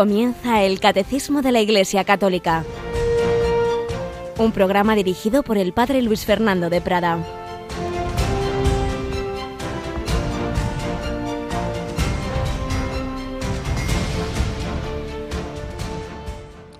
Comienza 0.00 0.62
el 0.62 0.80
Catecismo 0.80 1.42
de 1.42 1.52
la 1.52 1.60
Iglesia 1.60 2.04
Católica, 2.04 2.64
un 4.38 4.50
programa 4.50 4.94
dirigido 4.94 5.42
por 5.42 5.58
el 5.58 5.74
Padre 5.74 6.00
Luis 6.00 6.24
Fernando 6.24 6.70
de 6.70 6.80
Prada. 6.80 7.22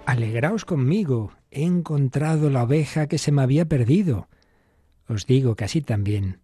Alegraos 0.06 0.64
conmigo, 0.64 1.32
he 1.50 1.64
encontrado 1.64 2.48
la 2.48 2.62
oveja 2.62 3.06
que 3.06 3.18
se 3.18 3.32
me 3.32 3.42
había 3.42 3.66
perdido. 3.66 4.28
Os 5.06 5.26
digo 5.26 5.56
que 5.56 5.66
así 5.66 5.82
también 5.82 6.40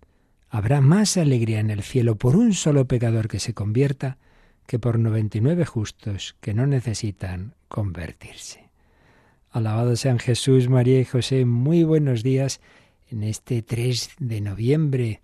habrá 0.51 0.83
más 0.83 1.17
alegría 1.17 1.61
en 1.61 1.71
el 1.71 1.83
cielo 1.83 2.17
por 2.17 2.37
un 2.37 2.53
solo 2.53 2.87
pecador 2.87 3.29
que 3.29 3.41
se 3.41 3.55
convierta 3.55 4.19
que 4.67 4.79
por 4.79 4.99
noventa 4.99 5.39
y 5.39 5.41
nueve 5.41 5.65
justos 5.65 6.37
que 6.41 6.55
no 6.55 6.67
necesitan 6.67 7.55
convertirse. 7.69 8.71
Alabado 9.51 9.97
sean 9.97 10.19
Jesús, 10.19 10.69
María 10.69 11.01
y 11.01 11.05
José, 11.05 11.45
muy 11.45 11.85
buenos 11.85 12.23
días 12.23 12.61
en 13.09 13.23
este 13.23 13.63
3 13.63 14.11
de 14.19 14.41
noviembre 14.41 15.23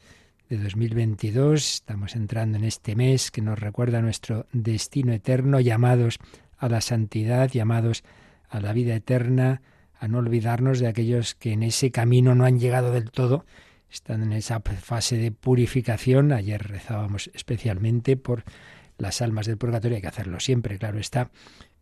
de 0.49 0.59
2022. 0.59 1.75
Estamos 1.75 2.15
entrando 2.15 2.59
en 2.59 2.65
este 2.65 2.97
mes 2.97 3.31
que 3.31 3.43
nos 3.43 3.59
recuerda 3.59 4.01
nuestro 4.01 4.47
destino 4.53 5.13
eterno, 5.13 5.61
llamados 5.61 6.19
a 6.57 6.69
la 6.69 6.81
santidad, 6.81 7.51
llamados 7.51 8.05
a 8.49 8.61
la 8.61 8.73
vida 8.73 8.95
eterna, 8.95 9.63
a 9.99 10.09
no 10.09 10.19
olvidarnos 10.19 10.79
de 10.79 10.89
aquellos 10.89 11.35
que 11.35 11.53
en 11.53 11.63
ese 11.63 11.91
camino 11.91 12.35
no 12.35 12.45
han 12.45 12.59
llegado 12.59 12.93
del 12.93 13.11
todo, 13.11 13.45
están 13.91 14.23
en 14.23 14.33
esa 14.33 14.61
fase 14.61 15.17
de 15.17 15.33
purificación. 15.33 16.33
Ayer 16.33 16.63
rezábamos 16.63 17.31
especialmente 17.35 18.17
por 18.17 18.45
las 18.99 19.23
almas 19.23 19.47
del 19.47 19.59
purgatorio, 19.59 19.97
hay 19.97 20.03
que 20.03 20.09
hacerlo 20.09 20.41
siempre, 20.41 20.79
claro 20.79 20.99
está, 20.99 21.31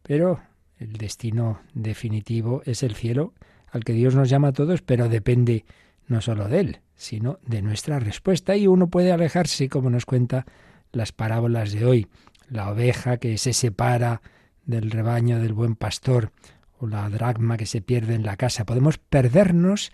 pero 0.03 0.41
el 0.79 0.95
destino 0.95 1.61
definitivo 1.75 2.63
es 2.65 2.83
el 2.83 2.95
cielo, 2.95 3.35
al 3.71 3.85
que 3.85 3.93
Dios 3.93 4.15
nos 4.15 4.29
llama 4.29 4.49
a 4.49 4.53
todos, 4.53 4.83
pero 4.83 5.09
depende 5.09 5.65
no 6.07 6.21
solo 6.21 6.49
de 6.49 6.61
Él, 6.61 6.81
sino 6.97 7.39
de 7.47 7.63
nuestra 7.63 8.01
respuesta. 8.01 8.57
Y 8.57 8.67
uno 8.67 8.89
puede 8.89 9.13
alejarse, 9.13 9.69
como 9.69 9.91
nos 9.91 10.07
cuenta 10.07 10.47
las 10.93 11.13
parábolas 11.13 11.73
de 11.73 11.85
hoy, 11.85 12.09
la 12.49 12.71
oveja 12.71 13.19
que 13.19 13.39
se 13.39 13.53
separa 13.53 14.23
del 14.65 14.91
rebaño 14.91 15.39
del 15.39 15.53
buen 15.53 15.77
pastor, 15.77 16.33
o 16.79 16.87
la 16.87 17.09
dracma 17.11 17.59
que 17.59 17.67
se 17.67 17.83
pierde 17.83 18.15
en 18.15 18.25
la 18.25 18.37
casa. 18.37 18.65
Podemos 18.65 18.99
perdernos 18.99 19.93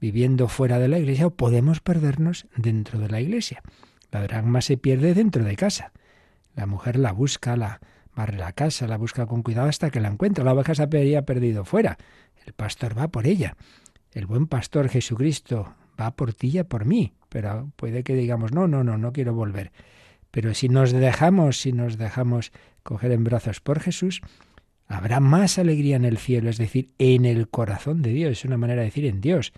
viviendo 0.00 0.48
fuera 0.48 0.78
de 0.78 0.88
la 0.88 0.98
iglesia 0.98 1.28
o 1.28 1.30
podemos 1.30 1.80
perdernos 1.80 2.46
dentro 2.56 2.98
de 2.98 3.08
la 3.08 3.20
iglesia. 3.20 3.62
La 4.10 4.22
dracma 4.22 4.60
se 4.60 4.76
pierde 4.76 5.14
dentro 5.14 5.44
de 5.44 5.56
casa. 5.56 5.92
La 6.54 6.66
mujer 6.66 6.98
la 6.98 7.12
busca, 7.12 7.56
la 7.56 7.80
barre 8.14 8.36
la 8.36 8.52
casa, 8.52 8.86
la 8.86 8.96
busca 8.96 9.26
con 9.26 9.42
cuidado 9.42 9.68
hasta 9.68 9.90
que 9.90 10.00
la 10.00 10.08
encuentra. 10.08 10.44
La 10.44 10.52
oveja 10.52 10.74
se 10.74 10.82
había 10.82 11.24
perdido 11.24 11.64
fuera. 11.64 11.98
El 12.46 12.52
pastor 12.52 12.96
va 12.96 13.08
por 13.08 13.26
ella. 13.26 13.56
El 14.12 14.26
buen 14.26 14.46
pastor 14.46 14.88
Jesucristo 14.88 15.74
va 16.00 16.12
por 16.12 16.32
ti 16.32 16.58
y 16.58 16.62
por 16.62 16.84
mí. 16.84 17.12
Pero 17.28 17.72
puede 17.76 18.04
que 18.04 18.14
digamos, 18.14 18.52
no, 18.52 18.68
no, 18.68 18.84
no, 18.84 18.96
no 18.98 19.12
quiero 19.12 19.34
volver. 19.34 19.72
Pero 20.30 20.54
si 20.54 20.68
nos 20.68 20.92
dejamos, 20.92 21.60
si 21.60 21.72
nos 21.72 21.96
dejamos 21.98 22.52
coger 22.82 23.12
en 23.12 23.24
brazos 23.24 23.60
por 23.60 23.80
Jesús, 23.80 24.20
habrá 24.86 25.20
más 25.20 25.58
alegría 25.58 25.96
en 25.96 26.04
el 26.04 26.18
cielo, 26.18 26.50
es 26.50 26.58
decir, 26.58 26.90
en 26.98 27.24
el 27.24 27.48
corazón 27.48 28.02
de 28.02 28.10
Dios. 28.10 28.32
Es 28.32 28.44
una 28.44 28.56
manera 28.56 28.80
de 28.80 28.86
decir 28.86 29.06
en 29.06 29.20
Dios. 29.20 29.52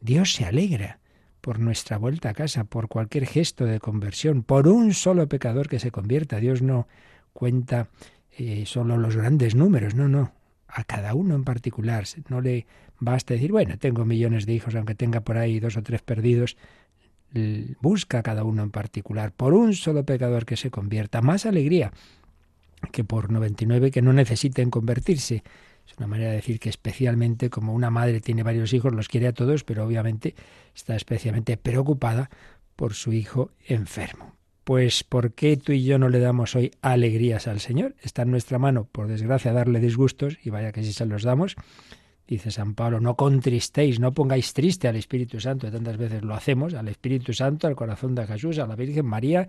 Dios 0.00 0.32
se 0.32 0.44
alegra 0.44 1.00
por 1.40 1.58
nuestra 1.58 1.98
vuelta 1.98 2.30
a 2.30 2.34
casa, 2.34 2.64
por 2.64 2.88
cualquier 2.88 3.26
gesto 3.26 3.64
de 3.64 3.80
conversión, 3.80 4.42
por 4.42 4.68
un 4.68 4.94
solo 4.94 5.28
pecador 5.28 5.68
que 5.68 5.78
se 5.78 5.90
convierta. 5.90 6.38
Dios 6.38 6.62
no 6.62 6.88
cuenta 7.32 7.88
eh, 8.36 8.64
solo 8.66 8.96
los 8.96 9.16
grandes 9.16 9.54
números, 9.54 9.94
no, 9.94 10.08
no, 10.08 10.32
a 10.68 10.84
cada 10.84 11.14
uno 11.14 11.34
en 11.34 11.44
particular. 11.44 12.04
No 12.28 12.40
le 12.40 12.66
basta 12.98 13.34
decir, 13.34 13.52
bueno, 13.52 13.78
tengo 13.78 14.04
millones 14.04 14.46
de 14.46 14.54
hijos, 14.54 14.74
aunque 14.74 14.94
tenga 14.94 15.20
por 15.20 15.38
ahí 15.38 15.60
dos 15.60 15.76
o 15.76 15.82
tres 15.82 16.02
perdidos. 16.02 16.56
Busca 17.80 18.18
a 18.18 18.22
cada 18.22 18.44
uno 18.44 18.62
en 18.62 18.70
particular, 18.70 19.32
por 19.32 19.54
un 19.54 19.74
solo 19.74 20.04
pecador 20.04 20.46
que 20.46 20.56
se 20.56 20.70
convierta. 20.70 21.20
Más 21.20 21.46
alegría 21.46 21.92
que 22.92 23.04
por 23.04 23.30
99 23.30 23.90
que 23.90 24.02
no 24.02 24.12
necesiten 24.12 24.70
convertirse. 24.70 25.42
Es 25.88 25.96
una 25.96 26.06
manera 26.06 26.30
de 26.30 26.36
decir 26.36 26.60
que 26.60 26.68
especialmente 26.68 27.48
como 27.48 27.72
una 27.72 27.90
madre 27.90 28.20
tiene 28.20 28.42
varios 28.42 28.72
hijos, 28.74 28.92
los 28.92 29.08
quiere 29.08 29.26
a 29.26 29.32
todos, 29.32 29.64
pero 29.64 29.84
obviamente 29.84 30.34
está 30.74 30.94
especialmente 30.94 31.56
preocupada 31.56 32.28
por 32.76 32.94
su 32.94 33.12
hijo 33.12 33.50
enfermo. 33.66 34.36
Pues 34.64 35.02
¿por 35.02 35.32
qué 35.32 35.56
tú 35.56 35.72
y 35.72 35.82
yo 35.82 35.98
no 35.98 36.10
le 36.10 36.18
damos 36.18 36.54
hoy 36.54 36.72
alegrías 36.82 37.48
al 37.48 37.60
Señor? 37.60 37.96
Está 38.02 38.22
en 38.22 38.30
nuestra 38.30 38.58
mano, 38.58 38.84
por 38.84 39.08
desgracia, 39.08 39.54
darle 39.54 39.80
disgustos, 39.80 40.36
y 40.44 40.50
vaya 40.50 40.72
que 40.72 40.84
si 40.84 40.92
se 40.92 41.06
los 41.06 41.22
damos, 41.22 41.56
dice 42.26 42.50
San 42.50 42.74
Pablo, 42.74 43.00
no 43.00 43.16
contristéis, 43.16 43.98
no 43.98 44.12
pongáis 44.12 44.52
triste 44.52 44.86
al 44.86 44.96
Espíritu 44.96 45.40
Santo, 45.40 45.72
tantas 45.72 45.96
veces 45.96 46.22
lo 46.22 46.34
hacemos, 46.34 46.74
al 46.74 46.88
Espíritu 46.88 47.32
Santo, 47.32 47.66
al 47.66 47.76
corazón 47.76 48.14
de 48.14 48.26
Jesús, 48.26 48.58
a 48.58 48.66
la 48.66 48.76
Virgen 48.76 49.06
María 49.06 49.48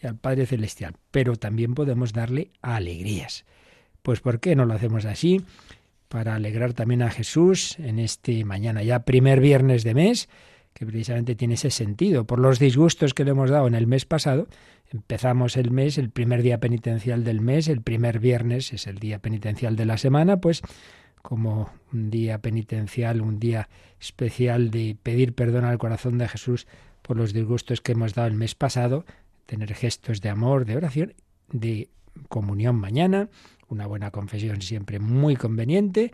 y 0.00 0.06
al 0.06 0.16
Padre 0.16 0.46
Celestial, 0.46 0.94
pero 1.10 1.34
también 1.34 1.74
podemos 1.74 2.12
darle 2.12 2.52
alegrías. 2.62 3.44
Pues 4.02 4.20
¿por 4.20 4.40
qué 4.40 4.56
no 4.56 4.64
lo 4.64 4.74
hacemos 4.74 5.04
así? 5.04 5.42
Para 6.08 6.34
alegrar 6.34 6.74
también 6.74 7.02
a 7.02 7.10
Jesús 7.10 7.78
en 7.78 7.98
este 7.98 8.44
mañana, 8.44 8.82
ya 8.82 9.04
primer 9.04 9.40
viernes 9.40 9.84
de 9.84 9.94
mes, 9.94 10.28
que 10.74 10.86
precisamente 10.86 11.34
tiene 11.34 11.54
ese 11.54 11.70
sentido. 11.70 12.26
Por 12.26 12.38
los 12.38 12.58
disgustos 12.58 13.14
que 13.14 13.24
le 13.24 13.30
hemos 13.30 13.50
dado 13.50 13.66
en 13.66 13.74
el 13.74 13.86
mes 13.86 14.04
pasado, 14.04 14.48
empezamos 14.90 15.56
el 15.56 15.70
mes, 15.70 15.98
el 15.98 16.10
primer 16.10 16.42
día 16.42 16.58
penitencial 16.58 17.24
del 17.24 17.40
mes, 17.40 17.68
el 17.68 17.82
primer 17.82 18.18
viernes 18.18 18.72
es 18.72 18.86
el 18.86 18.98
día 18.98 19.18
penitencial 19.20 19.76
de 19.76 19.86
la 19.86 19.98
semana, 19.98 20.38
pues 20.38 20.62
como 21.22 21.70
un 21.92 22.10
día 22.10 22.38
penitencial, 22.38 23.20
un 23.20 23.38
día 23.38 23.68
especial 24.00 24.70
de 24.70 24.96
pedir 25.00 25.34
perdón 25.34 25.64
al 25.64 25.78
corazón 25.78 26.18
de 26.18 26.28
Jesús 26.28 26.66
por 27.00 27.16
los 27.16 27.32
disgustos 27.32 27.80
que 27.80 27.92
hemos 27.92 28.14
dado 28.14 28.28
el 28.28 28.34
mes 28.34 28.54
pasado, 28.54 29.04
tener 29.46 29.72
gestos 29.74 30.20
de 30.20 30.28
amor, 30.28 30.64
de 30.64 30.76
oración, 30.76 31.14
de 31.52 31.88
comunión 32.28 32.76
mañana, 32.76 33.28
una 33.72 33.86
buena 33.86 34.10
confesión 34.10 34.62
siempre 34.62 34.98
muy 34.98 35.36
conveniente. 35.36 36.12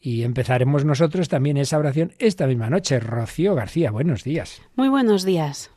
Y 0.00 0.22
empezaremos 0.22 0.84
nosotros 0.84 1.28
también 1.28 1.56
esa 1.56 1.78
oración 1.78 2.12
esta 2.18 2.46
misma 2.46 2.68
noche. 2.70 3.00
Rocío 3.00 3.54
García, 3.54 3.90
buenos 3.90 4.24
días. 4.24 4.60
Muy 4.76 4.88
buenos 4.88 5.24
días. 5.24 5.75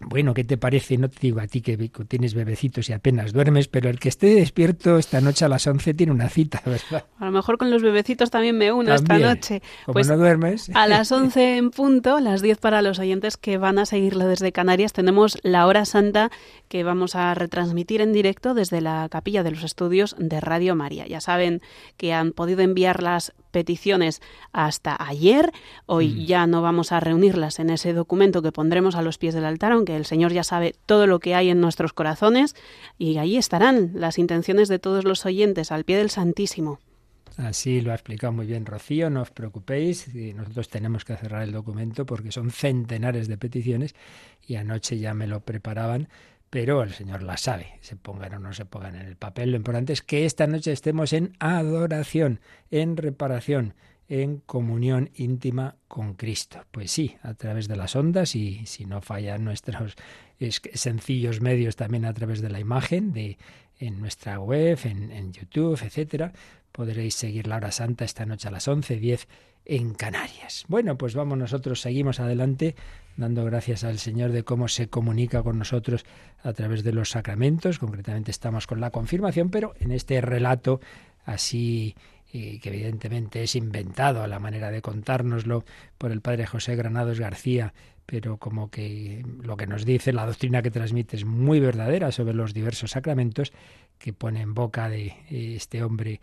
Bueno, 0.00 0.32
¿qué 0.32 0.44
te 0.44 0.56
parece? 0.56 0.96
No 0.96 1.10
te 1.10 1.18
digo 1.20 1.40
a 1.40 1.46
ti 1.46 1.60
que 1.60 1.76
tienes 2.08 2.34
bebecitos 2.34 2.88
y 2.88 2.94
apenas 2.94 3.32
duermes, 3.32 3.68
pero 3.68 3.90
el 3.90 4.00
que 4.00 4.08
esté 4.08 4.34
despierto 4.34 4.96
esta 4.96 5.20
noche 5.20 5.44
a 5.44 5.48
las 5.48 5.66
11 5.66 5.92
tiene 5.92 6.12
una 6.12 6.30
cita, 6.30 6.62
¿verdad? 6.66 7.04
A 7.18 7.26
lo 7.26 7.30
mejor 7.30 7.58
con 7.58 7.70
los 7.70 7.82
bebecitos 7.82 8.30
también 8.30 8.56
me 8.56 8.72
uno 8.72 8.94
esta 8.94 9.18
noche. 9.18 9.60
Como 9.84 9.92
pues 9.92 10.08
no 10.08 10.16
duermes. 10.16 10.70
A 10.74 10.86
las 10.86 11.12
11 11.12 11.58
en 11.58 11.70
punto, 11.70 12.18
las 12.20 12.40
10 12.40 12.58
para 12.58 12.80
los 12.80 12.98
oyentes 12.98 13.36
que 13.36 13.58
van 13.58 13.78
a 13.78 13.84
seguirlo 13.84 14.26
desde 14.26 14.52
Canarias, 14.52 14.94
tenemos 14.94 15.38
la 15.42 15.66
hora 15.66 15.84
santa 15.84 16.30
que 16.68 16.82
vamos 16.82 17.14
a 17.14 17.34
retransmitir 17.34 18.00
en 18.00 18.12
directo 18.12 18.54
desde 18.54 18.80
la 18.80 19.06
capilla 19.10 19.42
de 19.42 19.50
los 19.50 19.64
estudios 19.64 20.16
de 20.18 20.40
Radio 20.40 20.74
María. 20.74 21.06
Ya 21.06 21.20
saben 21.20 21.60
que 21.98 22.14
han 22.14 22.32
podido 22.32 22.62
enviar 22.62 23.02
las 23.02 23.34
peticiones 23.50 24.20
hasta 24.52 24.96
ayer. 24.98 25.52
Hoy 25.86 26.08
mm. 26.08 26.26
ya 26.26 26.46
no 26.46 26.62
vamos 26.62 26.92
a 26.92 27.00
reunirlas 27.00 27.58
en 27.58 27.70
ese 27.70 27.92
documento 27.92 28.42
que 28.42 28.52
pondremos 28.52 28.94
a 28.94 29.02
los 29.02 29.18
pies 29.18 29.34
del 29.34 29.44
altar, 29.44 29.72
aunque 29.72 29.96
el 29.96 30.06
Señor 30.06 30.32
ya 30.32 30.44
sabe 30.44 30.74
todo 30.86 31.06
lo 31.06 31.20
que 31.20 31.34
hay 31.34 31.50
en 31.50 31.60
nuestros 31.60 31.92
corazones 31.92 32.54
y 32.98 33.18
ahí 33.18 33.36
estarán 33.36 33.92
las 33.94 34.18
intenciones 34.18 34.68
de 34.68 34.78
todos 34.78 35.04
los 35.04 35.26
oyentes 35.26 35.72
al 35.72 35.84
pie 35.84 35.98
del 35.98 36.10
Santísimo. 36.10 36.78
Así 37.36 37.80
lo 37.80 37.92
ha 37.92 37.94
explicado 37.94 38.32
muy 38.32 38.46
bien 38.46 38.66
Rocío, 38.66 39.08
no 39.08 39.22
os 39.22 39.30
preocupéis, 39.30 40.12
nosotros 40.14 40.68
tenemos 40.68 41.04
que 41.04 41.16
cerrar 41.16 41.42
el 41.42 41.52
documento 41.52 42.04
porque 42.04 42.32
son 42.32 42.50
centenares 42.50 43.28
de 43.28 43.38
peticiones 43.38 43.94
y 44.46 44.56
anoche 44.56 44.98
ya 44.98 45.14
me 45.14 45.26
lo 45.26 45.40
preparaban, 45.40 46.08
pero 46.50 46.82
el 46.82 46.92
Señor 46.92 47.22
la 47.22 47.36
sabe, 47.36 47.78
se 47.80 47.96
pongan 47.96 48.34
o 48.34 48.38
no 48.40 48.52
se 48.52 48.64
pongan 48.64 48.96
en 48.96 49.06
el 49.06 49.16
papel. 49.16 49.52
Lo 49.52 49.56
importante 49.56 49.92
es 49.92 50.02
que 50.02 50.26
esta 50.26 50.48
noche 50.48 50.72
estemos 50.72 51.12
en 51.12 51.36
adoración, 51.38 52.40
en 52.70 52.96
reparación, 52.96 53.74
en 54.08 54.38
comunión 54.38 55.10
íntima 55.14 55.76
con 55.86 56.14
Cristo. 56.14 56.64
Pues 56.72 56.90
sí, 56.90 57.16
a 57.22 57.34
través 57.34 57.68
de 57.68 57.76
las 57.76 57.94
ondas 57.94 58.34
y 58.34 58.66
si 58.66 58.84
no 58.84 59.00
fallan 59.00 59.44
nuestros 59.44 59.94
sencillos 60.74 61.40
medios 61.40 61.76
también 61.76 62.04
a 62.04 62.12
través 62.12 62.40
de 62.40 62.50
la 62.50 62.58
imagen 62.58 63.12
de 63.12 63.38
en 63.78 64.00
nuestra 64.00 64.38
web, 64.38 64.78
en, 64.84 65.10
en 65.12 65.32
YouTube, 65.32 65.80
etcétera, 65.82 66.32
podréis 66.72 67.14
seguir 67.14 67.46
la 67.46 67.56
hora 67.56 67.70
santa 67.70 68.04
esta 68.04 68.26
noche 68.26 68.48
a 68.48 68.50
las 68.50 68.68
11.10 68.68 69.26
en 69.64 69.94
Canarias. 69.94 70.64
Bueno, 70.68 70.98
pues 70.98 71.14
vamos 71.14 71.38
nosotros, 71.38 71.80
seguimos 71.80 72.20
adelante 72.20 72.74
dando 73.20 73.44
gracias 73.44 73.84
al 73.84 73.98
Señor 73.98 74.32
de 74.32 74.42
cómo 74.42 74.66
se 74.66 74.88
comunica 74.88 75.42
con 75.42 75.58
nosotros 75.58 76.04
a 76.42 76.52
través 76.52 76.82
de 76.82 76.92
los 76.92 77.10
sacramentos. 77.10 77.78
Concretamente 77.78 78.30
estamos 78.30 78.66
con 78.66 78.80
la 78.80 78.90
confirmación, 78.90 79.50
pero 79.50 79.74
en 79.78 79.92
este 79.92 80.20
relato 80.20 80.80
así 81.24 81.94
que 82.32 82.60
evidentemente 82.62 83.42
es 83.42 83.56
inventado 83.56 84.22
a 84.22 84.28
la 84.28 84.38
manera 84.38 84.70
de 84.70 84.82
contárnoslo 84.82 85.64
por 85.98 86.12
el 86.12 86.20
padre 86.20 86.46
José 86.46 86.76
Granados 86.76 87.18
García, 87.18 87.74
pero 88.06 88.36
como 88.36 88.70
que 88.70 89.24
lo 89.42 89.56
que 89.56 89.66
nos 89.66 89.84
dice, 89.84 90.12
la 90.12 90.26
doctrina 90.26 90.62
que 90.62 90.70
transmite 90.70 91.16
es 91.16 91.24
muy 91.24 91.58
verdadera 91.58 92.12
sobre 92.12 92.34
los 92.34 92.54
diversos 92.54 92.92
sacramentos, 92.92 93.52
que 93.98 94.12
pone 94.12 94.42
en 94.42 94.54
boca 94.54 94.88
de 94.88 95.14
este 95.28 95.82
hombre 95.82 96.20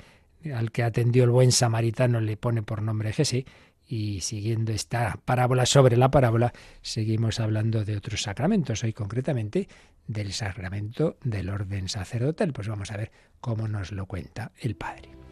al 0.55 0.71
que 0.71 0.83
atendió 0.83 1.25
el 1.25 1.29
buen 1.29 1.51
samaritano, 1.51 2.21
le 2.21 2.37
pone 2.37 2.63
por 2.63 2.81
nombre 2.81 3.11
Jesús, 3.11 3.43
y 3.87 4.21
siguiendo 4.21 4.71
esta 4.71 5.19
parábola 5.23 5.65
sobre 5.65 5.97
la 5.97 6.11
parábola, 6.11 6.53
seguimos 6.81 7.39
hablando 7.39 7.85
de 7.85 7.97
otros 7.97 8.21
sacramentos, 8.21 8.83
hoy 8.83 8.93
concretamente 8.93 9.67
del 10.07 10.33
sacramento 10.33 11.17
del 11.23 11.49
orden 11.49 11.89
sacerdotal. 11.89 12.53
Pues 12.53 12.67
vamos 12.67 12.91
a 12.91 12.97
ver 12.97 13.11
cómo 13.39 13.67
nos 13.67 13.91
lo 13.91 14.05
cuenta 14.05 14.51
el 14.59 14.75
Padre. 14.75 15.26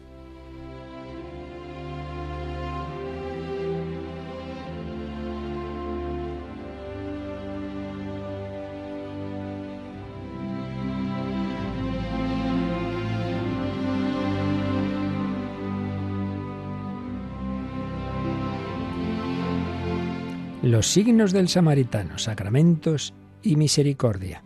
Los 20.66 20.88
signos 20.88 21.30
del 21.30 21.48
samaritano, 21.48 22.18
sacramentos 22.18 23.14
y 23.40 23.54
misericordia, 23.54 24.42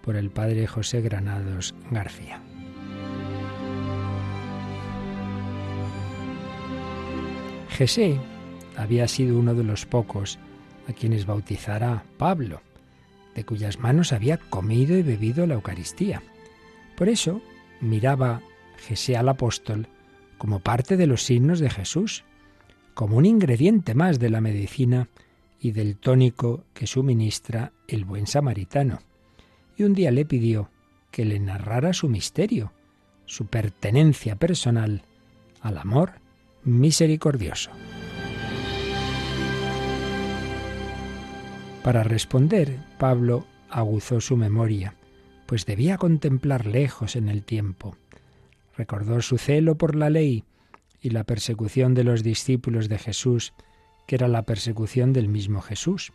por 0.00 0.16
el 0.16 0.30
Padre 0.30 0.66
José 0.66 1.02
Granados 1.02 1.74
García. 1.90 2.40
Jesé 7.68 8.18
había 8.74 9.06
sido 9.06 9.38
uno 9.38 9.54
de 9.54 9.62
los 9.62 9.84
pocos 9.84 10.38
a 10.88 10.94
quienes 10.94 11.26
bautizara 11.26 12.04
Pablo, 12.16 12.62
de 13.34 13.44
cuyas 13.44 13.78
manos 13.78 14.14
había 14.14 14.38
comido 14.38 14.96
y 14.96 15.02
bebido 15.02 15.46
la 15.46 15.56
Eucaristía. 15.56 16.22
Por 16.96 17.10
eso 17.10 17.42
miraba 17.82 18.40
Jesé 18.78 19.18
al 19.18 19.28
apóstol 19.28 19.88
como 20.38 20.60
parte 20.60 20.96
de 20.96 21.06
los 21.06 21.22
signos 21.22 21.60
de 21.60 21.68
Jesús, 21.68 22.24
como 22.94 23.18
un 23.18 23.26
ingrediente 23.26 23.92
más 23.94 24.18
de 24.18 24.30
la 24.30 24.40
medicina 24.40 25.10
y 25.60 25.72
del 25.72 25.96
tónico 25.96 26.64
que 26.72 26.86
suministra 26.86 27.72
el 27.86 28.04
buen 28.04 28.26
samaritano. 28.26 29.00
Y 29.76 29.82
un 29.82 29.94
día 29.94 30.10
le 30.10 30.24
pidió 30.24 30.70
que 31.10 31.24
le 31.24 31.38
narrara 31.38 31.92
su 31.92 32.08
misterio, 32.08 32.72
su 33.26 33.46
pertenencia 33.46 34.36
personal 34.36 35.02
al 35.60 35.78
amor 35.78 36.12
misericordioso. 36.64 37.70
Para 41.82 42.02
responder, 42.02 42.78
Pablo 42.98 43.46
aguzó 43.70 44.20
su 44.20 44.36
memoria, 44.36 44.94
pues 45.46 45.66
debía 45.66 45.96
contemplar 45.96 46.66
lejos 46.66 47.16
en 47.16 47.28
el 47.28 47.42
tiempo. 47.44 47.96
Recordó 48.76 49.22
su 49.22 49.38
celo 49.38 49.76
por 49.76 49.94
la 49.94 50.10
ley 50.10 50.44
y 51.00 51.10
la 51.10 51.24
persecución 51.24 51.94
de 51.94 52.04
los 52.04 52.22
discípulos 52.22 52.88
de 52.88 52.98
Jesús 52.98 53.54
que 54.10 54.16
era 54.16 54.26
la 54.26 54.42
persecución 54.42 55.12
del 55.12 55.28
mismo 55.28 55.60
Jesús. 55.60 56.12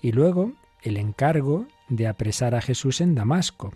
Y 0.00 0.12
luego 0.12 0.54
el 0.80 0.96
encargo 0.96 1.66
de 1.90 2.06
apresar 2.06 2.54
a 2.54 2.62
Jesús 2.62 3.02
en 3.02 3.14
Damasco, 3.14 3.74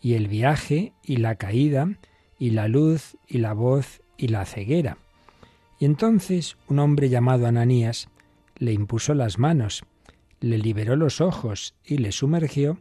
y 0.00 0.14
el 0.14 0.28
viaje 0.28 0.92
y 1.02 1.16
la 1.16 1.34
caída, 1.34 1.88
y 2.38 2.50
la 2.50 2.68
luz 2.68 3.16
y 3.26 3.38
la 3.38 3.54
voz 3.54 4.02
y 4.16 4.28
la 4.28 4.44
ceguera. 4.44 4.98
Y 5.80 5.84
entonces 5.84 6.58
un 6.68 6.78
hombre 6.78 7.08
llamado 7.08 7.48
Ananías 7.48 8.08
le 8.56 8.72
impuso 8.72 9.14
las 9.14 9.40
manos, 9.40 9.82
le 10.38 10.56
liberó 10.56 10.94
los 10.94 11.20
ojos 11.20 11.74
y 11.84 11.98
le 11.98 12.12
sumergió 12.12 12.78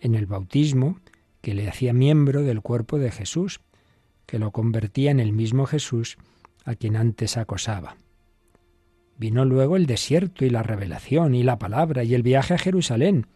en 0.00 0.16
el 0.16 0.26
bautismo 0.26 1.00
que 1.40 1.54
le 1.54 1.66
hacía 1.66 1.94
miembro 1.94 2.42
del 2.42 2.60
cuerpo 2.60 2.98
de 2.98 3.10
Jesús, 3.10 3.62
que 4.26 4.38
lo 4.38 4.50
convertía 4.50 5.10
en 5.12 5.18
el 5.18 5.32
mismo 5.32 5.64
Jesús 5.64 6.18
a 6.66 6.74
quien 6.74 6.94
antes 6.94 7.38
acosaba. 7.38 7.96
Vino 9.18 9.44
luego 9.44 9.76
el 9.76 9.86
desierto 9.86 10.44
y 10.44 10.50
la 10.50 10.62
revelación 10.62 11.34
y 11.34 11.42
la 11.42 11.58
palabra 11.58 12.04
y 12.04 12.14
el 12.14 12.22
viaje 12.22 12.54
a 12.54 12.58
Jerusalén, 12.58 13.26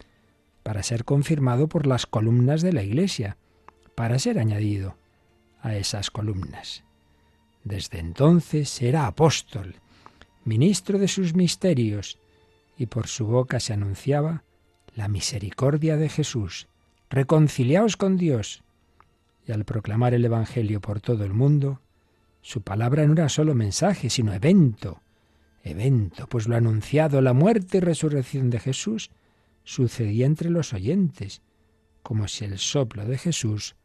para 0.63 0.83
ser 0.83 1.05
confirmado 1.05 1.69
por 1.69 1.87
las 1.87 2.07
columnas 2.07 2.63
de 2.63 2.73
la 2.73 2.83
Iglesia, 2.83 3.37
para 3.95 4.19
ser 4.19 4.39
añadido 4.39 4.97
a 5.63 5.75
esas 5.75 6.11
columnas. 6.11 6.85
Desde 7.65 7.99
entonces 7.99 8.81
era 8.83 9.07
apóstol, 9.07 9.77
ministro 10.45 10.99
de 10.99 11.09
sus 11.09 11.35
misterios, 11.35 12.19
y 12.77 12.87
por 12.87 13.07
su 13.09 13.27
boca 13.27 13.61
se 13.61 13.73
anunciaba 13.73 14.43
la 14.95 15.09
misericordia 15.09 15.97
de 15.97 16.09
Jesús. 16.09 16.67
Reconciliaos 17.11 17.97
con 17.97 18.17
Dios. 18.17 18.63
Y 19.47 19.53
al 19.53 19.65
proclamar 19.65 20.15
el 20.15 20.25
Evangelio 20.25 20.81
por 20.81 21.01
todo 21.01 21.25
el 21.25 21.35
mundo, 21.35 21.81
su 22.43 22.63
palabra 22.63 23.07
no 23.07 23.13
era 23.13 23.29
solo 23.29 23.55
mensaje, 23.55 24.09
sino 24.09 24.33
evento, 24.33 25.03
evento, 25.63 26.27
pues 26.29 26.49
lo 26.49 26.57
anunciado, 26.57 27.21
la 27.21 27.33
muerte 27.33 27.79
y 27.79 27.81
resurrección 27.81 28.51
de 28.51 28.61
Jesús, 28.61 29.11
sucedía 29.65 30.27
entre 30.27 30.51
los 30.51 30.73
oyentes, 30.73 31.43
como 32.03 32.29
si 32.29 32.45
el 32.45 32.59
soplo 32.59 33.05
de 33.05 33.19
Jesús 33.19 33.77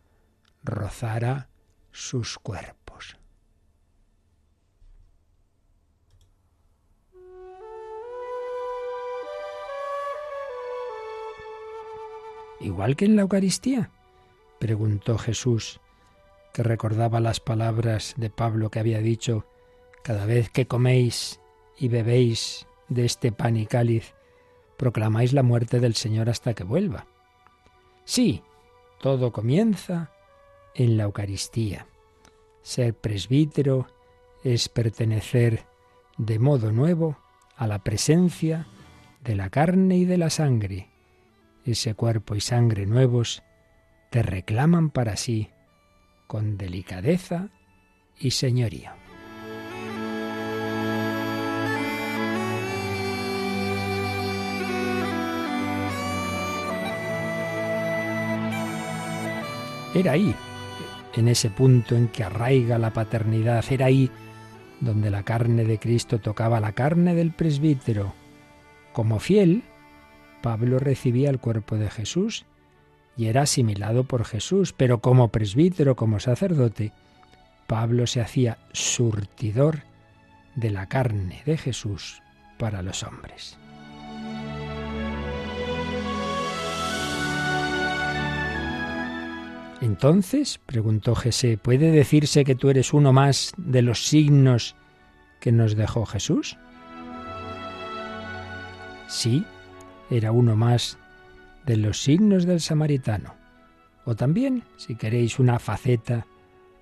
rozara 0.63 1.49
sus 1.91 2.37
cuerpos. 2.39 3.17
Igual 12.59 12.95
que 12.95 13.05
en 13.05 13.15
la 13.15 13.21
Eucaristía, 13.23 13.91
preguntó 14.59 15.17
Jesús, 15.17 15.81
que 16.53 16.63
recordaba 16.63 17.19
las 17.19 17.39
palabras 17.39 18.15
de 18.17 18.29
Pablo 18.29 18.71
que 18.71 18.79
había 18.79 18.99
dicho, 18.99 19.45
cada 20.03 20.25
vez 20.25 20.49
que 20.49 20.65
coméis 20.65 21.41
y 21.77 21.87
bebéis 21.87 22.67
de 22.87 23.05
este 23.05 23.31
pan 23.31 23.57
y 23.57 23.65
cáliz, 23.65 24.13
proclamáis 24.77 25.33
la 25.33 25.43
muerte 25.43 25.79
del 25.79 25.95
Señor 25.95 26.29
hasta 26.29 26.53
que 26.53 26.63
vuelva. 26.63 27.07
Sí, 28.03 28.43
todo 28.99 29.31
comienza 29.31 30.11
en 30.73 30.97
la 30.97 31.03
Eucaristía. 31.03 31.87
Ser 32.61 32.93
presbítero 32.93 33.87
es 34.43 34.69
pertenecer 34.69 35.65
de 36.17 36.39
modo 36.39 36.71
nuevo 36.71 37.17
a 37.55 37.67
la 37.67 37.83
presencia 37.83 38.67
de 39.23 39.35
la 39.35 39.49
carne 39.49 39.97
y 39.97 40.05
de 40.05 40.17
la 40.17 40.29
sangre. 40.29 40.89
Ese 41.65 41.95
cuerpo 41.95 42.35
y 42.35 42.41
sangre 42.41 42.85
nuevos 42.85 43.41
te 44.11 44.21
reclaman 44.21 44.91
para 44.91 45.17
sí 45.17 45.49
con 46.27 46.57
delicadeza 46.57 47.49
y 48.17 48.31
señoría. 48.31 48.95
Era 59.95 60.11
ahí, 60.11 60.35
en 61.15 61.29
ese 61.29 61.49
punto 61.49 61.95
en 61.95 62.09
que 62.09 62.25
arraiga 62.25 62.77
la 62.77 62.91
paternidad, 62.91 63.63
era 63.69 63.85
ahí 63.85 64.11
donde 64.81 65.09
la 65.09 65.23
carne 65.23 65.63
de 65.63 65.79
Cristo 65.79 66.19
tocaba 66.19 66.59
la 66.59 66.73
carne 66.73 67.15
del 67.15 67.31
presbítero. 67.31 68.13
Como 68.91 69.19
fiel, 69.19 69.63
Pablo 70.41 70.79
recibía 70.79 71.29
el 71.29 71.39
cuerpo 71.39 71.77
de 71.77 71.89
Jesús 71.89 72.45
y 73.15 73.27
era 73.27 73.43
asimilado 73.43 74.03
por 74.03 74.25
Jesús, 74.25 74.73
pero 74.73 74.99
como 74.99 75.29
presbítero, 75.29 75.95
como 75.95 76.19
sacerdote, 76.19 76.91
Pablo 77.65 78.05
se 78.05 78.19
hacía 78.19 78.57
surtidor 78.73 79.83
de 80.55 80.71
la 80.71 80.87
carne 80.87 81.41
de 81.45 81.57
Jesús 81.57 82.21
para 82.57 82.81
los 82.81 83.01
hombres. 83.03 83.57
Entonces, 89.85 90.59
preguntó 90.65 91.13
Jesé, 91.13 91.59
¿puede 91.59 91.91
decirse 91.91 92.43
que 92.43 92.55
tú 92.55 92.71
eres 92.71 92.91
uno 92.91 93.13
más 93.13 93.53
de 93.55 93.83
los 93.83 94.07
signos 94.07 94.75
que 95.39 95.51
nos 95.51 95.75
dejó 95.75 96.07
Jesús? 96.07 96.57
Sí, 99.07 99.45
era 100.09 100.31
uno 100.31 100.55
más 100.55 100.97
de 101.67 101.77
los 101.77 102.01
signos 102.01 102.45
del 102.45 102.61
samaritano. 102.61 103.35
O 104.05 104.15
también, 104.15 104.63
si 104.75 104.95
queréis, 104.95 105.37
una 105.37 105.59
faceta, 105.59 106.25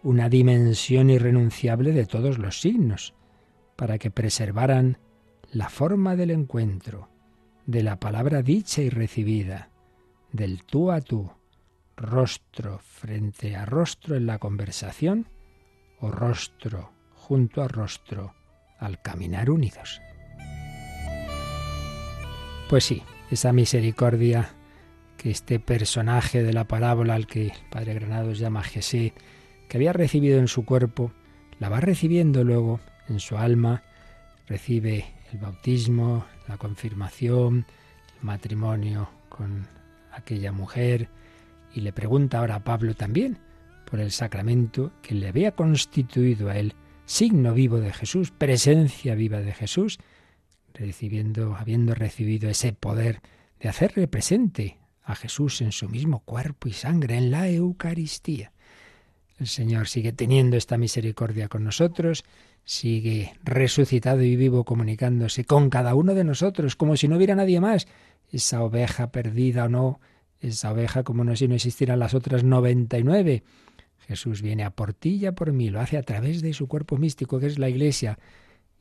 una 0.01 0.29
dimensión 0.29 1.09
irrenunciable 1.09 1.91
de 1.91 2.05
todos 2.05 2.37
los 2.37 2.61
signos, 2.61 3.13
para 3.75 3.97
que 3.97 4.11
preservaran 4.11 4.97
la 5.51 5.67
forma 5.67 6.15
del 6.15 6.31
encuentro, 6.31 7.09
de 7.65 7.83
la 7.83 7.99
palabra 7.99 8.41
dicha 8.43 8.81
y 8.81 8.89
recibida, 8.89 9.71
del 10.31 10.63
tú 10.63 10.89
a 10.89 11.01
tú 11.01 11.29
rostro 11.95 12.79
frente 12.79 13.55
a 13.55 13.65
rostro 13.65 14.15
en 14.15 14.25
la 14.25 14.39
conversación 14.39 15.27
o 15.99 16.11
rostro 16.11 16.91
junto 17.13 17.61
a 17.61 17.67
rostro 17.67 18.33
al 18.79 19.01
caminar 19.01 19.49
unidos. 19.49 20.01
Pues 22.69 22.85
sí, 22.85 23.03
esa 23.31 23.53
misericordia 23.53 24.49
que 25.17 25.31
este 25.31 25.59
personaje 25.59 26.43
de 26.43 26.53
la 26.53 26.67
parábola 26.67 27.15
al 27.15 27.27
que 27.27 27.47
el 27.47 27.69
padre 27.69 27.93
Granados 27.93 28.39
llama 28.39 28.63
Jesé, 28.63 29.13
que 29.69 29.77
había 29.77 29.93
recibido 29.93 30.39
en 30.39 30.47
su 30.47 30.65
cuerpo, 30.65 31.13
la 31.59 31.69
va 31.69 31.79
recibiendo 31.79 32.43
luego 32.43 32.79
en 33.07 33.19
su 33.19 33.37
alma, 33.37 33.83
recibe 34.47 35.05
el 35.31 35.39
bautismo, 35.39 36.25
la 36.47 36.57
confirmación, 36.57 37.65
el 38.17 38.25
matrimonio 38.25 39.09
con 39.29 39.67
aquella 40.11 40.51
mujer, 40.51 41.09
y 41.73 41.81
le 41.81 41.93
pregunta 41.93 42.39
ahora 42.39 42.55
a 42.55 42.63
Pablo 42.63 42.95
también 42.95 43.39
por 43.85 43.99
el 43.99 44.11
sacramento 44.11 44.91
que 45.01 45.15
le 45.15 45.27
había 45.27 45.51
constituido 45.51 46.49
a 46.49 46.57
él 46.57 46.75
signo 47.05 47.53
vivo 47.53 47.79
de 47.79 47.93
Jesús, 47.93 48.31
presencia 48.31 49.15
viva 49.15 49.41
de 49.41 49.53
Jesús, 49.53 49.99
recibiendo, 50.73 51.55
habiendo 51.55 51.93
recibido 51.93 52.49
ese 52.49 52.73
poder 52.73 53.21
de 53.59 53.69
hacerle 53.69 54.07
presente 54.07 54.79
a 55.03 55.15
Jesús 55.15 55.61
en 55.61 55.71
su 55.71 55.89
mismo 55.89 56.19
cuerpo 56.19 56.67
y 56.67 56.73
sangre, 56.73 57.17
en 57.17 57.31
la 57.31 57.49
Eucaristía. 57.49 58.51
El 59.39 59.47
Señor 59.47 59.87
sigue 59.87 60.13
teniendo 60.13 60.55
esta 60.55 60.77
misericordia 60.77 61.49
con 61.49 61.63
nosotros, 61.63 62.23
sigue 62.63 63.33
resucitado 63.43 64.23
y 64.23 64.35
vivo 64.35 64.63
comunicándose 64.63 65.43
con 65.43 65.69
cada 65.69 65.95
uno 65.95 66.13
de 66.13 66.23
nosotros, 66.23 66.75
como 66.75 66.95
si 66.95 67.07
no 67.07 67.17
hubiera 67.17 67.35
nadie 67.35 67.59
más, 67.59 67.87
esa 68.31 68.63
oveja 68.63 69.11
perdida 69.11 69.65
o 69.65 69.69
no, 69.69 69.99
esa 70.43 70.71
oveja 70.71 71.03
como 71.03 71.23
no 71.23 71.35
si 71.35 71.47
no 71.47 71.55
existieran 71.55 71.99
las 71.99 72.13
otras 72.13 72.43
noventa 72.43 72.97
y 72.97 73.03
nueve. 73.03 73.43
Jesús 74.07 74.41
viene 74.41 74.63
a 74.63 74.71
por 74.71 74.93
ti 74.93 75.15
y 75.15 75.25
a 75.25 75.31
por 75.33 75.53
mí, 75.53 75.69
lo 75.69 75.79
hace 75.79 75.97
a 75.97 76.03
través 76.03 76.41
de 76.41 76.53
su 76.53 76.67
cuerpo 76.67 76.97
místico 76.97 77.39
que 77.39 77.47
es 77.47 77.57
la 77.57 77.69
Iglesia 77.69 78.19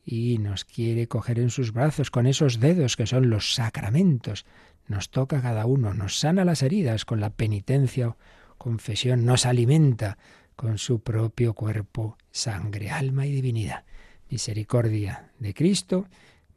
y 0.05 0.37
nos 0.37 0.65
quiere 0.65 1.07
coger 1.07 1.39
en 1.39 1.49
sus 1.49 1.71
brazos 1.71 2.11
con 2.11 2.27
esos 2.27 2.59
dedos 2.59 2.97
que 2.97 3.07
son 3.07 3.29
los 3.29 3.55
sacramentos. 3.55 4.45
Nos 4.87 5.09
toca 5.09 5.41
cada 5.41 5.65
uno, 5.65 5.93
nos 5.93 6.19
sana 6.19 6.43
las 6.43 6.61
heridas 6.61 7.05
con 7.05 7.21
la 7.21 7.29
penitencia 7.29 8.09
o 8.09 8.17
confesión, 8.57 9.25
nos 9.25 9.45
alimenta 9.45 10.17
con 10.55 10.77
su 10.77 11.01
propio 11.01 11.53
cuerpo, 11.53 12.17
sangre, 12.31 12.91
alma 12.91 13.25
y 13.25 13.31
divinidad. 13.31 13.85
Misericordia 14.29 15.31
de 15.39 15.53
Cristo, 15.53 16.07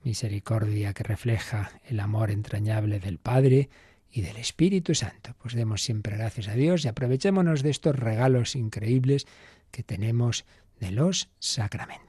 misericordia 0.03 0.93
que 0.93 1.05
refleja 1.05 1.81
el 1.85 2.01
amor 2.01 2.31
entrañable 2.31 2.99
del 2.99 3.19
Padre, 3.19 3.69
y 4.11 4.23
del 4.23 4.37
Espíritu 4.37 4.95
Santo. 4.95 5.35
Pues 5.41 5.55
demos 5.55 5.83
siempre 5.83 6.17
gracias 6.17 6.49
a 6.49 6.55
Dios 6.55 6.85
y 6.85 6.89
aprovechémonos 6.89 7.63
de 7.63 7.71
estos 7.71 7.97
regalos 7.97 8.57
increíbles 8.57 9.27
que 9.71 9.83
tenemos 9.83 10.45
de 10.81 10.91
los 10.91 11.29
sacramentos. 11.39 12.06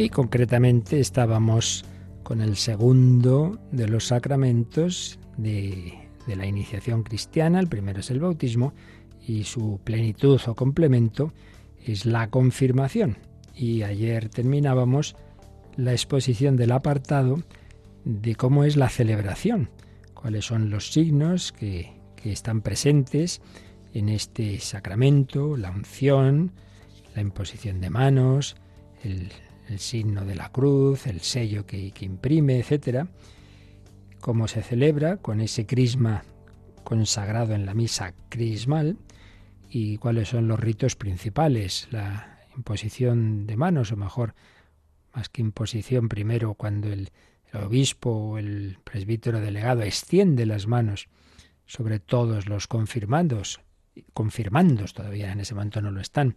Y 0.00 0.08
concretamente 0.08 0.98
estábamos 0.98 1.84
con 2.22 2.40
el 2.40 2.56
segundo 2.56 3.58
de 3.70 3.86
los 3.86 4.06
sacramentos 4.06 5.18
de, 5.36 5.92
la 6.26 6.46
iniciación 6.46 7.02
cristiana. 7.02 7.60
El 7.60 7.68
primero 7.68 8.00
es 8.00 8.10
el 8.10 8.18
bautismo 8.18 8.72
y 9.26 9.44
su 9.44 9.78
plenitud 9.84 10.40
o 10.46 10.54
complemento 10.54 11.34
es 11.84 12.06
la 12.06 12.30
confirmación. 12.30 13.18
Y 13.54 13.82
ayer 13.82 14.30
terminábamos 14.30 15.16
la 15.76 15.92
exposición 15.92 16.56
del 16.56 16.72
apartado 16.72 17.42
de 18.06 18.36
cómo 18.36 18.64
es 18.64 18.78
la 18.78 18.88
celebración, 18.88 19.68
cuáles 20.14 20.46
son 20.46 20.70
los 20.70 20.92
signos 20.92 21.52
que, 21.52 21.92
que 22.16 22.32
están 22.32 22.62
presentes 22.62 23.42
en 23.92 24.08
este 24.08 24.60
sacramento, 24.60 25.58
la 25.58 25.70
unción, 25.70 26.52
la 27.14 27.20
imposición 27.20 27.82
de 27.82 27.90
manos, 27.90 28.56
el 29.04 29.30
el 29.70 29.78
signo 29.78 30.24
de 30.24 30.34
la 30.34 30.50
cruz, 30.50 31.06
el 31.06 31.20
sello 31.20 31.64
que, 31.64 31.92
imprime, 32.00 32.58
etcétera, 32.58 33.06
cómo 34.20 34.48
se 34.48 34.62
celebra 34.62 35.16
con 35.18 35.40
ese 35.40 35.64
crisma 35.64 36.24
consagrado 36.82 37.54
en 37.54 37.66
la 37.66 37.74
misa 37.74 38.14
crismal 38.28 38.98
y 39.70 39.98
cuáles 39.98 40.28
son 40.28 40.48
los 40.48 40.58
ritos 40.58 40.96
principales, 40.96 41.86
la 41.90 42.40
imposición 42.56 43.46
de 43.46 43.56
manos, 43.56 43.92
o 43.92 43.96
mejor, 43.96 44.34
más 45.14 45.28
que 45.28 45.40
imposición, 45.40 46.08
primero 46.08 46.54
cuando 46.54 46.92
el, 46.92 47.10
el 47.52 47.60
obispo 47.62 48.10
o 48.10 48.38
el 48.38 48.78
presbítero 48.82 49.40
delegado 49.40 49.82
extiende 49.82 50.46
las 50.46 50.66
manos 50.66 51.08
sobre 51.66 52.00
todos 52.00 52.48
los 52.48 52.66
confirmandos, 52.66 53.60
confirmandos 54.12 54.94
todavía 54.94 55.30
en 55.30 55.40
ese 55.40 55.54
momento 55.54 55.80
no 55.80 55.92
lo 55.92 56.00
están, 56.00 56.34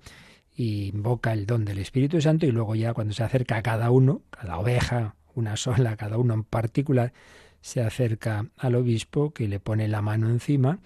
y 0.56 0.88
invoca 0.88 1.34
el 1.34 1.46
don 1.46 1.66
del 1.66 1.80
Espíritu 1.80 2.22
Santo 2.22 2.46
y 2.46 2.52
luego 2.52 2.76
ya 2.76 2.94
cuando 2.94 3.14
se 3.14 3.24
acerca 3.24 3.58
a 3.58 3.64
cada 3.64 3.90
uno, 3.92 4.22
cada 4.30 4.58
oveja, 4.60 5.16
una 5.36 5.58
sola, 5.58 5.96
cada 5.98 6.18
uno 6.18 6.34
en 6.34 6.44
particular, 6.44 7.14
se 7.62 7.82
acerca 7.82 8.46
al 8.58 8.76
obispo 8.76 9.34
que 9.34 9.48
le 9.48 9.60
pone 9.60 9.88
la 9.88 10.02
mano 10.02 10.30
encima 10.30 10.80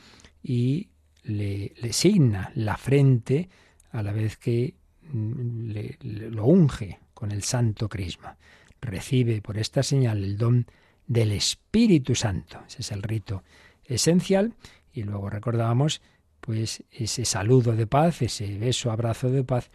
y 0.43 0.89
le, 1.23 1.73
le 1.81 1.91
signa 1.91 2.51
la 2.55 2.77
frente 2.77 3.49
a 3.91 4.03
la 4.03 4.11
vez 4.11 4.37
que 4.37 4.75
mm, 5.11 5.69
le, 5.69 5.97
lo 6.01 6.45
unge 6.45 6.99
con 7.13 7.31
el 7.31 7.43
santo 7.43 7.89
crisma. 7.89 8.37
Recibe 8.79 9.41
por 9.41 9.57
esta 9.57 9.81
señal 9.81 10.23
el 10.23 10.37
don 10.37 10.67
del 11.07 11.31
Espíritu 11.31 12.13
Santo. 12.13 12.59
Ese 12.67 12.81
es 12.81 12.91
el 12.91 13.01
rito 13.01 13.43
esencial. 13.85 14.53
Y 14.93 15.03
luego 15.03 15.29
recordábamos 15.29 16.01
pues 16.47 16.81
ese 16.91 17.25
saludo 17.25 17.73
de 17.73 17.87
paz, 17.87 18.21
ese 18.21 18.57
beso, 18.57 18.89
abrazo 18.89 19.29
de 19.29 19.43
paz, 19.43 19.69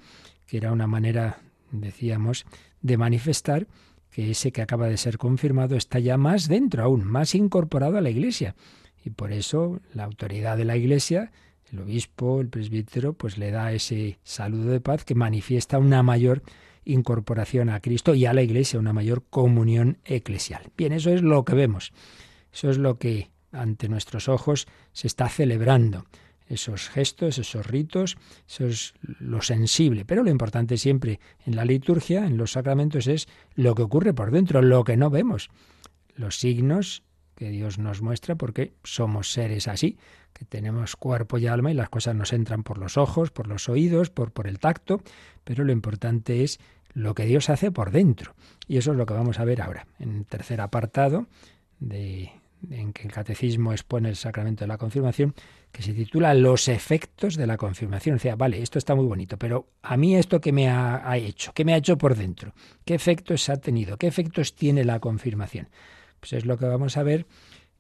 que 0.47 0.57
era 0.57 0.73
una 0.73 0.87
manera, 0.87 1.41
decíamos, 1.71 2.47
de 2.81 2.97
manifestar 2.97 3.67
que 4.11 4.31
ese 4.31 4.53
que 4.53 4.63
acaba 4.63 4.89
de 4.89 4.97
ser 4.97 5.19
confirmado 5.19 5.77
está 5.77 5.99
ya 5.99 6.17
más 6.17 6.49
dentro 6.49 6.83
aún, 6.83 7.05
más 7.05 7.35
incorporado 7.35 7.99
a 7.99 8.01
la 8.01 8.09
Iglesia. 8.09 8.55
Y 9.05 9.11
por 9.11 9.33
eso 9.33 9.83
la 9.93 10.05
autoridad 10.05 10.57
de 10.57 10.65
la 10.65 10.79
Iglesia, 10.79 11.31
el 11.71 11.81
obispo, 11.81 12.41
el 12.41 12.49
presbítero, 12.49 13.13
pues 13.13 13.37
le 13.37 13.51
da 13.51 13.71
ese 13.75 14.19
saludo 14.23 14.71
de 14.71 14.81
paz 14.81 15.05
que 15.05 15.15
manifiesta 15.15 15.77
una 15.77 16.03
mayor 16.03 16.43
incorporación 16.87 17.69
a 17.69 17.81
Cristo 17.81 18.15
y 18.15 18.25
a 18.25 18.33
la 18.33 18.41
Iglesia, 18.41 18.81
una 18.81 18.95
mayor 18.95 19.25
comunión 19.29 19.99
eclesial. 20.07 20.71
Bien, 20.75 20.95
eso 20.95 21.11
es 21.11 21.21
lo 21.21 21.45
que 21.45 21.55
vemos. 21.55 21.93
Eso 22.51 22.71
es 22.71 22.79
lo 22.79 22.97
que 22.97 23.31
ante 23.53 23.91
nuestros 23.91 24.31
ojos 24.31 24.67
se 24.93 25.07
está 25.07 25.29
celebrando 25.29 26.07
esos 26.53 26.89
gestos, 26.89 27.39
esos 27.39 27.67
ritos, 27.67 28.17
eso 28.47 28.67
es 28.67 28.95
lo 29.03 29.41
sensible. 29.41 30.05
Pero 30.05 30.23
lo 30.23 30.31
importante 30.31 30.77
siempre 30.77 31.19
en 31.47 31.57
la 31.57 31.65
liturgia, 31.65 32.27
en 32.27 32.37
los 32.37 32.53
sacramentos, 32.53 33.07
es 33.07 33.27
lo 33.55 33.75
que 33.75 33.83
ocurre 33.83 34.13
por 34.13 34.31
dentro, 34.31 34.61
lo 34.61 34.85
que 34.85 34.97
no 34.97 35.11
vemos. 35.11 35.51
Los 36.15 36.39
signos 36.39 37.03
que 37.35 37.51
Dios 37.51 37.79
nos 37.79 38.03
muestra 38.03 38.35
porque 38.35 38.75
somos 38.85 39.33
seres 39.33 39.67
así, 39.67 39.97
que 40.33 40.45
tenemos 40.45 40.95
cuerpo 40.97 41.39
y 41.39 41.47
alma 41.47 41.71
y 41.71 41.75
las 41.75 41.89
cosas 41.89 42.15
nos 42.15 42.33
entran 42.33 42.63
por 42.63 42.79
los 42.79 42.99
ojos, 42.99 43.31
por 43.31 43.47
los 43.47 43.69
oídos, 43.69 44.11
por, 44.11 44.31
por 44.31 44.47
el 44.47 44.59
tacto, 44.59 45.03
pero 45.45 45.65
lo 45.65 45.73
importante 45.73 46.45
es 46.45 46.61
lo 46.93 47.15
que 47.15 47.25
Dios 47.25 47.49
hace 47.49 47.73
por 47.73 47.91
dentro. 47.91 48.35
Y 48.69 48.77
eso 48.77 48.93
es 48.93 48.99
lo 48.99 49.07
que 49.07 49.15
vamos 49.15 49.39
a 49.41 49.45
ver 49.45 49.63
ahora, 49.63 49.87
en 49.99 50.17
el 50.17 50.27
tercer 50.27 50.61
apartado 50.61 51.27
de, 51.81 52.31
en 52.71 52.93
que 52.93 53.03
el 53.03 53.13
catecismo 53.13 53.73
expone 53.73 54.09
el 54.09 54.17
sacramento 54.17 54.65
de 54.65 54.69
la 54.69 54.79
confirmación, 54.79 55.35
que 55.71 55.83
se 55.83 55.93
titula 55.93 56.35
Los 56.35 56.69
efectos 56.69 57.37
de 57.37 57.47
la 57.47 57.57
confirmación. 57.57 58.17
O 58.17 58.19
sea, 58.19 58.37
vale, 58.37 58.63
esto 58.63 58.79
está 58.79 58.95
muy 58.95 59.07
bonito, 59.07 59.39
pero 59.39 59.69
a 59.83 59.97
mí 59.97 60.17
esto 60.17 60.41
que 60.41 60.53
me 60.53 60.69
ha, 60.69 61.09
ha, 61.09 61.17
hecho, 61.17 61.53
¿qué 61.55 61.65
me 61.65 61.75
ha 61.75 61.79
hecho 61.79 61.99
por 61.99 62.15
dentro? 62.15 62.55
¿Qué 62.85 62.95
efectos 62.95 63.49
ha 63.49 63.57
tenido? 63.57 63.97
¿Qué 63.97 64.07
efectos 64.07 64.55
tiene 64.55 64.85
la 64.85 65.01
confirmación? 65.01 65.69
Pues 66.21 66.35
es 66.35 66.45
lo 66.45 66.59
que 66.59 66.67
vamos 66.67 66.97
a 66.97 67.03
ver 67.03 67.27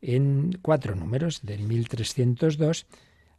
en 0.00 0.58
cuatro 0.62 0.96
números, 0.96 1.42
del 1.42 1.62
1302 1.62 2.86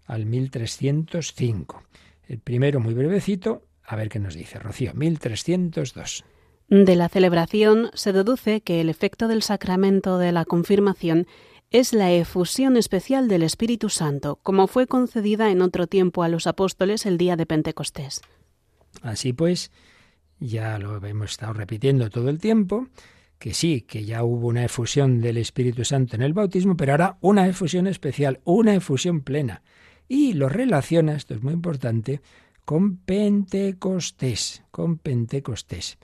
al 0.05 0.25
1305. 0.25 1.83
El 2.27 2.39
primero 2.39 2.79
muy 2.79 2.93
brevecito, 2.93 3.67
a 3.85 3.95
ver 3.95 4.09
qué 4.09 4.19
nos 4.19 4.35
dice 4.35 4.59
Rocío, 4.59 4.93
1302. 4.93 6.23
De 6.69 6.95
la 6.95 7.09
celebración 7.09 7.89
se 7.93 8.13
deduce 8.13 8.61
que 8.61 8.81
el 8.81 8.89
efecto 8.89 9.27
del 9.27 9.43
sacramento 9.43 10.17
de 10.17 10.31
la 10.31 10.45
confirmación 10.45 11.27
es 11.71 11.91
la 11.91 12.11
efusión 12.11 12.77
especial 12.77 13.27
del 13.27 13.43
Espíritu 13.43 13.89
Santo, 13.89 14.39
como 14.43 14.67
fue 14.67 14.87
concedida 14.87 15.49
en 15.49 15.61
otro 15.61 15.87
tiempo 15.87 16.23
a 16.23 16.29
los 16.29 16.45
apóstoles 16.45 17.05
el 17.05 17.17
día 17.17 17.35
de 17.35 17.45
Pentecostés. 17.47 18.21
Así 19.01 19.33
pues, 19.33 19.71
ya 20.39 20.77
lo 20.77 21.03
hemos 21.05 21.31
estado 21.31 21.53
repitiendo 21.53 22.09
todo 22.09 22.29
el 22.29 22.39
tiempo, 22.39 22.87
que 23.39 23.53
sí, 23.53 23.81
que 23.81 24.05
ya 24.05 24.23
hubo 24.23 24.47
una 24.47 24.63
efusión 24.63 25.19
del 25.19 25.37
Espíritu 25.37 25.83
Santo 25.83 26.15
en 26.15 26.21
el 26.21 26.33
bautismo, 26.33 26.77
pero 26.77 26.93
ahora 26.93 27.17
una 27.21 27.47
efusión 27.47 27.87
especial, 27.87 28.39
una 28.43 28.75
efusión 28.75 29.21
plena. 29.21 29.63
Y 30.07 30.33
lo 30.33 30.49
relaciona, 30.49 31.15
esto 31.15 31.33
es 31.33 31.41
muy 31.41 31.53
importante, 31.53 32.21
con 32.65 32.97
Pentecostés, 32.97 34.63
con 34.69 34.97
Pentecostés. 34.97 35.97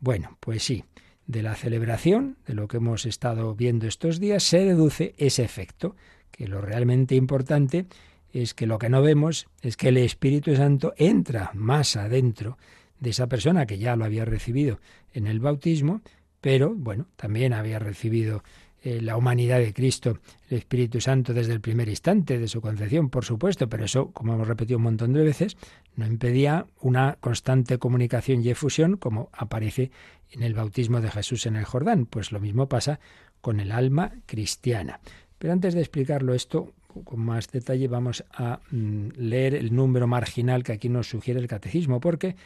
Bueno, 0.00 0.36
pues 0.40 0.62
sí, 0.62 0.84
de 1.26 1.42
la 1.42 1.54
celebración, 1.54 2.36
de 2.46 2.54
lo 2.54 2.68
que 2.68 2.76
hemos 2.76 3.06
estado 3.06 3.54
viendo 3.54 3.86
estos 3.86 4.20
días, 4.20 4.42
se 4.42 4.64
deduce 4.64 5.14
ese 5.18 5.42
efecto, 5.42 5.96
que 6.30 6.46
lo 6.46 6.60
realmente 6.60 7.14
importante 7.14 7.86
es 8.32 8.54
que 8.54 8.66
lo 8.66 8.78
que 8.78 8.90
no 8.90 9.02
vemos 9.02 9.46
es 9.62 9.76
que 9.76 9.88
el 9.88 9.96
Espíritu 9.96 10.54
Santo 10.54 10.92
entra 10.96 11.50
más 11.54 11.96
adentro 11.96 12.58
de 13.00 13.10
esa 13.10 13.28
persona 13.28 13.66
que 13.66 13.78
ya 13.78 13.96
lo 13.96 14.04
había 14.04 14.24
recibido 14.24 14.80
en 15.12 15.26
el 15.26 15.40
bautismo, 15.40 16.02
pero 16.40 16.74
bueno, 16.74 17.06
también 17.16 17.52
había 17.52 17.78
recibido 17.78 18.42
eh, 18.82 19.00
la 19.00 19.16
humanidad 19.16 19.58
de 19.58 19.72
Cristo, 19.72 20.20
el 20.48 20.58
Espíritu 20.58 21.00
Santo 21.00 21.32
desde 21.32 21.52
el 21.52 21.60
primer 21.60 21.88
instante 21.88 22.38
de 22.38 22.46
su 22.46 22.60
concepción, 22.60 23.10
por 23.10 23.24
supuesto, 23.24 23.68
pero 23.68 23.84
eso, 23.84 24.12
como 24.12 24.34
hemos 24.34 24.46
repetido 24.46 24.76
un 24.76 24.84
montón 24.84 25.12
de 25.12 25.24
veces, 25.24 25.56
no 25.96 26.06
impedía 26.06 26.66
una 26.80 27.16
constante 27.20 27.78
comunicación 27.78 28.42
y 28.42 28.50
efusión 28.50 28.96
como 28.96 29.30
aparece 29.32 29.90
en 30.30 30.42
el 30.42 30.54
bautismo 30.54 31.00
de 31.00 31.10
Jesús 31.10 31.46
en 31.46 31.56
el 31.56 31.64
Jordán. 31.64 32.06
Pues 32.06 32.32
lo 32.32 32.40
mismo 32.40 32.68
pasa 32.68 33.00
con 33.40 33.60
el 33.60 33.72
alma 33.72 34.12
cristiana. 34.26 35.00
Pero 35.38 35.52
antes 35.52 35.74
de 35.74 35.80
explicarlo 35.80 36.34
esto 36.34 36.72
con 37.04 37.20
más 37.20 37.48
detalle, 37.48 37.88
vamos 37.88 38.24
a 38.32 38.60
mm, 38.70 39.08
leer 39.16 39.54
el 39.54 39.74
número 39.74 40.06
marginal 40.06 40.62
que 40.62 40.72
aquí 40.72 40.88
nos 40.88 41.08
sugiere 41.08 41.40
el 41.40 41.48
catecismo, 41.48 42.00
porque 42.00 42.36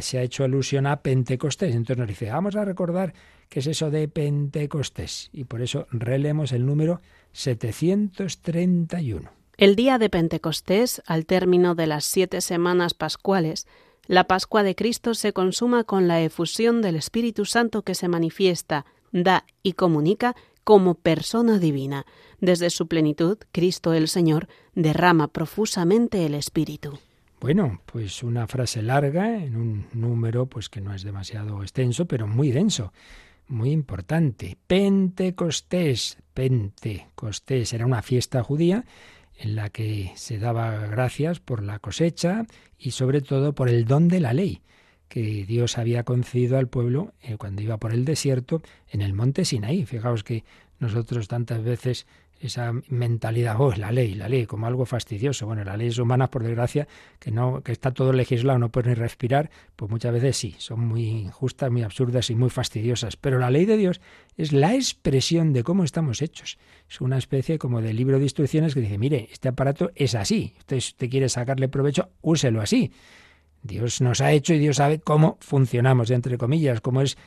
se 0.00 0.18
ha 0.18 0.22
hecho 0.22 0.44
alusión 0.44 0.86
a 0.86 1.00
Pentecostés. 1.00 1.74
Entonces 1.74 1.98
nos 1.98 2.08
dice, 2.08 2.30
vamos 2.30 2.56
a 2.56 2.64
recordar 2.64 3.14
qué 3.48 3.60
es 3.60 3.66
eso 3.66 3.90
de 3.90 4.08
Pentecostés. 4.08 5.30
Y 5.32 5.44
por 5.44 5.62
eso 5.62 5.86
releemos 5.90 6.52
el 6.52 6.66
número 6.66 7.00
731. 7.32 9.37
El 9.58 9.74
día 9.74 9.98
de 9.98 10.08
Pentecostés, 10.08 11.02
al 11.04 11.26
término 11.26 11.74
de 11.74 11.88
las 11.88 12.04
siete 12.04 12.40
semanas 12.42 12.94
pascuales, 12.94 13.66
la 14.06 14.28
Pascua 14.28 14.62
de 14.62 14.76
Cristo 14.76 15.14
se 15.14 15.32
consuma 15.32 15.82
con 15.82 16.06
la 16.06 16.20
efusión 16.22 16.80
del 16.80 16.94
Espíritu 16.94 17.44
Santo 17.44 17.82
que 17.82 17.96
se 17.96 18.06
manifiesta, 18.06 18.86
da 19.10 19.44
y 19.64 19.72
comunica 19.72 20.36
como 20.62 20.94
persona 20.94 21.58
divina. 21.58 22.06
Desde 22.40 22.70
su 22.70 22.86
plenitud, 22.86 23.36
Cristo 23.50 23.94
el 23.94 24.06
Señor 24.06 24.46
derrama 24.76 25.26
profusamente 25.26 26.24
el 26.24 26.34
Espíritu. 26.36 26.96
Bueno, 27.40 27.80
pues 27.84 28.22
una 28.22 28.46
frase 28.46 28.80
larga 28.80 29.42
en 29.42 29.56
un 29.56 29.86
número 29.92 30.46
pues 30.46 30.68
que 30.68 30.80
no 30.80 30.94
es 30.94 31.02
demasiado 31.02 31.62
extenso, 31.62 32.06
pero 32.06 32.28
muy 32.28 32.52
denso, 32.52 32.92
muy 33.48 33.72
importante. 33.72 34.56
Pentecostés, 34.68 36.18
Pentecostés 36.32 37.72
era 37.72 37.86
una 37.86 38.02
fiesta 38.02 38.44
judía 38.44 38.84
en 39.38 39.54
la 39.54 39.70
que 39.70 40.12
se 40.16 40.38
daba 40.38 40.86
gracias 40.86 41.40
por 41.40 41.62
la 41.62 41.78
cosecha 41.78 42.44
y 42.78 42.90
sobre 42.90 43.20
todo 43.20 43.54
por 43.54 43.68
el 43.68 43.84
don 43.84 44.08
de 44.08 44.20
la 44.20 44.32
ley 44.32 44.62
que 45.08 45.44
Dios 45.46 45.78
había 45.78 46.04
concedido 46.04 46.58
al 46.58 46.68
pueblo 46.68 47.14
eh, 47.22 47.36
cuando 47.36 47.62
iba 47.62 47.78
por 47.78 47.92
el 47.92 48.04
desierto 48.04 48.62
en 48.90 49.00
el 49.00 49.14
monte 49.14 49.44
Sinaí. 49.44 49.86
Fijaos 49.86 50.22
que 50.22 50.44
nosotros 50.78 51.28
tantas 51.28 51.62
veces 51.62 52.06
esa 52.40 52.72
mentalidad, 52.88 53.56
oh, 53.58 53.74
la 53.74 53.90
ley, 53.92 54.14
la 54.14 54.28
ley, 54.28 54.46
como 54.46 54.66
algo 54.66 54.86
fastidioso. 54.86 55.46
Bueno, 55.46 55.64
las 55.64 55.76
leyes 55.76 55.98
humanas, 55.98 56.28
por 56.28 56.42
desgracia, 56.42 56.86
que 57.18 57.30
no, 57.30 57.62
que 57.62 57.72
está 57.72 57.92
todo 57.92 58.12
legislado, 58.12 58.58
no 58.58 58.70
pueden 58.70 58.90
ni 58.90 58.94
respirar, 58.94 59.50
pues 59.76 59.90
muchas 59.90 60.12
veces 60.12 60.36
sí, 60.36 60.54
son 60.58 60.86
muy 60.86 61.06
injustas, 61.06 61.70
muy 61.70 61.82
absurdas 61.82 62.30
y 62.30 62.34
muy 62.34 62.50
fastidiosas. 62.50 63.16
Pero 63.16 63.38
la 63.38 63.50
ley 63.50 63.64
de 63.64 63.76
Dios 63.76 64.00
es 64.36 64.52
la 64.52 64.74
expresión 64.74 65.52
de 65.52 65.64
cómo 65.64 65.84
estamos 65.84 66.22
hechos. 66.22 66.58
Es 66.88 67.00
una 67.00 67.18
especie 67.18 67.58
como 67.58 67.82
de 67.82 67.92
libro 67.92 68.18
de 68.18 68.24
instrucciones 68.24 68.74
que 68.74 68.80
dice, 68.80 68.98
mire, 68.98 69.28
este 69.32 69.48
aparato 69.48 69.90
es 69.94 70.14
así. 70.14 70.54
Usted, 70.58 70.76
usted 70.76 71.10
quiere 71.10 71.28
sacarle 71.28 71.68
provecho, 71.68 72.10
úselo 72.20 72.60
así. 72.60 72.92
Dios 73.62 74.00
nos 74.00 74.20
ha 74.20 74.32
hecho 74.32 74.54
y 74.54 74.58
Dios 74.58 74.76
sabe 74.76 75.00
cómo 75.00 75.36
funcionamos, 75.40 76.10
entre 76.10 76.38
comillas, 76.38 76.80
cómo 76.80 77.02
es 77.02 77.18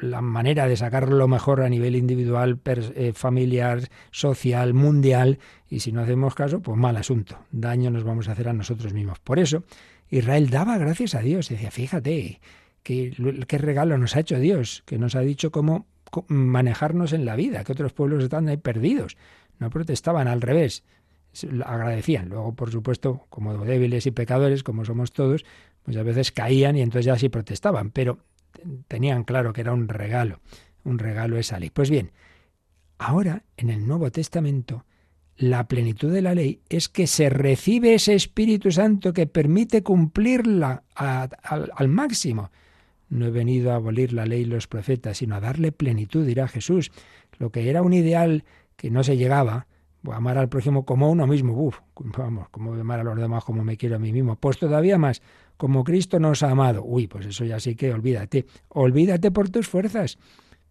la 0.00 0.20
manera 0.20 0.66
de 0.66 0.76
sacarlo 0.76 1.16
lo 1.16 1.28
mejor 1.28 1.62
a 1.62 1.68
nivel 1.68 1.96
individual, 1.96 2.60
eh, 2.64 3.12
familiar, 3.14 3.80
social, 4.10 4.74
mundial, 4.74 5.38
y 5.68 5.80
si 5.80 5.92
no 5.92 6.02
hacemos 6.02 6.34
caso, 6.34 6.60
pues 6.60 6.76
mal 6.76 6.96
asunto, 6.96 7.38
daño 7.50 7.90
nos 7.90 8.04
vamos 8.04 8.28
a 8.28 8.32
hacer 8.32 8.48
a 8.48 8.52
nosotros 8.52 8.92
mismos. 8.92 9.18
Por 9.20 9.38
eso, 9.38 9.64
Israel 10.10 10.50
daba 10.50 10.78
gracias 10.78 11.14
a 11.14 11.20
Dios, 11.20 11.48
decía, 11.48 11.70
fíjate, 11.70 12.40
qué, 12.82 13.44
qué 13.46 13.58
regalo 13.58 13.98
nos 13.98 14.16
ha 14.16 14.20
hecho 14.20 14.38
Dios, 14.38 14.82
que 14.86 14.98
nos 14.98 15.14
ha 15.14 15.20
dicho 15.20 15.50
cómo 15.50 15.86
manejarnos 16.28 17.12
en 17.12 17.24
la 17.24 17.36
vida, 17.36 17.64
que 17.64 17.72
otros 17.72 17.92
pueblos 17.92 18.24
están 18.24 18.48
ahí 18.48 18.56
perdidos, 18.56 19.16
no 19.58 19.70
protestaban 19.70 20.28
al 20.28 20.40
revés, 20.40 20.84
agradecían. 21.64 22.28
Luego, 22.28 22.54
por 22.54 22.70
supuesto, 22.70 23.26
como 23.28 23.64
débiles 23.64 24.06
y 24.06 24.10
pecadores, 24.10 24.62
como 24.62 24.84
somos 24.84 25.12
todos, 25.12 25.44
muchas 25.84 26.04
veces 26.04 26.32
caían 26.32 26.76
y 26.76 26.82
entonces 26.82 27.06
ya 27.06 27.18
sí 27.18 27.28
protestaban, 27.28 27.90
pero 27.90 28.18
tenían 28.88 29.24
claro 29.24 29.52
que 29.52 29.60
era 29.60 29.72
un 29.72 29.88
regalo, 29.88 30.40
un 30.84 30.98
regalo 30.98 31.38
esa 31.38 31.58
ley. 31.58 31.70
Pues 31.70 31.90
bien, 31.90 32.12
ahora 32.98 33.44
en 33.56 33.70
el 33.70 33.86
Nuevo 33.86 34.10
Testamento, 34.10 34.84
la 35.36 35.68
plenitud 35.68 36.12
de 36.12 36.22
la 36.22 36.34
ley 36.34 36.60
es 36.68 36.88
que 36.88 37.06
se 37.06 37.28
recibe 37.28 37.94
ese 37.94 38.14
Espíritu 38.14 38.70
Santo 38.70 39.12
que 39.12 39.26
permite 39.26 39.82
cumplirla 39.82 40.84
al 40.94 41.88
máximo. 41.88 42.50
No 43.08 43.26
he 43.26 43.30
venido 43.30 43.72
a 43.72 43.76
abolir 43.76 44.12
la 44.12 44.26
ley 44.26 44.42
y 44.42 44.46
los 44.46 44.66
profetas, 44.66 45.18
sino 45.18 45.36
a 45.36 45.40
darle 45.40 45.72
plenitud, 45.72 46.26
dirá 46.26 46.48
Jesús. 46.48 46.90
Lo 47.38 47.50
que 47.50 47.68
era 47.68 47.82
un 47.82 47.92
ideal 47.92 48.44
que 48.76 48.90
no 48.90 49.04
se 49.04 49.16
llegaba, 49.16 49.66
amar 50.12 50.38
al 50.38 50.48
prójimo 50.48 50.84
como 50.84 51.10
uno 51.10 51.26
mismo, 51.26 51.52
uf, 51.54 51.80
vamos, 51.96 52.48
como 52.50 52.74
amar 52.74 53.00
a 53.00 53.04
los 53.04 53.16
demás 53.16 53.44
como 53.44 53.64
me 53.64 53.76
quiero 53.76 53.96
a 53.96 53.98
mí 53.98 54.12
mismo. 54.12 54.36
Pues 54.36 54.58
todavía 54.58 54.98
más, 54.98 55.22
como 55.56 55.84
Cristo 55.84 56.20
nos 56.20 56.42
ha 56.42 56.50
amado. 56.50 56.84
Uy, 56.84 57.06
pues 57.06 57.26
eso 57.26 57.44
ya 57.44 57.60
sí 57.60 57.74
que 57.74 57.92
olvídate. 57.92 58.46
Olvídate 58.68 59.30
por 59.30 59.48
tus 59.48 59.68
fuerzas. 59.68 60.18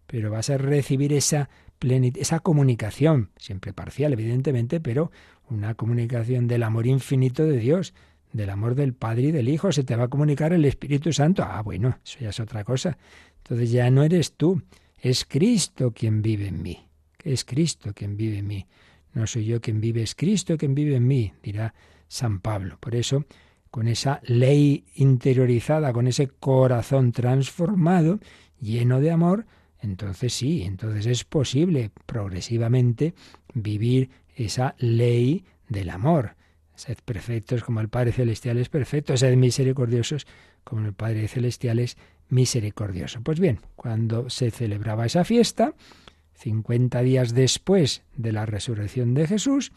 Pero 0.06 0.30
vas 0.30 0.50
a 0.50 0.58
recibir 0.58 1.12
esa 1.12 1.48
esa 1.80 2.40
comunicación, 2.40 3.30
siempre 3.36 3.72
parcial, 3.72 4.12
evidentemente, 4.12 4.80
pero 4.80 5.10
una 5.50 5.74
comunicación 5.74 6.46
del 6.46 6.62
amor 6.62 6.86
infinito 6.86 7.44
de 7.44 7.58
Dios, 7.58 7.94
del 8.32 8.50
amor 8.50 8.74
del 8.74 8.94
Padre 8.94 9.24
y 9.24 9.32
del 9.32 9.48
Hijo. 9.48 9.72
Se 9.72 9.84
te 9.84 9.96
va 9.96 10.04
a 10.04 10.08
comunicar 10.08 10.52
el 10.52 10.64
Espíritu 10.64 11.12
Santo. 11.12 11.44
Ah, 11.46 11.62
bueno, 11.62 11.98
eso 12.04 12.18
ya 12.20 12.30
es 12.30 12.40
otra 12.40 12.64
cosa. 12.64 12.96
Entonces 13.38 13.70
ya 13.70 13.90
no 13.90 14.02
eres 14.02 14.32
tú, 14.32 14.62
es 14.98 15.24
Cristo 15.24 15.92
quien 15.92 16.22
vive 16.22 16.48
en 16.48 16.62
mí. 16.62 16.88
Es 17.22 17.44
Cristo 17.44 17.92
quien 17.94 18.16
vive 18.16 18.38
en 18.38 18.46
mí. 18.46 18.66
No 19.16 19.26
soy 19.26 19.46
yo 19.46 19.62
quien 19.62 19.80
vive, 19.80 20.02
es 20.02 20.14
Cristo 20.14 20.58
quien 20.58 20.74
vive 20.74 20.94
en 20.94 21.06
mí, 21.06 21.32
dirá 21.42 21.72
San 22.06 22.40
Pablo. 22.40 22.76
Por 22.78 22.94
eso, 22.94 23.24
con 23.70 23.88
esa 23.88 24.20
ley 24.24 24.84
interiorizada, 24.94 25.94
con 25.94 26.06
ese 26.06 26.28
corazón 26.28 27.12
transformado, 27.12 28.20
lleno 28.60 29.00
de 29.00 29.10
amor, 29.10 29.46
entonces 29.80 30.34
sí, 30.34 30.64
entonces 30.64 31.06
es 31.06 31.24
posible 31.24 31.92
progresivamente 32.04 33.14
vivir 33.54 34.10
esa 34.34 34.74
ley 34.78 35.46
del 35.66 35.88
amor. 35.88 36.36
Sed 36.74 36.98
perfectos 37.02 37.64
como 37.64 37.80
el 37.80 37.88
Padre 37.88 38.12
Celestial 38.12 38.58
es 38.58 38.68
perfecto, 38.68 39.16
sed 39.16 39.34
misericordiosos 39.34 40.26
como 40.62 40.84
el 40.84 40.92
Padre 40.92 41.26
Celestial 41.26 41.78
es 41.78 41.96
misericordioso. 42.28 43.22
Pues 43.22 43.40
bien, 43.40 43.60
cuando 43.76 44.28
se 44.28 44.50
celebraba 44.50 45.06
esa 45.06 45.24
fiesta, 45.24 45.72
50 46.36 47.02
días 47.02 47.34
después 47.34 48.02
de 48.16 48.32
la 48.32 48.46
resurrección 48.46 49.14
de 49.14 49.26
Jesús, 49.26 49.72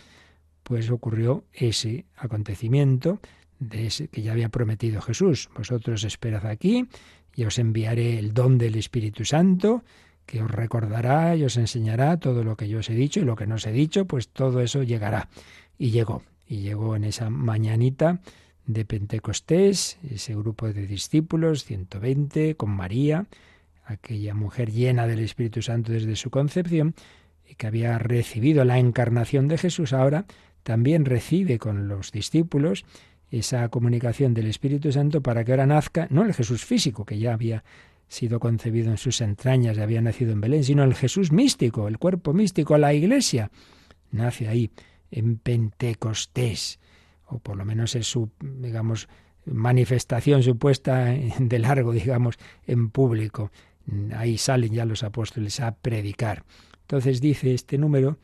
pues 0.63 0.91
ocurrió 0.91 1.43
ese 1.53 2.05
acontecimiento 2.15 3.19
de 3.59 3.87
ese 3.87 4.07
que 4.07 4.21
ya 4.21 4.33
había 4.33 4.49
prometido 4.49 5.01
Jesús. 5.01 5.49
Vosotros 5.55 6.03
esperad 6.03 6.45
aquí 6.45 6.87
y 7.35 7.45
os 7.45 7.57
enviaré 7.59 8.19
el 8.19 8.33
don 8.33 8.57
del 8.57 8.75
Espíritu 8.75 9.25
Santo, 9.25 9.83
que 10.25 10.43
os 10.43 10.51
recordará 10.51 11.35
y 11.35 11.43
os 11.43 11.57
enseñará 11.57 12.17
todo 12.17 12.43
lo 12.43 12.55
que 12.55 12.67
yo 12.67 12.79
os 12.79 12.89
he 12.89 12.93
dicho 12.93 13.19
y 13.19 13.23
lo 13.23 13.35
que 13.35 13.47
no 13.47 13.55
os 13.55 13.65
he 13.65 13.71
dicho, 13.71 14.05
pues 14.05 14.29
todo 14.29 14.61
eso 14.61 14.83
llegará. 14.83 15.29
Y 15.77 15.91
llegó, 15.91 16.23
y 16.47 16.57
llegó 16.57 16.95
en 16.95 17.05
esa 17.05 17.29
mañanita 17.29 18.21
de 18.65 18.85
Pentecostés, 18.85 19.97
ese 20.07 20.35
grupo 20.35 20.71
de 20.71 20.85
discípulos, 20.85 21.63
120, 21.63 22.55
con 22.55 22.69
María, 22.69 23.25
aquella 23.89 24.33
mujer 24.35 24.71
llena 24.71 25.07
del 25.07 25.19
Espíritu 25.19 25.61
Santo 25.61 25.91
desde 25.91 26.15
su 26.15 26.29
concepción 26.29 26.93
y 27.47 27.55
que 27.55 27.67
había 27.67 27.97
recibido 27.97 28.63
la 28.63 28.77
encarnación 28.77 29.47
de 29.47 29.57
Jesús, 29.57 29.93
ahora 29.93 30.25
también 30.63 31.05
recibe 31.05 31.57
con 31.57 31.87
los 31.87 32.11
discípulos 32.11 32.85
esa 33.31 33.67
comunicación 33.69 34.33
del 34.33 34.47
Espíritu 34.47 34.91
Santo 34.91 35.21
para 35.21 35.43
que 35.43 35.51
ahora 35.51 35.65
nazca, 35.65 36.07
no 36.11 36.23
el 36.23 36.33
Jesús 36.33 36.65
físico, 36.65 37.05
que 37.05 37.17
ya 37.17 37.33
había 37.33 37.63
sido 38.07 38.39
concebido 38.39 38.91
en 38.91 38.97
sus 38.97 39.21
entrañas 39.21 39.77
y 39.77 39.81
había 39.81 40.01
nacido 40.01 40.33
en 40.33 40.41
Belén, 40.41 40.63
sino 40.63 40.83
el 40.83 40.95
Jesús 40.95 41.31
místico, 41.31 41.87
el 41.87 41.97
cuerpo 41.97 42.33
místico, 42.33 42.77
la 42.77 42.93
iglesia. 42.93 43.51
nace 44.11 44.47
ahí, 44.47 44.71
en 45.11 45.37
Pentecostés, 45.37 46.79
o 47.25 47.39
por 47.39 47.57
lo 47.57 47.65
menos 47.65 47.95
es 47.95 48.07
su, 48.07 48.29
digamos, 48.39 49.07
manifestación 49.45 50.43
supuesta 50.43 51.05
de 51.39 51.59
largo, 51.59 51.91
digamos, 51.91 52.35
en 52.65 52.89
público. 52.89 53.51
Ahí 54.15 54.37
salen 54.37 54.73
ya 54.73 54.85
los 54.85 55.03
apóstoles 55.03 55.59
a 55.59 55.75
predicar. 55.75 56.43
Entonces 56.81 57.21
dice 57.21 57.53
este 57.53 57.77
número 57.77 58.17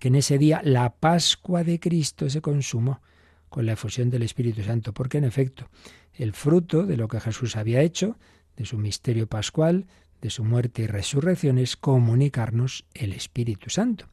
que 0.00 0.08
en 0.08 0.16
ese 0.16 0.38
día 0.38 0.60
la 0.62 0.94
Pascua 0.94 1.64
de 1.64 1.80
Cristo 1.80 2.28
se 2.28 2.40
consumó 2.40 3.00
con 3.48 3.66
la 3.66 3.72
efusión 3.72 4.10
del 4.10 4.22
Espíritu 4.22 4.62
Santo, 4.62 4.92
porque 4.92 5.18
en 5.18 5.24
efecto 5.24 5.68
el 6.12 6.32
fruto 6.32 6.84
de 6.84 6.96
lo 6.96 7.08
que 7.08 7.20
Jesús 7.20 7.56
había 7.56 7.80
hecho, 7.80 8.18
de 8.56 8.66
su 8.66 8.76
misterio 8.76 9.26
pascual, 9.26 9.86
de 10.20 10.30
su 10.30 10.44
muerte 10.44 10.82
y 10.82 10.86
resurrección, 10.86 11.58
es 11.58 11.76
comunicarnos 11.76 12.84
el 12.92 13.12
Espíritu 13.12 13.70
Santo. 13.70 14.06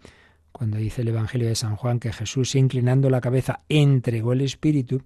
Cuando 0.52 0.78
dice 0.78 1.02
el 1.02 1.10
Evangelio 1.10 1.50
de 1.50 1.56
San 1.56 1.76
Juan 1.76 2.00
que 2.00 2.14
Jesús, 2.14 2.56
inclinando 2.56 3.10
la 3.10 3.22
cabeza, 3.22 3.60
entregó 3.68 4.34
el 4.34 4.42
Espíritu, 4.42 5.02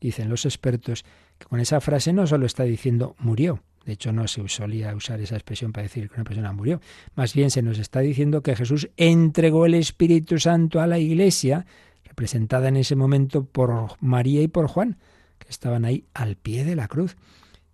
dicen 0.00 0.28
los 0.28 0.44
expertos 0.44 1.04
que 1.38 1.46
con 1.46 1.60
esa 1.60 1.80
frase 1.80 2.12
no 2.12 2.26
solo 2.26 2.44
está 2.44 2.64
diciendo 2.64 3.16
murió, 3.18 3.62
de 3.84 3.92
hecho, 3.92 4.12
no 4.12 4.28
se 4.28 4.46
solía 4.48 4.94
usar 4.94 5.20
esa 5.20 5.36
expresión 5.36 5.72
para 5.72 5.84
decir 5.84 6.08
que 6.08 6.14
una 6.16 6.24
persona 6.24 6.52
murió. 6.52 6.80
Más 7.14 7.34
bien 7.34 7.50
se 7.50 7.62
nos 7.62 7.78
está 7.78 8.00
diciendo 8.00 8.42
que 8.42 8.54
Jesús 8.54 8.90
entregó 8.96 9.66
el 9.66 9.74
Espíritu 9.74 10.38
Santo 10.38 10.80
a 10.80 10.86
la 10.86 10.98
Iglesia, 10.98 11.66
representada 12.04 12.68
en 12.68 12.76
ese 12.76 12.94
momento 12.94 13.44
por 13.44 13.96
María 14.00 14.42
y 14.42 14.48
por 14.48 14.68
Juan, 14.68 14.98
que 15.38 15.48
estaban 15.48 15.84
ahí 15.84 16.04
al 16.12 16.36
pie 16.36 16.64
de 16.64 16.76
la 16.76 16.88
cruz. 16.88 17.16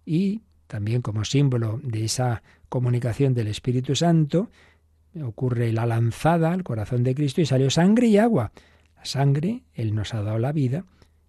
Y 0.05 0.43
también 0.69 1.03
como 1.03 1.25
símbolo 1.25 1.81
de 1.83 2.05
esa 2.05 2.43
comunicación 2.69 3.35
del 3.35 3.49
Espíritu 3.49 3.97
Santo, 3.97 4.51
ocurre 5.25 5.73
la 5.73 5.87
lanzada 5.87 6.53
al 6.53 6.63
corazón 6.63 7.03
de 7.03 7.15
Cristo 7.15 7.41
y 7.41 7.47
salió 7.47 7.71
sangre 7.71 8.07
y 8.07 8.19
agua. 8.19 8.53
La 8.97 9.05
sangre, 9.05 9.65
Él 9.75 9.95
nos 9.95 10.15
ha 10.15 10.23
dado 10.23 10.39
la 10.39 10.53
vida, 10.53 10.85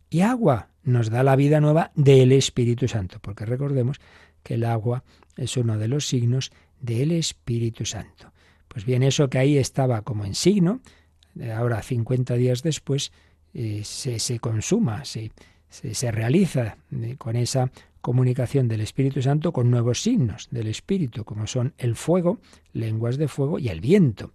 y 0.10 0.22
agua 0.22 0.70
nos 0.84 1.10
da 1.10 1.24
la 1.24 1.36
vida 1.36 1.60
nueva 1.60 1.92
del 1.96 2.32
Espíritu 2.32 2.88
Santo, 2.88 3.20
porque 3.22 3.46
recordemos 3.46 4.00
que 4.47 4.53
el 4.53 4.63
agua 4.63 5.03
es 5.36 5.57
uno 5.57 5.77
de 5.77 5.89
los 5.89 6.07
signos 6.07 6.53
del 6.79 7.12
Espíritu 7.12 7.83
Santo. 7.83 8.31
Pues 8.69 8.86
bien, 8.86 9.03
eso 9.03 9.29
que 9.29 9.39
ahí 9.39 9.57
estaba 9.57 10.03
como 10.03 10.23
en 10.23 10.36
signo, 10.36 10.79
ahora 11.53 11.81
50 11.81 12.36
días 12.36 12.63
después, 12.63 13.12
eh, 13.53 13.81
se, 13.83 14.19
se, 14.19 14.39
consuma, 14.39 15.03
se, 15.03 15.33
se, 15.69 16.12
realiza 16.12 16.77
eh, 16.91 17.15
con 17.17 17.36
esa 17.36 17.69
comunicación 17.99 18.69
del 18.69 18.79
Espíritu 18.79 19.21
Santo 19.21 19.51
con 19.51 19.69
nuevos 19.69 20.01
signos 20.01 20.47
del 20.49 20.67
Espíritu, 20.67 21.25
como 21.25 21.45
son 21.45 21.73
el 21.77 21.97
fuego, 21.97 22.39
lenguas 22.71 23.17
de 23.17 23.27
fuego 23.27 23.60
y 23.60 23.67
el 23.67 23.81
viento. 23.81 24.31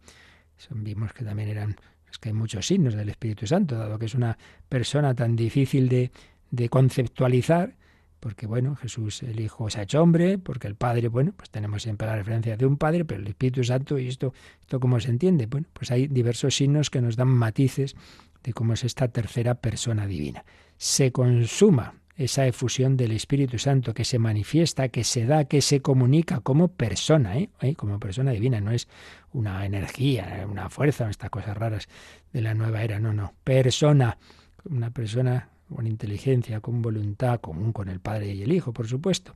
vimos 0.68 1.14
que 1.14 1.24
también 1.24 1.48
eran, 1.48 1.76
es 2.10 2.18
que 2.18 2.28
hay 2.28 2.34
muchos 2.34 2.66
signos 2.66 2.92
del 2.92 3.08
Espíritu 3.08 3.46
Santo, 3.46 3.78
dado 3.78 3.98
que 3.98 4.06
es 4.06 4.14
una 4.14 4.36
persona 4.68 5.14
tan 5.14 5.36
difícil 5.36 5.88
de, 5.88 6.10
de 6.50 6.68
conceptualizar, 6.68 7.76
porque 8.22 8.46
bueno, 8.46 8.76
Jesús 8.76 9.24
el 9.24 9.40
Hijo 9.40 9.68
se 9.68 9.80
ha 9.80 9.82
hecho 9.82 10.00
hombre, 10.00 10.38
porque 10.38 10.68
el 10.68 10.76
Padre, 10.76 11.08
bueno, 11.08 11.32
pues 11.36 11.50
tenemos 11.50 11.82
siempre 11.82 12.06
la 12.06 12.14
referencia 12.14 12.56
de 12.56 12.64
un 12.64 12.76
Padre, 12.76 13.04
pero 13.04 13.20
el 13.20 13.26
Espíritu 13.26 13.64
Santo 13.64 13.98
y 13.98 14.06
esto, 14.06 14.32
esto 14.60 14.78
cómo 14.78 15.00
se 15.00 15.10
entiende. 15.10 15.46
Bueno, 15.46 15.66
pues 15.72 15.90
hay 15.90 16.06
diversos 16.06 16.54
signos 16.54 16.88
que 16.88 17.00
nos 17.00 17.16
dan 17.16 17.26
matices 17.26 17.96
de 18.44 18.52
cómo 18.52 18.74
es 18.74 18.84
esta 18.84 19.08
tercera 19.08 19.56
persona 19.56 20.06
divina. 20.06 20.44
Se 20.76 21.10
consuma 21.10 21.94
esa 22.16 22.46
efusión 22.46 22.96
del 22.96 23.10
Espíritu 23.10 23.58
Santo 23.58 23.92
que 23.92 24.04
se 24.04 24.20
manifiesta, 24.20 24.88
que 24.88 25.02
se 25.02 25.26
da, 25.26 25.46
que 25.46 25.60
se 25.60 25.82
comunica 25.82 26.38
como 26.38 26.68
persona, 26.68 27.36
¿eh? 27.38 27.50
¿Eh? 27.60 27.74
como 27.74 27.98
persona 27.98 28.30
divina, 28.30 28.60
no 28.60 28.70
es 28.70 28.86
una 29.32 29.66
energía, 29.66 30.46
una 30.48 30.70
fuerza, 30.70 31.10
estas 31.10 31.30
cosas 31.30 31.56
raras 31.56 31.88
de 32.32 32.40
la 32.40 32.54
nueva 32.54 32.84
era, 32.84 33.00
no, 33.00 33.12
no, 33.12 33.34
persona, 33.42 34.16
una 34.64 34.90
persona 34.90 35.48
con 35.74 35.86
inteligencia, 35.86 36.60
con 36.60 36.82
voluntad, 36.82 37.40
común 37.40 37.72
con 37.72 37.88
el 37.88 38.00
Padre 38.00 38.34
y 38.34 38.42
el 38.42 38.52
Hijo, 38.52 38.72
por 38.72 38.86
supuesto. 38.86 39.34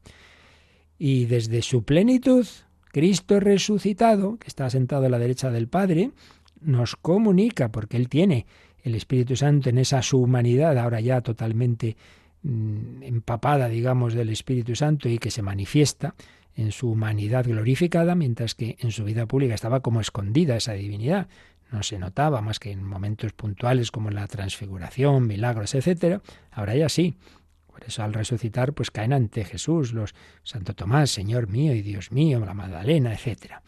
Y 0.99 1.27
desde 1.27 1.63
su 1.63 1.85
plenitud, 1.85 2.47
Cristo 2.93 3.41
resucitado, 3.41 4.39
que 4.39 4.49
está 4.49 4.71
sentado 4.71 5.07
a 5.07 5.09
la 5.09 5.19
derecha 5.19 5.51
del 5.51 5.69
Padre, 5.69 6.13
nos 6.61 6.97
comunica, 6.97 7.71
porque 7.71 7.97
Él 7.97 8.09
tiene 8.09 8.47
el 8.83 8.95
Espíritu 8.95 9.37
Santo 9.37 9.69
en 9.69 9.79
esa 9.79 10.01
su 10.03 10.19
humanidad, 10.19 10.79
ahora 10.79 11.01
ya 11.01 11.21
totalmente 11.21 11.97
mm, 12.43 13.03
empapada, 13.03 13.69
digamos, 13.69 14.15
del 14.15 14.31
Espíritu 14.31 14.75
Santo 14.75 15.09
y 15.09 15.19
que 15.19 15.31
se 15.31 15.43
manifiesta 15.43 16.15
en 16.55 16.73
su 16.73 16.91
humanidad 16.91 17.45
glorificada, 17.45 18.15
mientras 18.15 18.55
que 18.55 18.77
en 18.79 18.91
su 18.91 19.05
vida 19.05 19.27
pública 19.27 19.55
estaba 19.55 19.81
como 19.81 20.01
escondida 20.01 20.57
esa 20.57 20.73
divinidad 20.73 21.29
no 21.71 21.83
se 21.83 21.99
notaba 21.99 22.41
más 22.41 22.59
que 22.59 22.71
en 22.71 22.85
momentos 22.85 23.33
puntuales 23.33 23.91
como 23.91 24.11
la 24.11 24.27
transfiguración, 24.27 25.27
milagros, 25.27 25.75
etcétera. 25.75 26.23
Ahora 26.51 26.75
ya 26.77 26.89
sí. 26.89 27.17
Por 27.67 27.85
eso 27.85 28.03
al 28.03 28.15
resucitar 28.15 28.73
pues 28.73 28.91
caen 28.91 29.13
ante 29.13 29.45
Jesús 29.45 29.93
los 29.93 30.15
Santo 30.43 30.75
Tomás, 30.75 31.11
Señor 31.11 31.49
mío 31.49 31.75
y 31.75 31.83
Dios 31.83 32.11
mío, 32.11 32.45
la 32.45 32.55
Magdalena, 32.55 33.13
etcétera. 33.13 33.63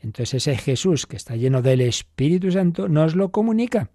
Entonces 0.00 0.34
ese 0.34 0.56
Jesús 0.56 1.06
que 1.06 1.16
está 1.16 1.36
lleno 1.36 1.62
del 1.62 1.80
Espíritu 1.80 2.50
Santo 2.50 2.88
nos 2.88 3.14
lo 3.14 3.30
comunica. 3.30 3.90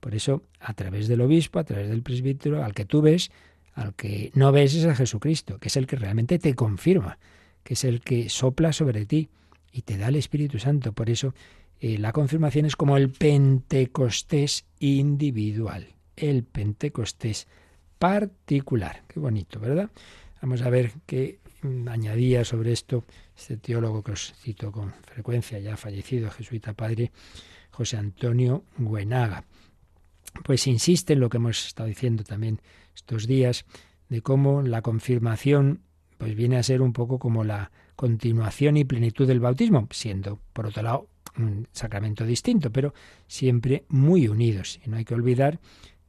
Por 0.00 0.14
eso, 0.14 0.44
a 0.60 0.74
través 0.74 1.08
del 1.08 1.22
obispo, 1.22 1.58
a 1.58 1.64
través 1.64 1.88
del 1.88 2.02
presbítero, 2.02 2.62
al 2.62 2.74
que 2.74 2.84
tú 2.84 3.00
ves, 3.00 3.30
al 3.74 3.94
que 3.94 4.30
no 4.34 4.52
ves 4.52 4.74
es 4.74 4.84
a 4.84 4.94
Jesucristo, 4.94 5.58
que 5.58 5.68
es 5.68 5.76
el 5.76 5.86
que 5.86 5.96
realmente 5.96 6.38
te 6.38 6.54
confirma, 6.54 7.18
que 7.62 7.74
es 7.74 7.84
el 7.84 8.00
que 8.00 8.28
sopla 8.28 8.72
sobre 8.72 9.06
ti 9.06 9.30
y 9.72 9.82
te 9.82 9.96
da 9.96 10.08
el 10.08 10.16
Espíritu 10.16 10.58
Santo. 10.58 10.92
Por 10.92 11.10
eso 11.10 11.34
eh, 11.80 11.98
la 11.98 12.12
confirmación 12.12 12.66
es 12.66 12.76
como 12.76 12.96
el 12.96 13.10
Pentecostés 13.10 14.64
individual, 14.80 15.94
el 16.16 16.44
Pentecostés 16.44 17.46
particular. 17.98 19.02
Qué 19.08 19.20
bonito, 19.20 19.60
¿verdad? 19.60 19.90
Vamos 20.42 20.62
a 20.62 20.70
ver 20.70 20.92
qué 21.06 21.38
añadía 21.88 22.44
sobre 22.44 22.72
esto 22.72 23.04
este 23.36 23.56
teólogo 23.56 24.02
que 24.02 24.12
os 24.12 24.34
cito 24.38 24.70
con 24.72 24.92
frecuencia, 25.02 25.58
ya 25.58 25.76
fallecido, 25.76 26.30
jesuita 26.30 26.72
padre 26.72 27.12
José 27.70 27.96
Antonio 27.96 28.64
Guenaga. 28.76 29.44
Pues 30.44 30.66
insiste 30.66 31.14
en 31.14 31.20
lo 31.20 31.28
que 31.28 31.38
hemos 31.38 31.66
estado 31.66 31.88
diciendo 31.88 32.24
también 32.24 32.60
estos 32.94 33.26
días, 33.26 33.64
de 34.08 34.22
cómo 34.22 34.62
la 34.62 34.82
confirmación 34.82 35.82
pues 36.18 36.34
viene 36.34 36.56
a 36.56 36.62
ser 36.62 36.82
un 36.82 36.92
poco 36.92 37.18
como 37.18 37.44
la 37.44 37.70
continuación 37.94 38.76
y 38.76 38.84
plenitud 38.84 39.26
del 39.26 39.40
bautismo, 39.40 39.88
siendo, 39.90 40.40
por 40.52 40.66
otro 40.66 40.82
lado, 40.82 41.08
un 41.38 41.68
sacramento 41.72 42.24
distinto, 42.24 42.70
pero 42.70 42.94
siempre 43.26 43.84
muy 43.88 44.28
unidos. 44.28 44.80
Y 44.84 44.90
no 44.90 44.96
hay 44.96 45.04
que 45.04 45.14
olvidar 45.14 45.60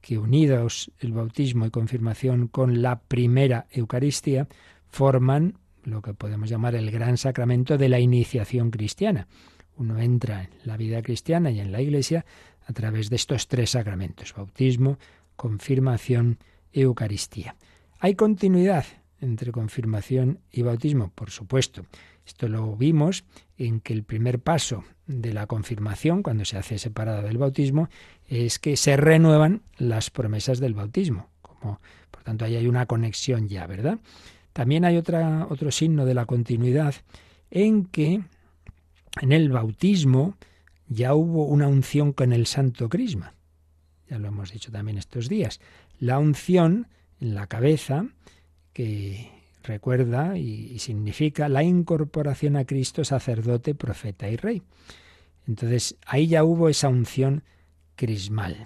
que 0.01 0.17
unidos 0.17 0.91
el 0.99 1.11
bautismo 1.11 1.65
y 1.65 1.71
confirmación 1.71 2.47
con 2.47 2.81
la 2.81 2.99
primera 2.99 3.67
Eucaristía, 3.71 4.47
forman 4.87 5.57
lo 5.83 6.01
que 6.01 6.13
podemos 6.13 6.49
llamar 6.49 6.75
el 6.75 6.91
gran 6.91 7.17
sacramento 7.17 7.77
de 7.77 7.89
la 7.89 7.99
iniciación 7.99 8.71
cristiana. 8.71 9.27
Uno 9.75 9.99
entra 9.99 10.43
en 10.43 10.49
la 10.65 10.77
vida 10.77 11.01
cristiana 11.01 11.51
y 11.51 11.59
en 11.59 11.71
la 11.71 11.81
Iglesia 11.81 12.25
a 12.65 12.73
través 12.73 13.09
de 13.09 13.15
estos 13.15 13.47
tres 13.47 13.71
sacramentos, 13.71 14.33
bautismo, 14.35 14.97
confirmación, 15.35 16.37
Eucaristía. 16.71 17.55
Hay 17.99 18.13
continuidad 18.13 18.85
entre 19.21 19.51
confirmación 19.51 20.39
y 20.51 20.61
bautismo, 20.61 21.11
por 21.15 21.31
supuesto. 21.31 21.85
Esto 22.25 22.47
lo 22.47 22.75
vimos 22.75 23.25
en 23.57 23.79
que 23.79 23.93
el 23.93 24.03
primer 24.03 24.39
paso 24.39 24.83
de 25.09 25.33
la 25.33 25.47
confirmación, 25.47 26.21
cuando 26.21 26.45
se 26.45 26.57
hace 26.57 26.77
separada 26.77 27.23
del 27.23 27.39
bautismo, 27.39 27.89
es 28.27 28.59
que 28.59 28.77
se 28.77 28.95
renuevan 28.95 29.63
las 29.77 30.11
promesas 30.11 30.59
del 30.59 30.75
bautismo. 30.75 31.29
Por 32.11 32.23
tanto, 32.23 32.45
ahí 32.45 32.55
hay 32.55 32.67
una 32.67 32.85
conexión 32.85 33.47
ya, 33.47 33.65
¿verdad? 33.65 33.97
También 34.53 34.85
hay 34.85 34.97
otra, 34.97 35.47
otro 35.49 35.71
signo 35.71 36.05
de 36.05 36.13
la 36.13 36.25
continuidad 36.25 36.93
en 37.49 37.85
que 37.85 38.21
en 39.19 39.31
el 39.31 39.49
bautismo 39.49 40.37
ya 40.87 41.15
hubo 41.15 41.45
una 41.45 41.67
unción 41.67 42.13
con 42.13 42.31
el 42.31 42.45
Santo 42.45 42.87
Crisma. 42.87 43.33
Ya 44.07 44.19
lo 44.19 44.27
hemos 44.27 44.51
dicho 44.51 44.71
también 44.71 44.99
estos 44.99 45.27
días. 45.27 45.59
La 45.99 46.19
unción 46.19 46.87
en 47.19 47.33
la 47.33 47.47
cabeza 47.47 48.05
que 48.73 49.38
recuerda 49.69 50.37
y, 50.37 50.79
significa 50.79 51.47
la 51.47 51.63
incorporación 51.63 52.57
a 52.57 52.65
Cristo 52.65 53.05
sacerdote, 53.05 53.75
profeta 53.75 54.27
y 54.27 54.35
rey. 54.35 54.63
Entonces 55.47 55.95
ahí 56.05 56.27
ya 56.27 56.43
hubo 56.43 56.69
esa 56.69 56.89
unción 56.89 57.43
crismal. 57.95 58.65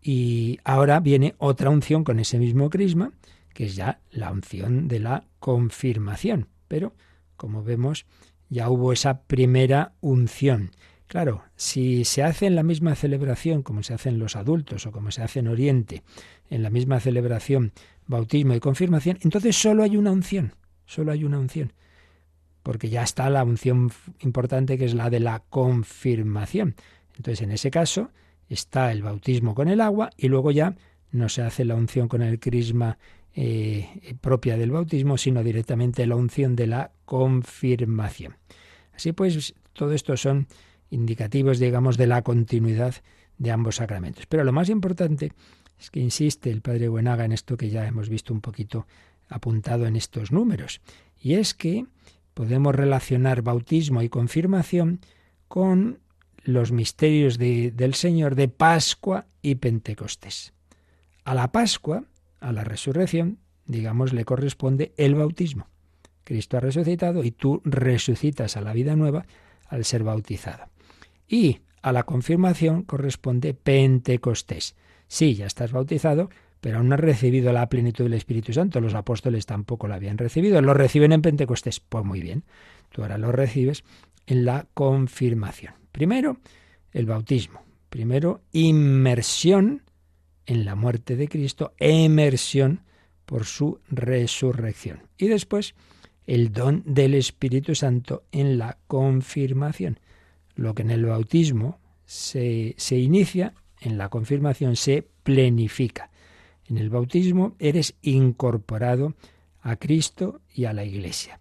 Y 0.00 0.60
ahora 0.64 1.00
viene 1.00 1.34
otra 1.38 1.70
unción 1.70 2.04
con 2.04 2.20
ese 2.20 2.38
mismo 2.38 2.70
crisma, 2.70 3.12
que 3.52 3.66
es 3.66 3.74
ya 3.74 4.00
la 4.10 4.30
unción 4.30 4.86
de 4.86 5.00
la 5.00 5.24
confirmación. 5.40 6.48
Pero, 6.68 6.92
como 7.36 7.62
vemos, 7.62 8.06
ya 8.48 8.68
hubo 8.68 8.92
esa 8.92 9.22
primera 9.22 9.94
unción. 10.00 10.70
Claro, 11.06 11.42
si 11.56 12.04
se 12.04 12.22
hace 12.22 12.46
en 12.46 12.54
la 12.54 12.62
misma 12.62 12.94
celebración 12.94 13.62
como 13.62 13.82
se 13.82 13.94
hace 13.94 14.08
en 14.08 14.18
los 14.18 14.36
adultos 14.36 14.86
o 14.86 14.92
como 14.92 15.10
se 15.10 15.22
hace 15.22 15.40
en 15.40 15.48
Oriente, 15.48 16.02
en 16.50 16.62
la 16.62 16.70
misma 16.70 17.00
celebración 17.00 17.72
bautismo 18.06 18.54
y 18.54 18.60
confirmación, 18.60 19.18
entonces 19.22 19.56
solo 19.56 19.82
hay 19.82 19.96
una 19.96 20.12
unción, 20.12 20.54
solo 20.86 21.12
hay 21.12 21.24
una 21.24 21.38
unción, 21.38 21.72
porque 22.62 22.88
ya 22.88 23.02
está 23.02 23.28
la 23.30 23.44
unción 23.44 23.90
importante 24.20 24.78
que 24.78 24.84
es 24.84 24.94
la 24.94 25.10
de 25.10 25.20
la 25.20 25.40
confirmación. 25.48 26.74
Entonces, 27.16 27.42
en 27.42 27.52
ese 27.52 27.70
caso, 27.70 28.10
está 28.48 28.92
el 28.92 29.02
bautismo 29.02 29.54
con 29.54 29.68
el 29.68 29.80
agua 29.80 30.10
y 30.16 30.28
luego 30.28 30.50
ya 30.50 30.74
no 31.12 31.28
se 31.28 31.42
hace 31.42 31.64
la 31.64 31.74
unción 31.74 32.08
con 32.08 32.22
el 32.22 32.40
crisma 32.40 32.98
eh, 33.34 34.16
propia 34.20 34.56
del 34.56 34.70
bautismo, 34.70 35.18
sino 35.18 35.42
directamente 35.42 36.06
la 36.06 36.16
unción 36.16 36.56
de 36.56 36.66
la 36.66 36.90
confirmación. 37.04 38.36
Así 38.94 39.12
pues, 39.12 39.54
todo 39.72 39.92
esto 39.92 40.16
son 40.16 40.46
indicativos, 40.90 41.58
digamos, 41.58 41.96
de 41.96 42.06
la 42.06 42.22
continuidad 42.22 42.94
de 43.38 43.50
ambos 43.50 43.76
sacramentos. 43.76 44.26
Pero 44.26 44.44
lo 44.44 44.52
más 44.52 44.68
importante 44.68 45.32
es 45.78 45.90
que 45.90 46.00
insiste 46.00 46.50
el 46.50 46.60
padre 46.62 46.88
Buenaga 46.88 47.24
en 47.24 47.32
esto 47.32 47.56
que 47.56 47.70
ya 47.70 47.86
hemos 47.86 48.08
visto 48.08 48.32
un 48.32 48.40
poquito 48.40 48.86
apuntado 49.28 49.86
en 49.86 49.96
estos 49.96 50.32
números, 50.32 50.80
y 51.20 51.34
es 51.34 51.54
que 51.54 51.86
podemos 52.34 52.74
relacionar 52.74 53.42
bautismo 53.42 54.02
y 54.02 54.08
confirmación 54.08 55.00
con 55.48 56.00
los 56.42 56.72
misterios 56.72 57.38
del 57.38 57.94
Señor 57.94 58.34
de 58.34 58.48
Pascua 58.48 59.26
y 59.40 59.54
Pentecostés. 59.54 60.52
A 61.24 61.34
la 61.34 61.52
Pascua, 61.52 62.04
a 62.40 62.52
la 62.52 62.64
resurrección, 62.64 63.38
digamos, 63.66 64.12
le 64.12 64.24
corresponde 64.24 64.92
el 64.96 65.14
bautismo. 65.14 65.68
Cristo 66.24 66.56
ha 66.56 66.60
resucitado 66.60 67.24
y 67.24 67.30
tú 67.30 67.62
resucitas 67.64 68.56
a 68.56 68.60
la 68.60 68.72
vida 68.72 68.96
nueva 68.96 69.26
al 69.68 69.84
ser 69.84 70.04
bautizado. 70.04 70.66
Y 71.28 71.60
a 71.82 71.92
la 71.92 72.02
confirmación 72.02 72.82
corresponde 72.82 73.54
Pentecostés. 73.54 74.74
Sí, 75.06 75.34
ya 75.34 75.46
estás 75.46 75.72
bautizado, 75.72 76.30
pero 76.60 76.78
aún 76.78 76.88
no 76.88 76.94
has 76.94 77.00
recibido 77.00 77.52
la 77.52 77.68
plenitud 77.68 78.04
del 78.04 78.14
Espíritu 78.14 78.52
Santo. 78.52 78.80
Los 78.80 78.94
apóstoles 78.94 79.46
tampoco 79.46 79.86
lo 79.86 79.94
habían 79.94 80.18
recibido. 80.18 80.60
Lo 80.62 80.74
reciben 80.74 81.12
en 81.12 81.22
Pentecostés. 81.22 81.80
Pues 81.80 82.04
muy 82.04 82.20
bien, 82.20 82.44
tú 82.90 83.02
ahora 83.02 83.18
lo 83.18 83.32
recibes 83.32 83.84
en 84.26 84.44
la 84.44 84.66
confirmación. 84.74 85.74
Primero, 85.92 86.38
el 86.92 87.06
bautismo. 87.06 87.62
Primero, 87.90 88.40
inmersión 88.52 89.82
en 90.46 90.64
la 90.64 90.74
muerte 90.74 91.16
de 91.16 91.28
Cristo, 91.28 91.72
emersión 91.78 92.82
por 93.26 93.44
su 93.44 93.80
resurrección. 93.88 95.02
Y 95.16 95.28
después, 95.28 95.74
el 96.26 96.52
don 96.52 96.82
del 96.86 97.14
Espíritu 97.14 97.74
Santo 97.74 98.24
en 98.32 98.58
la 98.58 98.78
confirmación. 98.86 100.00
Lo 100.54 100.74
que 100.74 100.82
en 100.82 100.90
el 100.90 101.04
bautismo 101.04 101.78
se, 102.04 102.74
se 102.78 102.96
inicia, 102.96 103.54
en 103.84 103.98
la 103.98 104.08
confirmación 104.08 104.76
se 104.76 105.06
plenifica. 105.22 106.10
En 106.66 106.78
el 106.78 106.88
bautismo 106.90 107.54
eres 107.58 107.94
incorporado 108.02 109.14
a 109.60 109.76
Cristo 109.76 110.40
y 110.52 110.64
a 110.64 110.72
la 110.72 110.84
Iglesia. 110.84 111.40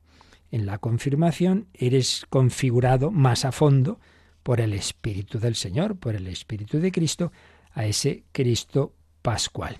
En 0.51 0.65
la 0.65 0.77
confirmación 0.77 1.67
eres 1.73 2.25
configurado 2.29 3.11
más 3.11 3.45
a 3.45 3.51
fondo 3.51 3.99
por 4.43 4.59
el 4.59 4.73
Espíritu 4.73 5.39
del 5.39 5.55
Señor, 5.55 5.95
por 5.95 6.15
el 6.15 6.27
Espíritu 6.27 6.79
de 6.79 6.91
Cristo, 6.91 7.31
a 7.71 7.85
ese 7.85 8.25
Cristo 8.33 8.93
pascual. 9.21 9.79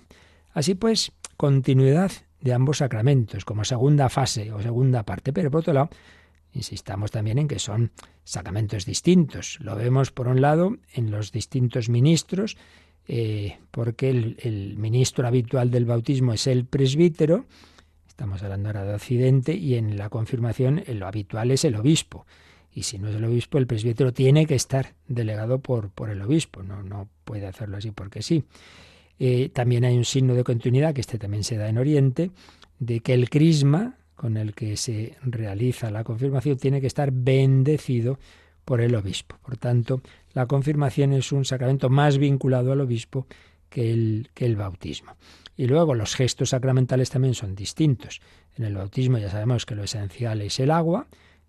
Así 0.52 0.74
pues, 0.74 1.12
continuidad 1.36 2.10
de 2.40 2.54
ambos 2.54 2.78
sacramentos 2.78 3.44
como 3.44 3.64
segunda 3.64 4.08
fase 4.08 4.52
o 4.52 4.62
segunda 4.62 5.02
parte, 5.04 5.32
pero 5.32 5.50
por 5.50 5.60
otro 5.60 5.74
lado, 5.74 5.90
insistamos 6.54 7.10
también 7.10 7.38
en 7.38 7.48
que 7.48 7.58
son 7.58 7.90
sacramentos 8.24 8.86
distintos. 8.86 9.58
Lo 9.60 9.76
vemos, 9.76 10.10
por 10.10 10.28
un 10.28 10.40
lado, 10.40 10.76
en 10.94 11.10
los 11.10 11.32
distintos 11.32 11.88
ministros, 11.88 12.56
eh, 13.06 13.58
porque 13.70 14.10
el, 14.10 14.76
ministro 14.78 15.26
habitual 15.26 15.70
del 15.70 15.84
bautismo 15.84 16.32
es 16.32 16.46
el 16.46 16.64
presbítero, 16.64 17.46
estamos 18.06 18.42
hablando 18.42 18.68
ahora 18.68 18.84
de 18.84 18.94
Occidente, 18.94 19.54
y 19.54 19.74
en 19.74 19.96
la 19.96 20.08
confirmación 20.08 20.82
lo 20.86 21.06
habitual 21.06 21.50
es 21.50 21.64
el 21.64 21.76
obispo. 21.76 22.26
Y 22.72 22.84
si 22.84 22.98
no 22.98 23.08
es 23.08 23.16
el 23.16 23.24
obispo, 23.24 23.58
el 23.58 23.66
presbítero 23.66 24.12
tiene 24.12 24.46
que 24.46 24.54
estar 24.54 24.94
delegado 25.06 25.60
por, 25.60 25.90
por 25.90 26.10
el 26.10 26.22
obispo, 26.22 26.62
no, 26.62 26.82
no 26.82 27.08
puede 27.24 27.46
hacerlo 27.46 27.76
así 27.76 27.90
porque 27.90 28.22
sí. 28.22 28.44
Eh, 29.18 29.48
también 29.50 29.84
hay 29.84 29.96
un 29.96 30.04
signo 30.04 30.34
de 30.34 30.42
continuidad, 30.42 30.94
que 30.94 31.00
este 31.00 31.18
también 31.18 31.44
se 31.44 31.56
da 31.56 31.68
en 31.68 31.78
Oriente, 31.78 32.30
de 32.78 33.00
que 33.00 33.14
el 33.14 33.30
crisma 33.30 33.96
con 34.14 34.36
el 34.36 34.54
que 34.54 34.76
se 34.76 35.16
realiza 35.22 35.90
la 35.90 36.04
confirmación 36.04 36.56
tiene 36.56 36.80
que 36.80 36.86
estar 36.86 37.10
bendecido 37.12 38.18
por 38.64 38.80
el 38.80 38.94
obispo. 38.94 39.36
Por 39.42 39.56
tanto, 39.56 40.00
la 40.32 40.46
confirmación 40.46 41.12
es 41.12 41.32
un 41.32 41.44
sacramento 41.44 41.90
más 41.90 42.18
vinculado 42.18 42.72
al 42.72 42.80
obispo 42.80 43.26
que 43.68 43.92
el, 43.92 44.30
que 44.34 44.46
el 44.46 44.56
bautismo. 44.56 45.16
Y 45.56 45.66
luego 45.66 45.94
los 45.94 46.14
gestos 46.14 46.50
sacramentales 46.50 47.10
también 47.10 47.34
son 47.34 47.54
distintos. 47.54 48.20
En 48.56 48.64
el 48.64 48.74
bautismo 48.74 49.18
ya 49.18 49.30
sabemos 49.30 49.66
que 49.66 49.74
lo 49.74 49.84
esencial 49.84 50.40
es 50.40 50.58
el 50.60 50.70
agua, 50.70 51.06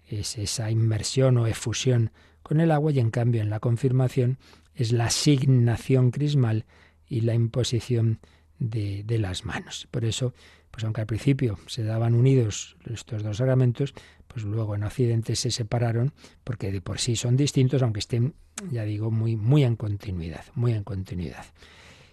es 0.08 0.38
esa 0.38 0.70
inmersión 0.70 1.38
o 1.38 1.48
efusión 1.48 2.12
con 2.44 2.60
el 2.60 2.72
agua, 2.72 2.92
y 2.92 3.00
en 3.00 3.10
cambio 3.10 3.42
en 3.42 3.50
la 3.50 3.60
confirmación 3.60 4.38
es 4.76 4.92
la 4.92 5.06
asignación 5.06 6.12
crismal 6.12 6.66
y 7.08 7.22
la 7.22 7.34
imposición 7.34 8.20
de, 8.60 9.04
de 9.04 9.18
las 9.18 9.46
manos. 9.46 9.88
Por 9.90 10.06
eso, 10.06 10.34
pues 10.76 10.84
aunque 10.84 11.00
al 11.00 11.08
principio 11.08 11.58
se 11.68 11.86
daban 11.86 12.16
unidos 12.16 12.76
estos 12.84 13.24
dos 13.24 13.38
sacramentos, 13.38 13.94
pues 14.28 14.44
luego 14.44 14.76
en 14.76 14.84
Occidente 14.84 15.38
se 15.38 15.50
separaron 15.50 16.12
porque 16.44 16.70
de 16.70 16.82
por 16.82 17.00
sí 17.00 17.16
son 17.16 17.38
distintos, 17.38 17.82
aunque 17.82 18.00
estén, 18.00 18.34
ya 18.72 18.84
digo, 18.84 19.10
muy, 19.10 19.38
muy 19.38 19.64
en 19.64 19.78
continuidad, 19.78 20.44
muy 20.54 20.74
en 20.74 20.84
continuidad. 20.84 21.46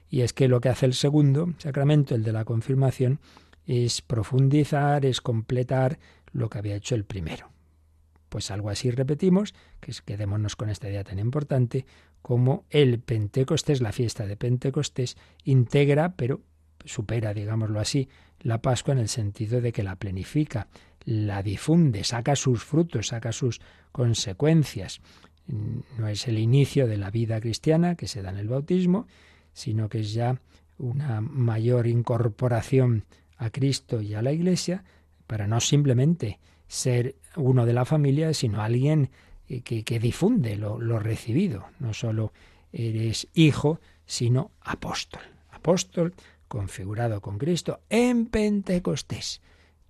Y 0.09 0.21
es 0.21 0.33
que 0.33 0.47
lo 0.47 0.61
que 0.61 0.69
hace 0.69 0.87
el 0.87 0.95
segundo 0.95 1.53
sacramento, 1.59 2.15
el 2.15 2.23
de 2.23 2.31
la 2.31 2.45
confirmación, 2.45 3.19
es 3.67 4.01
profundizar, 4.01 5.05
es 5.07 5.21
completar 5.21 5.99
lo 6.31 6.49
que 6.49 6.59
había 6.59 6.77
hecho 6.77 6.95
el 6.95 7.05
primero. 7.05 7.51
Pues 8.29 8.53
algo 8.53 8.71
así 8.71 8.93
repetimos, 8.93 9.55
que 9.81 9.91
es, 9.91 10.03
quedémonos 10.03 10.55
con 10.55 10.71
esta 10.71 10.89
idea 10.89 11.03
tan 11.03 11.19
importante, 11.19 11.85
como 12.23 12.65
el 12.71 13.01
Pentecostés, 13.01 13.81
la 13.81 13.91
fiesta 13.91 14.25
de 14.25 14.37
Pentecostés, 14.37 15.17
integra, 15.43 16.15
pero 16.15 16.43
supera, 16.85 17.35
digámoslo 17.35 17.81
así, 17.81 18.09
la 18.41 18.61
Pascua 18.61 18.93
en 18.93 19.01
el 19.01 19.09
sentido 19.09 19.61
de 19.61 19.73
que 19.73 19.83
la 19.83 19.97
planifica, 19.97 20.69
la 21.05 21.43
difunde, 21.43 22.05
saca 22.05 22.37
sus 22.37 22.65
frutos, 22.65 23.09
saca 23.09 23.33
sus 23.33 23.61
consecuencias. 23.93 25.01
No 25.47 26.09
es 26.09 26.29
el 26.29 26.39
inicio 26.39 26.87
de 26.87 26.97
la 26.97 27.11
vida 27.11 27.41
cristiana 27.41 27.95
que 27.95 28.09
se 28.09 28.23
da 28.23 28.31
en 28.31 28.39
el 28.39 28.49
bautismo, 28.49 29.07
sino 29.53 29.89
que 29.89 30.01
es 30.01 30.13
ya 30.13 30.41
una 30.79 31.21
mayor 31.21 31.87
incorporación 31.87 33.05
a 33.37 33.51
Cristo 33.51 34.01
y 34.01 34.15
a 34.15 34.23
la 34.23 34.33
Iglesia, 34.33 34.85
para 35.27 35.47
no 35.47 35.61
simplemente 35.61 36.39
ser 36.69 37.17
uno 37.37 37.67
de 37.67 37.73
la 37.73 37.85
familia, 37.85 38.35
sino 38.35 38.63
alguien 38.63 39.11
que, 39.65 39.99
difunde 40.01 40.57
lo, 40.57 40.81
lo 40.81 40.99
recibido. 40.99 41.67
No 41.79 41.93
solo 41.93 42.33
eres 42.73 43.29
hijo, 43.35 43.81
sino 44.07 44.51
apóstol. 44.61 45.23
Apóstol 45.51 46.15
configurado 46.53 47.23
con 47.23 47.39
Cristo 47.39 47.81
en 47.89 48.27
Pentecostés. 48.27 49.41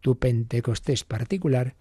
Tu 0.00 0.16
Pentecostés 0.16 1.02
particular 1.02 1.74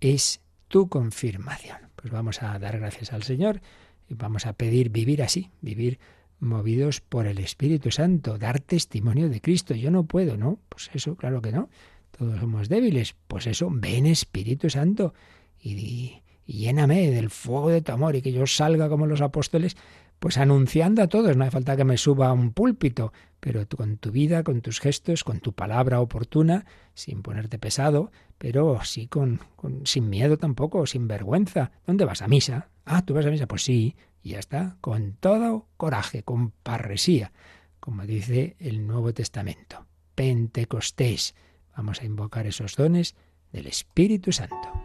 es 0.00 0.40
tu 0.66 0.88
confirmación. 0.88 1.76
Pues 1.94 2.12
vamos 2.12 2.42
a 2.42 2.58
dar 2.58 2.80
gracias 2.80 3.12
al 3.12 3.22
Señor 3.22 3.60
y 4.08 4.14
vamos 4.14 4.46
a 4.46 4.54
pedir 4.54 4.90
vivir 4.90 5.22
así, 5.22 5.52
vivir 5.60 6.00
movidos 6.40 7.00
por 7.00 7.28
el 7.28 7.38
Espíritu 7.38 7.92
Santo, 7.92 8.36
dar 8.36 8.58
testimonio 8.58 9.28
de 9.28 9.40
Cristo. 9.40 9.72
Yo 9.72 9.92
no 9.92 10.02
puedo, 10.02 10.36
¿no? 10.36 10.58
Pues 10.68 10.90
eso, 10.92 11.14
claro 11.14 11.40
que 11.40 11.52
no. 11.52 11.68
Todos 12.10 12.40
somos 12.40 12.68
débiles. 12.68 13.14
Pues 13.28 13.46
eso, 13.46 13.68
ven 13.70 14.04
Espíritu 14.04 14.68
Santo 14.68 15.14
y, 15.60 16.22
lléname 16.44 17.08
del 17.12 17.30
fuego 17.30 17.68
de 17.70 17.82
tu 17.82 17.92
amor 17.92 18.16
y 18.16 18.22
que 18.22 18.32
yo 18.32 18.48
salga 18.48 18.88
como 18.88 19.06
los 19.06 19.20
apóstoles, 19.20 19.76
pues 20.18 20.38
anunciando 20.38 21.02
a 21.02 21.08
todos. 21.08 21.36
No 21.36 21.44
hace 21.44 21.52
falta 21.52 21.76
que 21.76 21.84
me 21.84 21.98
suba 21.98 22.28
a 22.28 22.32
un 22.32 22.52
púlpito, 22.52 23.12
pero 23.40 23.66
con 23.68 23.98
tu 23.98 24.10
vida, 24.10 24.42
con 24.42 24.60
tus 24.62 24.80
gestos, 24.80 25.24
con 25.24 25.40
tu 25.40 25.52
palabra 25.52 26.00
oportuna, 26.00 26.66
sin 26.94 27.22
ponerte 27.22 27.58
pesado, 27.58 28.10
pero 28.38 28.82
sí 28.84 29.06
con, 29.06 29.40
con 29.56 29.86
sin 29.86 30.08
miedo 30.08 30.38
tampoco, 30.38 30.86
sin 30.86 31.08
vergüenza. 31.08 31.72
¿Dónde 31.86 32.04
vas 32.04 32.22
a 32.22 32.28
misa? 32.28 32.68
Ah, 32.84 33.04
tú 33.04 33.14
vas 33.14 33.26
a 33.26 33.30
misa, 33.30 33.46
pues 33.46 33.62
sí, 33.62 33.96
y 34.22 34.30
ya 34.30 34.38
está, 34.38 34.76
con 34.80 35.12
todo 35.12 35.68
coraje, 35.76 36.22
con 36.22 36.50
parresía, 36.50 37.32
como 37.80 38.06
dice 38.06 38.56
el 38.58 38.86
Nuevo 38.86 39.12
Testamento. 39.12 39.86
Pentecostés. 40.14 41.34
Vamos 41.76 42.00
a 42.00 42.06
invocar 42.06 42.46
esos 42.46 42.76
dones 42.76 43.14
del 43.52 43.66
Espíritu 43.66 44.32
Santo. 44.32 44.83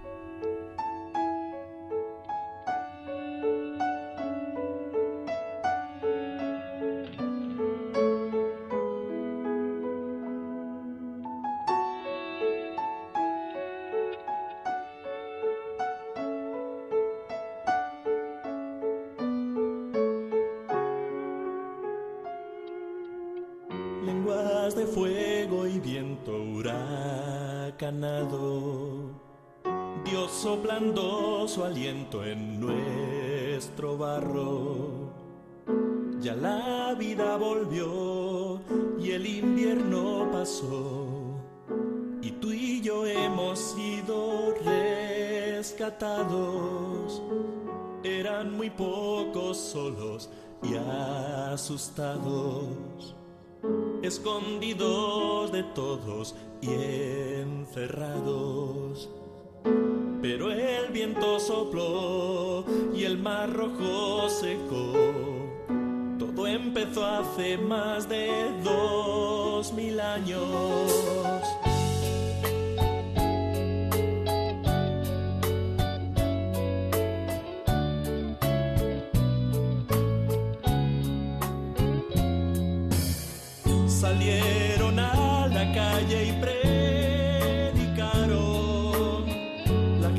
Todos 55.73 56.35
y 56.61 56.69
encerrados. 57.41 59.09
Pero 60.21 60.51
el 60.51 60.91
viento 60.91 61.39
sopló 61.39 62.65
y 62.93 63.05
el 63.05 63.17
mar 63.17 63.53
rojo 63.53 64.29
secó. 64.29 64.93
Todo 66.19 66.47
empezó 66.47 67.05
hace 67.05 67.57
más 67.57 68.09
de 68.09 68.51
dos 68.63 69.71
mil 69.73 69.99
años. 69.99 71.18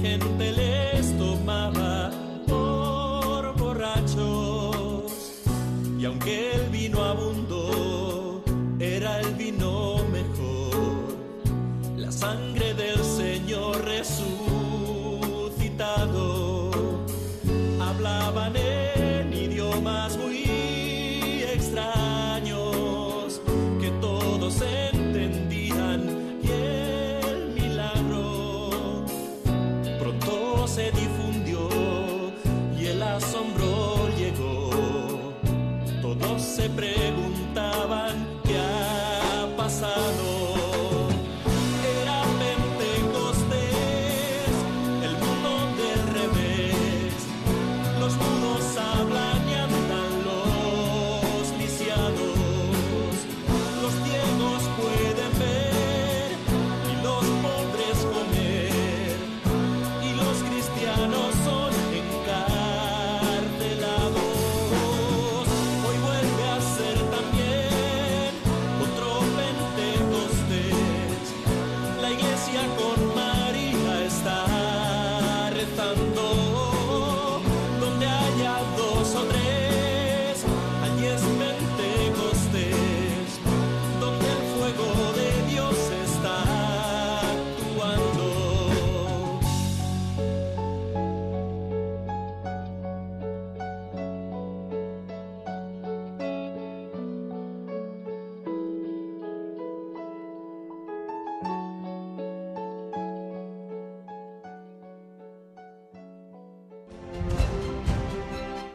La 0.03 0.09
gente 0.09 0.53
les 0.57 0.70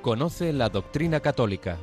Conoce 0.06 0.54
la 0.54 0.70
doctrina 0.70 1.20
católica. 1.20 1.80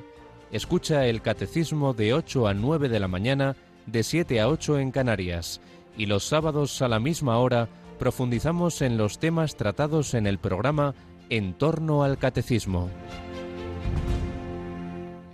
Escucha 0.52 1.06
el 1.06 1.22
catecismo 1.22 1.92
de 1.92 2.14
8 2.14 2.46
a 2.46 2.54
9 2.54 2.88
de 2.88 3.00
la 3.00 3.08
mañana, 3.08 3.56
de 3.86 4.04
7 4.04 4.40
a 4.40 4.48
8 4.48 4.78
en 4.78 4.92
Canarias. 4.92 5.60
Y 5.96 6.06
los 6.06 6.22
sábados 6.22 6.80
a 6.82 6.88
la 6.88 7.00
misma 7.00 7.38
hora 7.38 7.68
profundizamos 7.98 8.80
en 8.80 8.96
los 8.96 9.18
temas 9.18 9.56
tratados 9.56 10.14
en 10.14 10.28
el 10.28 10.38
programa 10.38 10.94
En 11.30 11.54
torno 11.54 12.04
al 12.04 12.16
catecismo. 12.16 12.90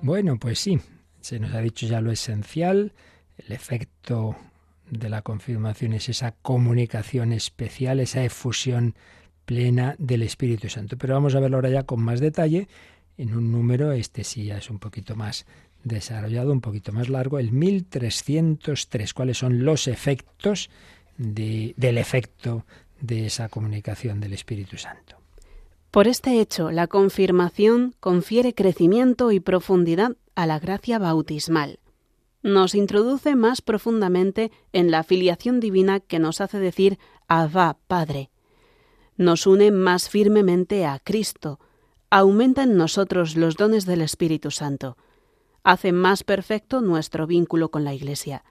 Bueno, 0.00 0.38
pues 0.38 0.58
sí, 0.58 0.80
se 1.20 1.40
nos 1.40 1.52
ha 1.52 1.60
dicho 1.60 1.86
ya 1.86 2.00
lo 2.00 2.10
esencial, 2.10 2.94
el 3.36 3.52
efecto 3.52 4.34
de 4.90 5.10
la 5.10 5.20
confirmación 5.20 5.92
es 5.92 6.08
esa 6.08 6.32
comunicación 6.40 7.34
especial, 7.34 8.00
esa 8.00 8.24
efusión 8.24 8.94
plena 9.48 9.94
del 9.98 10.22
Espíritu 10.22 10.68
Santo. 10.68 10.98
Pero 10.98 11.14
vamos 11.14 11.34
a 11.34 11.40
verlo 11.40 11.56
ahora 11.56 11.70
ya 11.70 11.84
con 11.84 12.02
más 12.02 12.20
detalle 12.20 12.68
en 13.16 13.34
un 13.34 13.50
número, 13.50 13.92
este 13.92 14.22
sí 14.22 14.44
ya 14.44 14.58
es 14.58 14.68
un 14.68 14.78
poquito 14.78 15.16
más 15.16 15.46
desarrollado, 15.84 16.52
un 16.52 16.60
poquito 16.60 16.92
más 16.92 17.08
largo, 17.08 17.38
el 17.38 17.50
1303. 17.50 19.14
¿Cuáles 19.14 19.38
son 19.38 19.64
los 19.64 19.88
efectos 19.88 20.68
de- 21.16 21.72
del 21.78 21.96
efecto 21.96 22.66
de 23.00 23.24
esa 23.26 23.48
comunicación 23.48 24.20
del 24.20 24.34
Espíritu 24.34 24.76
Santo? 24.76 25.16
Por 25.90 26.08
este 26.08 26.40
hecho, 26.42 26.70
la 26.70 26.86
confirmación 26.86 27.94
confiere 28.00 28.52
crecimiento 28.52 29.32
y 29.32 29.40
profundidad 29.40 30.12
a 30.34 30.44
la 30.44 30.58
gracia 30.58 30.98
bautismal. 30.98 31.78
Nos 32.42 32.74
introduce 32.74 33.34
más 33.34 33.62
profundamente 33.62 34.52
en 34.74 34.90
la 34.90 35.02
filiación 35.04 35.58
divina 35.58 36.00
que 36.00 36.18
nos 36.18 36.42
hace 36.42 36.58
decir 36.58 36.98
Abba, 37.28 37.78
Padre. 37.86 38.28
Nos 39.18 39.48
une 39.48 39.72
más 39.72 40.08
firmemente 40.08 40.86
a 40.86 41.00
Cristo, 41.00 41.58
aumenta 42.08 42.62
en 42.62 42.76
nosotros 42.76 43.34
los 43.34 43.56
dones 43.56 43.84
del 43.84 44.00
Espíritu 44.00 44.52
Santo, 44.52 44.96
hace 45.64 45.90
más 45.90 46.22
perfecto 46.22 46.80
nuestro 46.80 47.26
vínculo 47.26 47.72
con 47.72 47.82
la 47.82 47.92
Iglesia. 47.94 48.44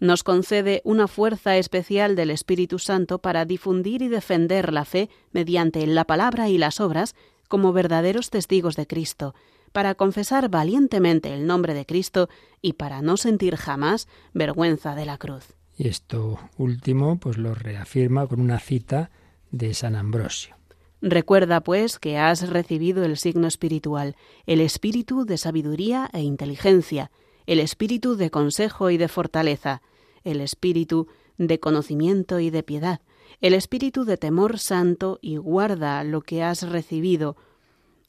Nos 0.00 0.24
concede 0.24 0.80
una 0.84 1.06
fuerza 1.06 1.58
especial 1.58 2.16
del 2.16 2.30
Espíritu 2.30 2.78
Santo 2.78 3.18
para 3.18 3.44
difundir 3.44 4.00
y 4.00 4.08
defender 4.08 4.72
la 4.72 4.86
fe 4.86 5.10
mediante 5.32 5.86
la 5.86 6.04
palabra 6.04 6.48
y 6.48 6.56
las 6.56 6.80
obras 6.80 7.14
como 7.46 7.74
verdaderos 7.74 8.30
testigos 8.30 8.74
de 8.74 8.86
Cristo, 8.86 9.34
para 9.72 9.94
confesar 9.96 10.48
valientemente 10.48 11.34
el 11.34 11.46
nombre 11.46 11.74
de 11.74 11.84
Cristo 11.84 12.30
y 12.62 12.72
para 12.72 13.02
no 13.02 13.18
sentir 13.18 13.56
jamás 13.56 14.08
vergüenza 14.32 14.94
de 14.94 15.04
la 15.04 15.18
cruz. 15.18 15.54
Y 15.76 15.88
esto 15.88 16.38
último, 16.56 17.18
pues 17.18 17.36
lo 17.36 17.54
reafirma 17.54 18.26
con 18.26 18.40
una 18.40 18.58
cita 18.58 19.10
de 19.56 19.74
San 19.74 19.96
Ambrosio. 19.96 20.56
Recuerda, 21.02 21.60
pues, 21.60 21.98
que 21.98 22.18
has 22.18 22.48
recibido 22.48 23.04
el 23.04 23.16
signo 23.16 23.46
espiritual, 23.46 24.16
el 24.46 24.60
espíritu 24.60 25.24
de 25.24 25.36
sabiduría 25.36 26.08
e 26.12 26.22
inteligencia, 26.22 27.10
el 27.46 27.60
espíritu 27.60 28.16
de 28.16 28.30
consejo 28.30 28.90
y 28.90 28.96
de 28.96 29.08
fortaleza, 29.08 29.82
el 30.24 30.40
espíritu 30.40 31.06
de 31.38 31.60
conocimiento 31.60 32.40
y 32.40 32.50
de 32.50 32.62
piedad, 32.62 33.00
el 33.40 33.54
espíritu 33.54 34.04
de 34.04 34.16
temor 34.16 34.58
santo 34.58 35.18
y 35.20 35.36
guarda 35.36 36.02
lo 36.02 36.22
que 36.22 36.42
has 36.42 36.68
recibido. 36.68 37.36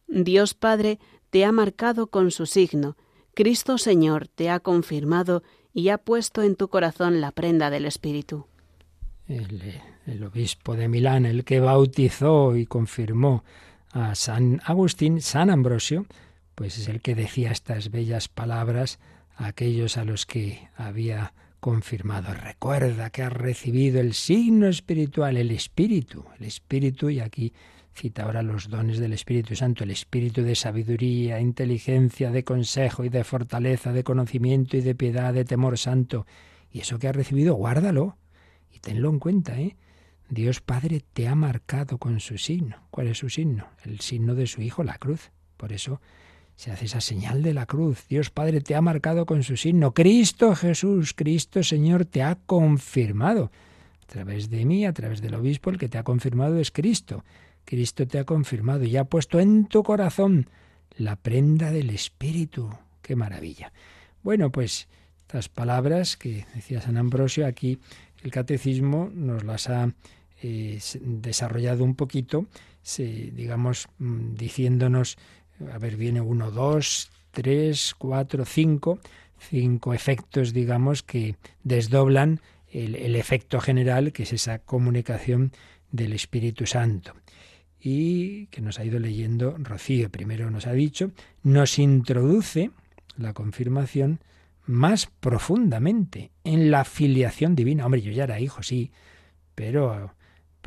Dios 0.07 0.53
Padre 0.53 0.99
te 1.29 1.45
ha 1.45 1.51
marcado 1.51 2.07
con 2.07 2.31
su 2.31 2.45
signo, 2.45 2.95
Cristo 3.33 3.77
Señor 3.77 4.27
te 4.27 4.49
ha 4.49 4.59
confirmado 4.59 5.43
y 5.73 5.89
ha 5.89 5.99
puesto 5.99 6.41
en 6.41 6.55
tu 6.55 6.69
corazón 6.69 7.21
la 7.21 7.31
prenda 7.31 7.69
del 7.69 7.85
espíritu. 7.85 8.47
El, 9.27 9.79
el 10.07 10.23
obispo 10.23 10.75
de 10.75 10.87
Milán, 10.87 11.25
el 11.25 11.43
que 11.43 11.59
bautizó 11.59 12.55
y 12.55 12.65
confirmó 12.65 13.43
a 13.91 14.15
San 14.15 14.61
Agustín, 14.63 15.21
San 15.21 15.49
Ambrosio, 15.49 16.05
pues 16.55 16.77
es 16.77 16.87
el 16.87 17.01
que 17.01 17.13
decía 17.13 17.51
estas 17.51 17.91
bellas 17.91 18.27
palabras 18.29 18.99
a 19.35 19.47
aquellos 19.47 19.97
a 19.97 20.05
los 20.05 20.25
que 20.25 20.69
había 20.75 21.33
confirmado. 21.59 22.33
Recuerda 22.33 23.09
que 23.09 23.23
has 23.23 23.33
recibido 23.33 23.99
el 23.99 24.13
signo 24.13 24.67
espiritual, 24.67 25.37
el 25.37 25.51
espíritu, 25.51 26.25
el 26.39 26.45
espíritu, 26.45 27.09
y 27.09 27.19
aquí 27.19 27.53
cita 27.93 28.23
ahora 28.23 28.43
los 28.43 28.69
dones 28.69 28.99
del 28.99 29.13
Espíritu 29.13 29.55
Santo, 29.55 29.83
el 29.83 29.91
espíritu 29.91 30.43
de 30.43 30.55
sabiduría, 30.55 31.39
inteligencia, 31.39 32.31
de 32.31 32.43
consejo 32.43 33.03
y 33.03 33.09
de 33.09 33.23
fortaleza, 33.23 33.91
de 33.91 34.03
conocimiento 34.03 34.77
y 34.77 34.81
de 34.81 34.93
piedad, 34.93 35.33
de 35.33 35.45
temor 35.45 35.79
santo. 35.79 36.27
Y 36.71 36.81
eso 36.81 36.99
que 36.99 37.07
has 37.07 37.15
recibido, 37.15 37.55
guárdalo 37.55 38.15
y 38.71 38.79
tenlo 38.79 39.09
en 39.09 39.19
cuenta, 39.19 39.59
¿eh? 39.59 39.75
Dios 40.29 40.59
Padre 40.59 41.03
te 41.13 41.27
ha 41.27 41.35
marcado 41.35 41.97
con 41.97 42.19
su 42.19 42.37
signo. 42.37 42.77
¿Cuál 42.91 43.07
es 43.07 43.19
su 43.19 43.29
signo? 43.29 43.67
El 43.83 44.01
signo 44.01 44.35
de 44.35 44.47
su 44.47 44.61
Hijo, 44.61 44.83
la 44.83 44.97
cruz. 44.97 45.31
Por 45.55 45.71
eso 45.71 46.01
se 46.55 46.71
hace 46.71 46.85
esa 46.85 47.01
señal 47.01 47.43
de 47.43 47.53
la 47.53 47.65
cruz. 47.65 48.05
Dios 48.09 48.29
Padre 48.29 48.61
te 48.61 48.75
ha 48.75 48.81
marcado 48.81 49.25
con 49.25 49.43
su 49.43 49.55
signo. 49.55 49.93
Cristo 49.93 50.55
Jesús, 50.55 51.13
Cristo 51.13 51.63
Señor, 51.63 52.05
te 52.05 52.23
ha 52.23 52.35
confirmado. 52.35 53.51
A 54.03 54.05
través 54.07 54.49
de 54.49 54.65
mí, 54.65 54.85
a 54.85 54.93
través 54.93 55.21
del 55.21 55.35
obispo, 55.35 55.69
el 55.69 55.77
que 55.77 55.87
te 55.87 55.97
ha 55.97 56.03
confirmado 56.03 56.59
es 56.59 56.71
Cristo. 56.71 57.23
Cristo 57.63 58.07
te 58.07 58.19
ha 58.19 58.23
confirmado 58.23 58.83
y 58.83 58.97
ha 58.97 59.05
puesto 59.05 59.39
en 59.39 59.65
tu 59.65 59.83
corazón 59.83 60.49
la 60.97 61.15
prenda 61.15 61.71
del 61.71 61.89
Espíritu. 61.89 62.69
¡Qué 63.01 63.15
maravilla! 63.15 63.71
Bueno, 64.23 64.51
pues 64.51 64.87
estas 65.21 65.47
palabras 65.49 66.17
que 66.17 66.45
decía 66.55 66.81
San 66.81 66.97
Ambrosio 66.97 67.45
aquí, 67.45 67.79
el 68.23 68.31
catecismo 68.31 69.11
nos 69.13 69.43
las 69.43 69.69
ha 69.69 69.93
eh, 70.41 70.79
desarrollado 71.01 71.83
un 71.83 71.95
poquito, 71.95 72.45
digamos, 72.97 73.87
mm, 73.99 74.35
diciéndonos, 74.35 75.17
a 75.73 75.77
ver, 75.77 75.97
viene 75.97 76.21
uno, 76.21 76.51
dos, 76.51 77.09
tres, 77.31 77.95
cuatro, 77.97 78.45
cinco, 78.45 78.99
cinco 79.37 79.93
efectos, 79.93 80.53
digamos, 80.53 81.03
que 81.03 81.35
desdoblan 81.63 82.41
el, 82.71 83.15
efecto 83.15 83.59
general, 83.59 84.11
que 84.11 84.23
es 84.23 84.33
esa 84.33 84.59
comunicación 84.59 85.51
del 85.91 86.13
Espíritu 86.13 86.65
Santo. 86.65 87.13
Y 87.79 88.47
que 88.47 88.61
nos 88.61 88.79
ha 88.79 88.85
ido 88.85 88.99
leyendo 88.99 89.55
Rocío. 89.57 90.09
Primero 90.09 90.49
nos 90.51 90.67
ha 90.67 90.73
dicho, 90.73 91.11
nos 91.43 91.79
introduce 91.79 92.71
la 93.17 93.33
confirmación 93.33 94.19
más 94.65 95.05
profundamente 95.05 96.31
en 96.43 96.71
la 96.71 96.83
filiación 96.83 97.55
divina. 97.55 97.85
Hombre, 97.85 98.01
yo 98.01 98.11
ya 98.11 98.25
era 98.25 98.39
hijo, 98.39 98.63
sí, 98.63 98.91
pero, 99.55 100.13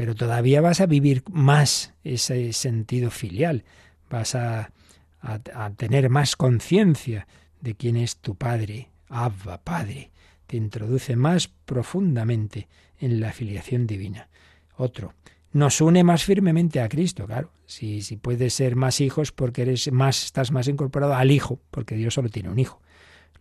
pero 0.00 0.14
todavía 0.14 0.62
vas 0.62 0.80
a 0.80 0.86
vivir 0.86 1.22
más 1.30 1.92
ese 2.04 2.54
sentido 2.54 3.10
filial, 3.10 3.64
vas 4.08 4.34
a, 4.34 4.72
a 5.20 5.70
tener 5.76 6.08
más 6.08 6.36
conciencia 6.36 7.26
de 7.60 7.74
quién 7.74 7.98
es 7.98 8.16
tu 8.16 8.34
Padre, 8.34 8.88
Abba, 9.10 9.58
Padre 9.58 10.10
te 10.46 10.56
introduce 10.56 11.16
más 11.16 11.48
profundamente 11.48 12.66
en 12.98 13.20
la 13.20 13.34
filiación 13.34 13.86
divina. 13.86 14.30
Otro, 14.74 15.12
nos 15.52 15.82
une 15.82 16.02
más 16.02 16.24
firmemente 16.24 16.80
a 16.80 16.88
Cristo, 16.88 17.26
claro. 17.26 17.52
Si, 17.66 18.00
si 18.00 18.16
puedes 18.16 18.54
ser 18.54 18.76
más 18.76 19.02
hijos 19.02 19.32
porque 19.32 19.60
eres 19.60 19.92
más, 19.92 20.24
estás 20.24 20.50
más 20.50 20.66
incorporado 20.66 21.14
al 21.14 21.30
Hijo, 21.30 21.60
porque 21.70 21.94
Dios 21.94 22.14
solo 22.14 22.30
tiene 22.30 22.48
un 22.48 22.58
hijo. 22.58 22.80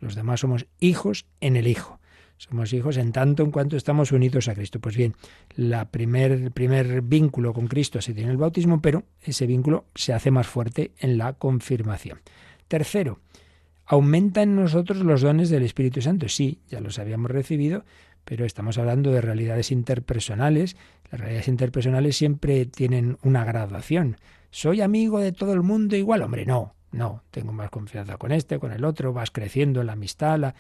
Los 0.02 0.14
demás 0.14 0.42
somos 0.42 0.68
hijos 0.82 1.26
en 1.40 1.56
el 1.56 1.68
Hijo. 1.68 2.02
Somos 2.40 2.72
hijos 2.72 2.96
en 2.96 3.12
tanto 3.12 3.44
en 3.44 3.52
cuanto 3.52 3.76
estamos 3.76 4.14
unidos 4.14 4.48
a 4.48 4.56
Cristo. 4.56 4.80
Pues 4.80 4.96
bien, 4.96 5.14
la 5.56 5.92
primer, 5.92 6.32
el 6.32 6.52
primer 6.52 7.02
vínculo 7.02 7.54
con 7.54 7.68
Cristo 7.68 8.02
se 8.02 8.14
tiene 8.14 8.30
en 8.30 8.32
el 8.32 8.38
bautismo, 8.38 8.82
pero 8.82 9.04
ese 9.22 9.46
vínculo 9.46 9.86
se 9.94 10.14
hace 10.14 10.32
más 10.32 10.48
fuerte 10.48 10.94
en 11.00 11.18
la 11.18 11.34
confirmación. 11.34 12.22
Tercero, 12.70 13.20
¿Aumenta 13.92 14.44
en 14.44 14.56
nosotros 14.56 15.00
los 15.00 15.22
dones 15.22 15.50
del 15.50 15.64
Espíritu 15.64 16.00
Santo? 16.00 16.30
Sí, 16.30 16.60
ya 16.70 16.80
los 16.80 17.00
habíamos 17.00 17.32
recibido, 17.32 17.86
pero 18.24 18.46
estamos 18.46 18.78
hablando 18.78 19.12
de 19.12 19.20
realidades 19.20 19.72
interpersonales. 19.72 20.78
Las 21.10 21.20
realidades 21.20 21.48
interpersonales 21.48 22.16
siempre 22.16 22.68
tienen 22.68 23.18
una 23.24 23.44
graduación. 23.44 24.18
¿Soy 24.52 24.82
amigo 24.82 25.20
de 25.20 25.32
todo 25.32 25.54
el 25.54 25.64
mundo 25.64 25.96
igual? 25.96 26.22
Hombre, 26.22 26.46
no, 26.46 26.76
no. 26.92 27.24
Tengo 27.32 27.52
más 27.52 27.72
confianza 27.72 28.18
con 28.18 28.32
este, 28.32 28.60
con 28.60 28.72
el 28.74 28.86
otro, 28.86 29.12
vas 29.12 29.32
creciendo 29.32 29.82
en 29.82 29.88
la 29.88 29.94
amistad. 29.94 30.40
Pues, 30.40 30.54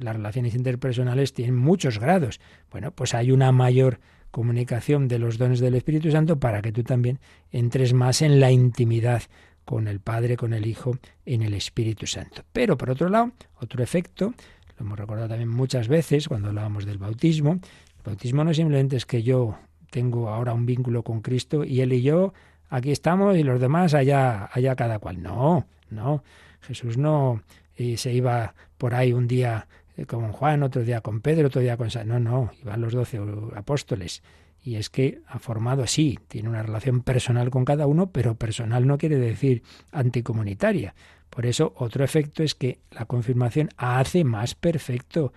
las 0.00 0.16
relaciones 0.16 0.54
interpersonales 0.54 1.32
tienen 1.32 1.56
muchos 1.56 1.98
grados. 1.98 2.40
Bueno, 2.70 2.90
pues 2.90 3.14
hay 3.14 3.32
una 3.32 3.52
mayor 3.52 4.00
comunicación 4.30 5.08
de 5.08 5.18
los 5.18 5.38
dones 5.38 5.60
del 5.60 5.74
Espíritu 5.74 6.10
Santo 6.10 6.38
para 6.38 6.60
que 6.62 6.72
tú 6.72 6.82
también 6.82 7.18
entres 7.52 7.94
más 7.94 8.22
en 8.22 8.40
la 8.40 8.50
intimidad 8.50 9.22
con 9.64 9.88
el 9.88 10.00
Padre, 10.00 10.36
con 10.36 10.52
el 10.52 10.66
Hijo, 10.66 10.98
en 11.24 11.42
el 11.42 11.54
Espíritu 11.54 12.06
Santo. 12.06 12.42
Pero 12.52 12.76
por 12.76 12.90
otro 12.90 13.08
lado, 13.08 13.32
otro 13.60 13.82
efecto, 13.82 14.34
lo 14.78 14.86
hemos 14.86 14.98
recordado 14.98 15.28
también 15.28 15.48
muchas 15.48 15.88
veces 15.88 16.28
cuando 16.28 16.48
hablábamos 16.48 16.84
del 16.84 16.98
bautismo, 16.98 17.52
el 17.52 18.02
bautismo 18.04 18.44
no 18.44 18.54
simplemente 18.54 18.96
es 18.96 19.06
que 19.06 19.22
yo 19.22 19.58
tengo 19.90 20.28
ahora 20.28 20.52
un 20.52 20.66
vínculo 20.66 21.02
con 21.02 21.20
Cristo 21.20 21.64
y 21.64 21.80
Él 21.80 21.92
y 21.92 22.02
yo 22.02 22.34
aquí 22.68 22.92
estamos 22.92 23.36
y 23.36 23.42
los 23.42 23.60
demás 23.60 23.94
allá, 23.94 24.48
allá 24.52 24.76
cada 24.76 24.98
cual. 24.98 25.22
No, 25.22 25.66
no, 25.90 26.22
Jesús 26.60 26.98
no 26.98 27.42
eh, 27.76 27.96
se 27.96 28.12
iba 28.12 28.54
por 28.78 28.94
ahí 28.94 29.12
un 29.12 29.26
día 29.26 29.68
eh, 29.96 30.06
con 30.06 30.32
Juan, 30.32 30.62
otro 30.62 30.82
día 30.82 31.00
con 31.00 31.20
Pedro, 31.20 31.48
otro 31.48 31.60
día 31.60 31.76
con 31.76 31.90
San... 31.90 32.08
No, 32.08 32.20
no, 32.20 32.50
iban 32.62 32.80
los 32.80 32.92
doce 32.92 33.20
apóstoles 33.54 34.22
y 34.66 34.74
es 34.74 34.90
que 34.90 35.20
ha 35.28 35.38
formado, 35.38 35.86
sí, 35.86 36.18
tiene 36.26 36.48
una 36.48 36.60
relación 36.60 37.02
personal 37.02 37.50
con 37.50 37.64
cada 37.64 37.86
uno, 37.86 38.10
pero 38.10 38.34
personal 38.34 38.84
no 38.84 38.98
quiere 38.98 39.16
decir 39.16 39.62
anticomunitaria. 39.92 40.96
Por 41.30 41.46
eso, 41.46 41.72
otro 41.76 42.02
efecto 42.02 42.42
es 42.42 42.56
que 42.56 42.80
la 42.90 43.04
confirmación 43.04 43.68
hace 43.76 44.24
más 44.24 44.56
perfecto 44.56 45.32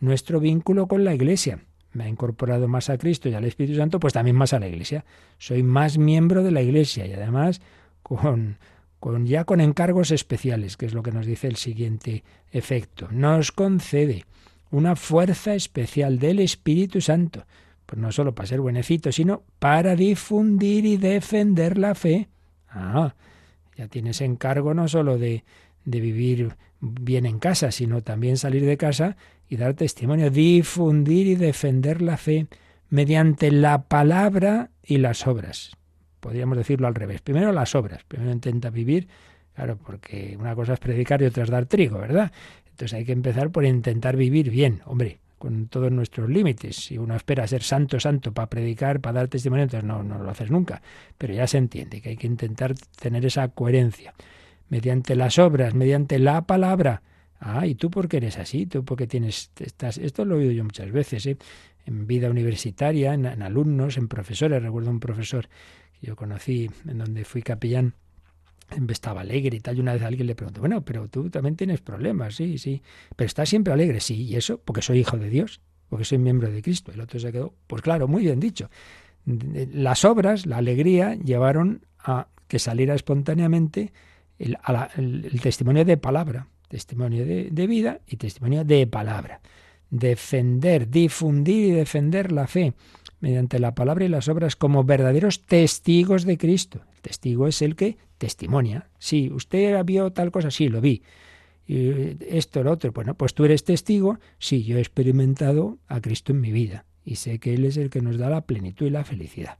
nuestro 0.00 0.38
vínculo 0.38 0.86
con 0.86 1.02
la 1.02 1.14
Iglesia. 1.14 1.60
Me 1.94 2.04
ha 2.04 2.08
incorporado 2.08 2.68
más 2.68 2.90
a 2.90 2.98
Cristo 2.98 3.30
y 3.30 3.34
al 3.34 3.46
Espíritu 3.46 3.78
Santo, 3.78 3.98
pues 3.98 4.12
también 4.12 4.36
más 4.36 4.52
a 4.52 4.58
la 4.58 4.68
Iglesia. 4.68 5.06
Soy 5.38 5.62
más 5.62 5.96
miembro 5.96 6.42
de 6.42 6.50
la 6.50 6.60
Iglesia 6.60 7.06
y 7.06 7.14
además 7.14 7.62
con, 8.02 8.58
con 9.04 9.26
ya 9.26 9.44
con 9.44 9.60
encargos 9.60 10.10
especiales, 10.12 10.78
que 10.78 10.86
es 10.86 10.94
lo 10.94 11.02
que 11.02 11.12
nos 11.12 11.26
dice 11.26 11.46
el 11.46 11.56
siguiente 11.56 12.24
efecto. 12.50 13.06
Nos 13.10 13.52
concede 13.52 14.24
una 14.70 14.96
fuerza 14.96 15.54
especial 15.54 16.18
del 16.18 16.40
Espíritu 16.40 17.02
Santo 17.02 17.44
pues 17.84 18.00
no 18.00 18.10
solo 18.12 18.34
para 18.34 18.46
ser 18.46 18.62
buenecito, 18.62 19.12
sino 19.12 19.42
para 19.58 19.94
difundir 19.94 20.86
y 20.86 20.96
defender 20.96 21.76
la 21.76 21.94
fe. 21.94 22.30
Ah, 22.70 23.14
ya 23.76 23.88
tienes 23.88 24.22
encargo 24.22 24.72
no 24.72 24.88
solo 24.88 25.18
de, 25.18 25.44
de 25.84 26.00
vivir 26.00 26.56
bien 26.80 27.26
en 27.26 27.38
casa, 27.38 27.72
sino 27.72 28.02
también 28.02 28.38
salir 28.38 28.64
de 28.64 28.78
casa 28.78 29.18
y 29.50 29.58
dar 29.58 29.74
testimonio, 29.74 30.30
difundir 30.30 31.26
y 31.26 31.34
defender 31.34 32.00
la 32.00 32.16
fe 32.16 32.46
mediante 32.88 33.50
la 33.50 33.82
palabra 33.82 34.70
y 34.82 34.96
las 34.96 35.26
obras. 35.26 35.76
Podríamos 36.24 36.56
decirlo 36.56 36.86
al 36.86 36.94
revés. 36.94 37.20
Primero 37.20 37.52
las 37.52 37.74
obras. 37.74 38.02
Primero 38.08 38.32
intenta 38.32 38.70
vivir, 38.70 39.08
claro, 39.54 39.76
porque 39.76 40.34
una 40.40 40.54
cosa 40.54 40.72
es 40.72 40.80
predicar 40.80 41.20
y 41.20 41.26
otra 41.26 41.44
es 41.44 41.50
dar 41.50 41.66
trigo, 41.66 41.98
¿verdad? 41.98 42.32
Entonces 42.70 42.94
hay 42.94 43.04
que 43.04 43.12
empezar 43.12 43.50
por 43.50 43.66
intentar 43.66 44.16
vivir 44.16 44.48
bien. 44.48 44.80
Hombre, 44.86 45.18
con 45.36 45.68
todos 45.68 45.92
nuestros 45.92 46.30
límites. 46.30 46.76
Si 46.76 46.96
uno 46.96 47.14
espera 47.14 47.46
ser 47.46 47.62
santo, 47.62 48.00
santo 48.00 48.32
para 48.32 48.48
predicar, 48.48 49.00
para 49.00 49.18
dar 49.20 49.28
testimonio, 49.28 49.64
entonces 49.64 49.86
no, 49.86 50.02
no 50.02 50.18
lo 50.18 50.30
haces 50.30 50.50
nunca. 50.50 50.80
Pero 51.18 51.34
ya 51.34 51.46
se 51.46 51.58
entiende 51.58 52.00
que 52.00 52.08
hay 52.08 52.16
que 52.16 52.26
intentar 52.26 52.74
tener 52.98 53.26
esa 53.26 53.48
coherencia. 53.48 54.14
Mediante 54.70 55.16
las 55.16 55.38
obras, 55.38 55.74
mediante 55.74 56.18
la 56.18 56.46
palabra. 56.46 57.02
Ah, 57.38 57.66
¿y 57.66 57.74
tú 57.74 57.90
por 57.90 58.08
qué 58.08 58.16
eres 58.16 58.38
así? 58.38 58.64
¿Tú 58.64 58.82
por 58.82 58.96
qué 58.96 59.06
tienes... 59.06 59.50
Estás, 59.60 59.98
esto 59.98 60.24
lo 60.24 60.36
he 60.36 60.38
oído 60.38 60.52
yo 60.52 60.64
muchas 60.64 60.90
veces, 60.90 61.26
¿eh? 61.26 61.36
en 61.84 62.06
vida 62.06 62.30
universitaria, 62.30 63.12
en, 63.12 63.26
en 63.26 63.42
alumnos, 63.42 63.98
en 63.98 64.08
profesores. 64.08 64.62
Recuerdo 64.62 64.88
un 64.88 65.00
profesor 65.00 65.50
yo 66.00 66.16
conocí 66.16 66.70
en 66.86 66.98
donde 66.98 67.24
fui 67.24 67.42
capellán 67.42 67.94
estaba 68.88 69.20
alegre 69.20 69.56
y 69.56 69.60
tal, 69.60 69.76
y 69.76 69.80
una 69.80 69.92
vez 69.92 70.02
alguien 70.02 70.26
le 70.26 70.34
preguntó, 70.34 70.60
bueno, 70.60 70.84
pero 70.84 71.08
tú 71.08 71.30
también 71.30 71.56
tienes 71.56 71.80
problemas, 71.80 72.34
sí, 72.34 72.58
sí, 72.58 72.82
pero 73.16 73.26
estás 73.26 73.48
siempre 73.48 73.72
alegre, 73.72 74.00
sí, 74.00 74.22
y 74.24 74.36
eso, 74.36 74.58
porque 74.58 74.82
soy 74.82 75.00
hijo 75.00 75.16
de 75.16 75.30
Dios, 75.30 75.60
porque 75.88 76.04
soy 76.04 76.18
miembro 76.18 76.50
de 76.50 76.62
Cristo. 76.62 76.92
El 76.92 77.00
otro 77.00 77.20
se 77.20 77.30
quedó, 77.30 77.54
pues 77.66 77.82
claro, 77.82 78.08
muy 78.08 78.22
bien 78.22 78.40
dicho. 78.40 78.70
Las 79.24 80.04
obras, 80.04 80.46
la 80.46 80.58
alegría, 80.58 81.14
llevaron 81.14 81.86
a 81.98 82.28
que 82.48 82.58
saliera 82.58 82.94
espontáneamente 82.94 83.92
el, 84.38 84.56
testimonio 85.40 85.84
de 85.84 85.96
palabra, 85.96 86.48
testimonio 86.68 87.24
de, 87.24 87.48
de 87.50 87.66
vida 87.66 88.00
y 88.06 88.16
testimonio 88.16 88.64
de 88.64 88.86
palabra. 88.86 89.40
Defender, 89.90 90.90
difundir 90.90 91.66
y 91.66 91.70
defender 91.70 92.32
la 92.32 92.46
fe 92.46 92.74
mediante 93.24 93.58
la 93.58 93.74
palabra 93.74 94.04
y 94.04 94.08
las 94.08 94.28
obras 94.28 94.54
como 94.54 94.84
verdaderos 94.84 95.40
testigos 95.46 96.26
de 96.26 96.36
Cristo. 96.36 96.82
El 96.94 97.00
testigo 97.00 97.48
es 97.48 97.62
el 97.62 97.74
que 97.74 97.96
testimonia. 98.18 98.90
Sí, 98.98 99.30
usted 99.32 99.82
vio 99.82 100.12
tal 100.12 100.30
cosa, 100.30 100.50
sí, 100.50 100.68
lo 100.68 100.82
vi. 100.82 101.02
Y 101.66 102.18
esto, 102.28 102.62
lo 102.62 102.72
otro. 102.72 102.92
Bueno, 102.92 103.14
pues 103.14 103.32
tú 103.32 103.46
eres 103.46 103.64
testigo. 103.64 104.18
Sí, 104.38 104.62
yo 104.64 104.76
he 104.76 104.80
experimentado 104.80 105.78
a 105.88 106.02
Cristo 106.02 106.32
en 106.32 106.42
mi 106.42 106.52
vida 106.52 106.84
y 107.02 107.16
sé 107.16 107.38
que 107.38 107.54
Él 107.54 107.64
es 107.64 107.78
el 107.78 107.88
que 107.88 108.02
nos 108.02 108.18
da 108.18 108.28
la 108.28 108.42
plenitud 108.42 108.84
y 108.84 108.90
la 108.90 109.04
felicidad. 109.04 109.56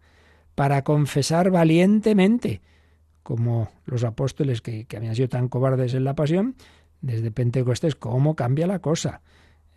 Para 0.54 0.84
confesar 0.84 1.50
valientemente, 1.50 2.60
como 3.22 3.70
los 3.86 4.04
apóstoles 4.04 4.60
que 4.60 4.86
habían 4.94 5.16
sido 5.16 5.30
tan 5.30 5.48
cobardes 5.48 5.94
en 5.94 6.04
la 6.04 6.14
pasión, 6.14 6.54
desde 7.00 7.30
Pentecostés, 7.30 7.94
cómo 7.94 8.36
cambia 8.36 8.66
la 8.66 8.80
cosa. 8.80 9.22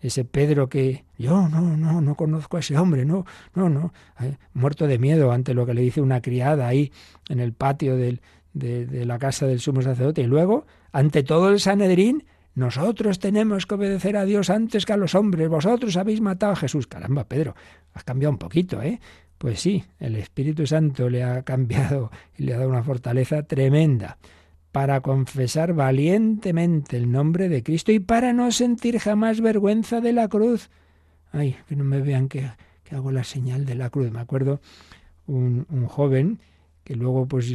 Ese 0.01 0.25
Pedro 0.25 0.69
que 0.69 1.05
yo 1.17 1.47
no, 1.49 1.75
no, 1.75 2.01
no 2.01 2.15
conozco 2.15 2.57
a 2.57 2.59
ese 2.59 2.77
hombre, 2.77 3.05
no, 3.05 3.25
no, 3.55 3.69
no, 3.69 3.93
eh, 4.19 4.37
muerto 4.53 4.87
de 4.87 4.99
miedo 4.99 5.31
ante 5.31 5.53
lo 5.53 5.65
que 5.65 5.73
le 5.73 5.81
dice 5.81 6.01
una 6.01 6.21
criada 6.21 6.67
ahí 6.67 6.91
en 7.29 7.39
el 7.39 7.53
patio 7.53 7.97
de, 7.97 8.19
de, 8.53 9.05
la 9.05 9.17
casa 9.19 9.47
del 9.47 9.59
sumo 9.59 9.81
sacerdote. 9.81 10.21
Y 10.21 10.27
luego, 10.27 10.65
ante 10.91 11.23
todo 11.23 11.49
el 11.49 11.59
Sanedrín, 11.59 12.25
nosotros 12.55 13.19
tenemos 13.19 13.65
que 13.65 13.75
obedecer 13.75 14.17
a 14.17 14.25
Dios 14.25 14.49
antes 14.49 14.85
que 14.85 14.93
a 14.93 14.97
los 14.97 15.15
hombres. 15.15 15.49
Vosotros 15.49 15.97
habéis 15.97 16.21
matado 16.21 16.53
a 16.53 16.55
Jesús. 16.55 16.87
Caramba, 16.87 17.25
Pedro, 17.25 17.55
has 17.93 18.03
cambiado 18.03 18.31
un 18.31 18.39
poquito, 18.39 18.81
¿eh? 18.81 18.99
Pues 19.37 19.59
sí, 19.59 19.83
el 19.99 20.15
Espíritu 20.15 20.65
Santo 20.65 21.09
le 21.09 21.23
ha 21.23 21.43
cambiado 21.43 22.11
y 22.37 22.43
le 22.43 22.53
ha 22.53 22.57
dado 22.57 22.69
una 22.69 22.83
fortaleza 22.83 23.43
tremenda 23.43 24.17
para 24.77 25.01
confesar 25.01 25.73
valientemente 25.73 26.97
el 26.97 27.11
nombre 27.11 27.49
de 27.49 27.63
Cristo 27.63 27.91
y 27.91 27.97
para 27.97 28.31
no 28.31 28.51
sentir 28.51 28.99
jamás 28.99 29.41
vergüenza 29.41 30.01
de 30.01 30.13
la 30.13 30.27
cruz. 30.27 30.69
Ay, 31.31 31.55
que 31.67 31.75
no 31.75 31.83
me 31.83 31.99
vean 31.99 32.29
que, 32.29 32.51
hago 32.91 33.11
la 33.11 33.23
señal 33.23 33.65
de 33.65 33.73
la 33.73 33.89
cruz. 33.89 34.11
Me 34.11 34.19
acuerdo 34.19 34.61
un, 35.25 35.65
joven 35.87 36.37
que 36.83 36.95
luego 36.95 37.25
pues 37.25 37.47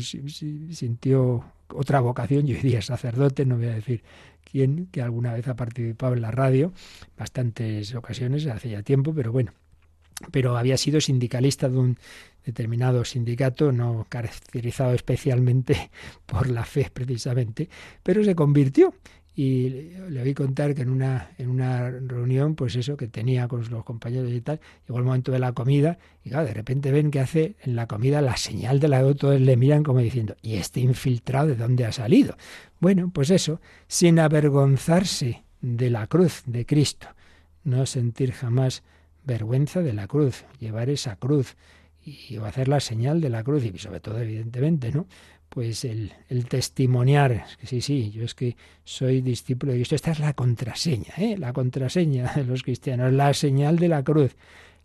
sintió 0.72 1.44
otra 1.68 2.00
vocación, 2.00 2.44
yo 2.44 2.56
diría 2.56 2.82
sacerdote, 2.82 3.46
no 3.46 3.56
voy 3.56 3.66
a 3.66 3.74
decir 3.74 4.02
quién, 4.42 4.88
que 4.90 5.00
alguna 5.00 5.32
vez 5.32 5.46
ha 5.46 5.54
participado 5.54 6.14
en 6.14 6.22
la 6.22 6.32
radio, 6.32 6.72
bastantes 7.16 7.94
ocasiones, 7.94 8.48
hace 8.48 8.70
ya 8.70 8.82
tiempo, 8.82 9.14
pero 9.14 9.30
bueno, 9.30 9.52
pero 10.32 10.56
había 10.58 10.76
sido 10.76 11.00
sindicalista 11.00 11.68
de 11.68 11.78
un 11.78 11.98
determinado 12.44 13.04
sindicato, 13.04 13.72
no 13.72 14.06
caracterizado 14.08 14.94
especialmente 14.94 15.90
por 16.26 16.48
la 16.48 16.64
fe 16.64 16.90
precisamente, 16.92 17.68
pero 18.02 18.24
se 18.24 18.34
convirtió. 18.34 18.94
Y 19.34 19.70
le 20.10 20.20
oí 20.20 20.34
contar 20.34 20.74
que 20.74 20.82
en 20.82 20.90
una, 20.90 21.30
en 21.38 21.48
una 21.48 21.90
reunión, 21.90 22.54
pues 22.54 22.76
eso, 22.76 22.98
que 22.98 23.08
tenía 23.08 23.48
con 23.48 23.66
los 23.70 23.82
compañeros 23.82 24.30
y 24.30 24.42
tal, 24.42 24.60
llegó 24.86 24.98
el 24.98 25.06
momento 25.06 25.32
de 25.32 25.38
la 25.38 25.52
comida, 25.52 25.98
y 26.22 26.28
de 26.28 26.52
repente 26.52 26.92
ven 26.92 27.10
que 27.10 27.20
hace 27.20 27.56
en 27.62 27.74
la 27.74 27.86
comida 27.86 28.20
la 28.20 28.36
señal 28.36 28.78
de 28.78 28.88
la 28.88 29.00
todos 29.14 29.40
le 29.40 29.56
miran 29.56 29.84
como 29.84 30.00
diciendo, 30.00 30.36
¿y 30.42 30.56
este 30.56 30.80
infiltrado 30.80 31.48
de 31.48 31.56
dónde 31.56 31.86
ha 31.86 31.92
salido? 31.92 32.36
Bueno, 32.78 33.10
pues 33.10 33.30
eso, 33.30 33.62
sin 33.86 34.18
avergonzarse 34.18 35.44
de 35.62 35.88
la 35.88 36.06
cruz 36.08 36.42
de 36.44 36.66
Cristo, 36.66 37.06
no 37.64 37.86
sentir 37.86 38.32
jamás 38.32 38.82
vergüenza 39.24 39.80
de 39.80 39.94
la 39.94 40.08
cruz, 40.08 40.44
llevar 40.58 40.90
esa 40.90 41.16
cruz 41.16 41.56
y 42.04 42.36
hacer 42.36 42.68
la 42.68 42.80
señal 42.80 43.20
de 43.20 43.30
la 43.30 43.42
cruz 43.42 43.64
y 43.64 43.78
sobre 43.78 44.00
todo 44.00 44.20
evidentemente, 44.20 44.92
¿no? 44.92 45.06
Pues 45.48 45.84
el, 45.84 46.12
el 46.28 46.46
testimoniar, 46.46 47.44
que 47.60 47.66
sí, 47.66 47.82
sí, 47.82 48.10
yo 48.10 48.24
es 48.24 48.34
que 48.34 48.56
soy 48.84 49.20
discípulo 49.20 49.72
de 49.72 49.78
Cristo. 49.78 49.94
Esta 49.94 50.12
es 50.12 50.18
la 50.18 50.32
contraseña, 50.32 51.12
¿eh? 51.18 51.36
La 51.38 51.52
contraseña 51.52 52.32
de 52.34 52.44
los 52.44 52.62
cristianos, 52.62 53.12
la 53.12 53.34
señal 53.34 53.78
de 53.78 53.88
la 53.88 54.02
cruz, 54.02 54.34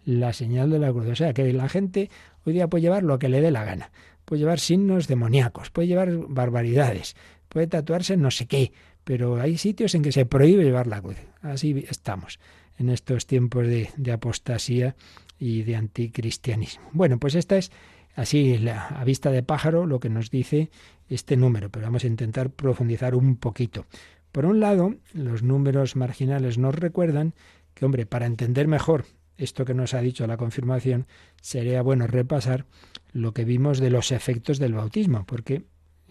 la 0.05 0.33
señal 0.33 0.69
de 0.69 0.79
la 0.79 0.91
cruz. 0.91 1.07
O 1.07 1.15
sea, 1.15 1.33
que 1.33 1.51
la 1.53 1.69
gente 1.69 2.09
hoy 2.45 2.53
día 2.53 2.67
puede 2.67 2.81
llevar 2.81 3.03
lo 3.03 3.17
que 3.17 3.29
le 3.29 3.41
dé 3.41 3.51
la 3.51 3.63
gana. 3.63 3.91
Puede 4.25 4.41
llevar 4.41 4.59
signos 4.59 5.07
demoníacos, 5.07 5.69
puede 5.69 5.87
llevar 5.87 6.11
barbaridades, 6.27 7.15
puede 7.47 7.67
tatuarse 7.67 8.17
no 8.17 8.29
sé 8.29 8.45
qué, 8.45 8.73
pero 9.03 9.39
hay 9.39 9.57
sitios 9.57 9.95
en 9.95 10.01
que 10.01 10.11
se 10.11 10.25
prohíbe 10.25 10.65
llevar 10.65 10.87
la 10.87 11.01
cruz. 11.01 11.17
Así 11.41 11.85
estamos 11.89 12.39
en 12.77 12.89
estos 12.89 13.25
tiempos 13.25 13.65
de, 13.67 14.11
apostasía 14.11 14.95
y 15.39 15.63
de 15.63 15.75
anticristianismo. 15.75 16.89
Bueno, 16.93 17.19
pues 17.19 17.35
esta 17.35 17.57
es 17.57 17.71
así 18.15 18.59
a 18.67 19.03
vista 19.03 19.31
de 19.31 19.43
pájaro 19.43 19.85
lo 19.85 19.99
que 19.99 20.09
nos 20.09 20.31
dice 20.31 20.69
este 21.07 21.37
número, 21.37 21.69
pero 21.69 21.85
vamos 21.85 22.03
a 22.03 22.07
intentar 22.07 22.49
profundizar 22.49 23.15
un 23.15 23.37
poquito. 23.37 23.85
Por 24.31 24.45
un 24.45 24.59
lado, 24.59 24.95
los 25.13 25.43
números 25.43 25.95
marginales 25.95 26.57
nos 26.57 26.75
recuerdan 26.75 27.33
que, 27.73 27.85
hombre, 27.85 28.05
para 28.05 28.25
entender 28.25 28.67
mejor 28.67 29.05
esto 29.37 29.65
que 29.65 29.73
nos 29.73 29.93
ha 29.93 30.01
dicho 30.01 30.25
la 30.27 30.37
confirmación, 30.37 31.07
sería 31.41 31.81
bueno 31.81 32.07
repasar 32.07 32.65
lo 33.13 33.33
que 33.33 33.45
vimos 33.45 33.79
de 33.79 33.91
los 33.91 34.11
efectos 34.11 34.57
del 34.57 34.73
bautismo, 34.73 35.25
porque 35.25 35.63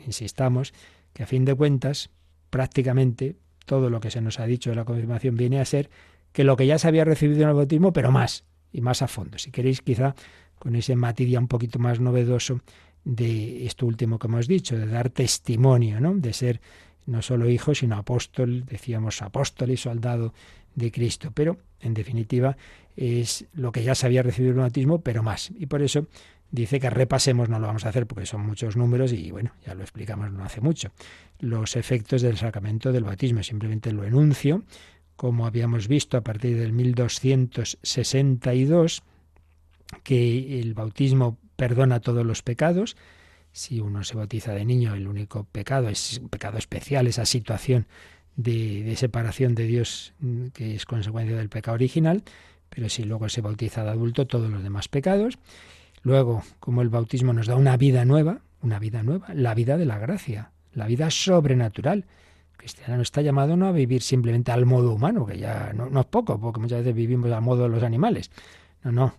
insistamos 0.06 0.72
que 1.12 1.24
a 1.24 1.26
fin 1.26 1.44
de 1.44 1.54
cuentas, 1.54 2.10
prácticamente 2.50 3.36
todo 3.64 3.90
lo 3.90 4.00
que 4.00 4.10
se 4.10 4.20
nos 4.20 4.38
ha 4.38 4.46
dicho 4.46 4.70
de 4.70 4.76
la 4.76 4.84
confirmación 4.84 5.34
viene 5.34 5.60
a 5.60 5.64
ser 5.64 5.90
que 6.32 6.44
lo 6.44 6.56
que 6.56 6.66
ya 6.66 6.78
se 6.78 6.86
había 6.86 7.04
recibido 7.04 7.42
en 7.42 7.48
el 7.48 7.54
bautismo, 7.54 7.92
pero 7.92 8.12
más 8.12 8.44
y 8.72 8.80
más 8.80 9.02
a 9.02 9.08
fondo. 9.08 9.38
Si 9.38 9.50
queréis, 9.50 9.82
quizá 9.82 10.14
con 10.58 10.74
ese 10.74 10.96
matiz 10.96 11.36
un 11.36 11.48
poquito 11.48 11.78
más 11.78 12.00
novedoso 12.00 12.60
de 13.04 13.66
esto 13.66 13.86
último 13.86 14.18
que 14.18 14.26
hemos 14.26 14.48
dicho, 14.48 14.76
de 14.76 14.86
dar 14.86 15.10
testimonio, 15.10 16.00
¿no? 16.00 16.14
De 16.14 16.32
ser 16.32 16.60
no 17.06 17.22
solo 17.22 17.48
hijo, 17.48 17.74
sino 17.74 17.96
apóstol, 17.96 18.64
decíamos 18.66 19.22
apóstol 19.22 19.70
y 19.70 19.76
soldado 19.76 20.34
de 20.74 20.90
Cristo. 20.90 21.30
Pero, 21.32 21.58
en 21.80 21.94
definitiva, 21.94 22.56
es 22.96 23.46
lo 23.54 23.70
que 23.70 23.84
ya 23.84 23.94
se 23.94 24.06
había 24.06 24.22
recibido 24.22 24.52
el 24.52 24.58
bautismo, 24.58 25.00
pero 25.00 25.22
más. 25.22 25.52
Y 25.56 25.66
por 25.66 25.82
eso 25.82 26.06
dice 26.50 26.80
que 26.80 26.90
repasemos, 26.90 27.48
no 27.48 27.58
lo 27.58 27.66
vamos 27.66 27.84
a 27.84 27.90
hacer 27.90 28.06
porque 28.06 28.26
son 28.26 28.44
muchos 28.44 28.76
números 28.76 29.12
y 29.12 29.30
bueno, 29.30 29.52
ya 29.64 29.74
lo 29.74 29.82
explicamos 29.82 30.32
no 30.32 30.44
hace 30.44 30.60
mucho, 30.60 30.90
los 31.40 31.76
efectos 31.76 32.22
del 32.22 32.36
sacramento 32.36 32.92
del 32.92 33.04
bautismo. 33.04 33.42
Simplemente 33.42 33.92
lo 33.92 34.04
enuncio 34.04 34.64
como 35.16 35.46
habíamos 35.46 35.88
visto 35.88 36.16
a 36.16 36.22
partir 36.22 36.58
del 36.58 36.72
1262, 36.72 39.02
que 40.02 40.60
el 40.60 40.74
bautismo 40.74 41.38
perdona 41.56 42.00
todos 42.00 42.24
los 42.24 42.42
pecados. 42.42 42.96
Si 43.52 43.80
uno 43.80 44.04
se 44.04 44.16
bautiza 44.16 44.52
de 44.52 44.64
niño, 44.64 44.94
el 44.94 45.08
único 45.08 45.44
pecado 45.44 45.88
es 45.88 46.18
un 46.18 46.28
pecado 46.28 46.58
especial, 46.58 47.06
esa 47.06 47.24
situación 47.24 47.86
de, 48.36 48.94
separación 48.96 49.54
de 49.54 49.66
Dios 49.66 50.12
mm, 50.20 50.48
que 50.48 50.74
es 50.74 50.84
consecuencia 50.84 51.36
del 51.36 51.48
pecado 51.48 51.74
original, 51.74 52.22
pero 52.68 52.88
si 52.88 53.04
luego 53.04 53.28
se 53.28 53.40
bautiza 53.40 53.84
de 53.84 53.90
adulto, 53.90 54.26
todos 54.26 54.50
los 54.50 54.62
demás 54.62 54.88
pecados. 54.88 55.38
Luego, 56.02 56.42
como 56.60 56.82
el 56.82 56.88
bautismo 56.88 57.32
nos 57.32 57.46
da 57.46 57.56
una 57.56 57.76
vida 57.76 58.04
nueva, 58.04 58.40
una 58.60 58.78
vida 58.78 59.02
nueva, 59.02 59.32
la 59.34 59.54
vida 59.54 59.78
de 59.78 59.86
la 59.86 59.98
gracia, 59.98 60.50
la 60.74 60.86
vida 60.86 61.10
sobrenatural, 61.10 62.04
cristiano 62.66 63.00
está 63.00 63.22
llamado 63.22 63.56
no 63.56 63.68
a 63.68 63.72
vivir 63.72 64.02
simplemente 64.02 64.50
al 64.50 64.66
modo 64.66 64.92
humano, 64.92 65.24
que 65.24 65.38
ya 65.38 65.72
no, 65.72 66.00
es 66.00 66.06
poco, 66.06 66.40
porque 66.40 66.58
muchas 66.58 66.80
veces 66.80 66.96
vivimos 66.96 67.30
al 67.30 67.40
modo 67.40 67.62
de 67.62 67.68
los 67.68 67.84
animales. 67.84 68.32
No, 68.82 68.90
no, 68.90 69.14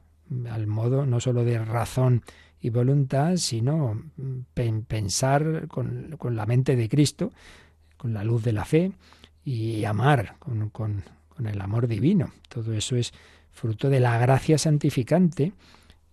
al 0.52 0.68
modo 0.68 1.06
no 1.06 1.22
solo 1.22 1.46
de 1.46 1.58
razón 1.64 2.24
y 2.60 2.72
voluntad, 2.72 3.38
sino 3.38 4.04
pensar 4.54 5.68
con, 5.70 6.18
la 6.32 6.46
mente 6.46 6.76
de 6.76 6.90
Cristo, 6.90 7.32
con 7.96 8.14
la 8.14 8.26
luz 8.26 8.44
de 8.44 8.52
la 8.52 8.66
fe 8.66 8.92
y 9.46 9.86
amar 9.86 10.36
con, 10.40 10.70
con 10.70 11.04
el 11.46 11.62
amor 11.62 11.88
divino. 11.88 12.34
Todo 12.50 12.74
eso 12.74 12.98
es 12.98 13.14
fruto 13.52 13.90
de 13.90 14.02
la 14.02 14.18
gracia 14.20 14.58
santificante, 14.58 15.54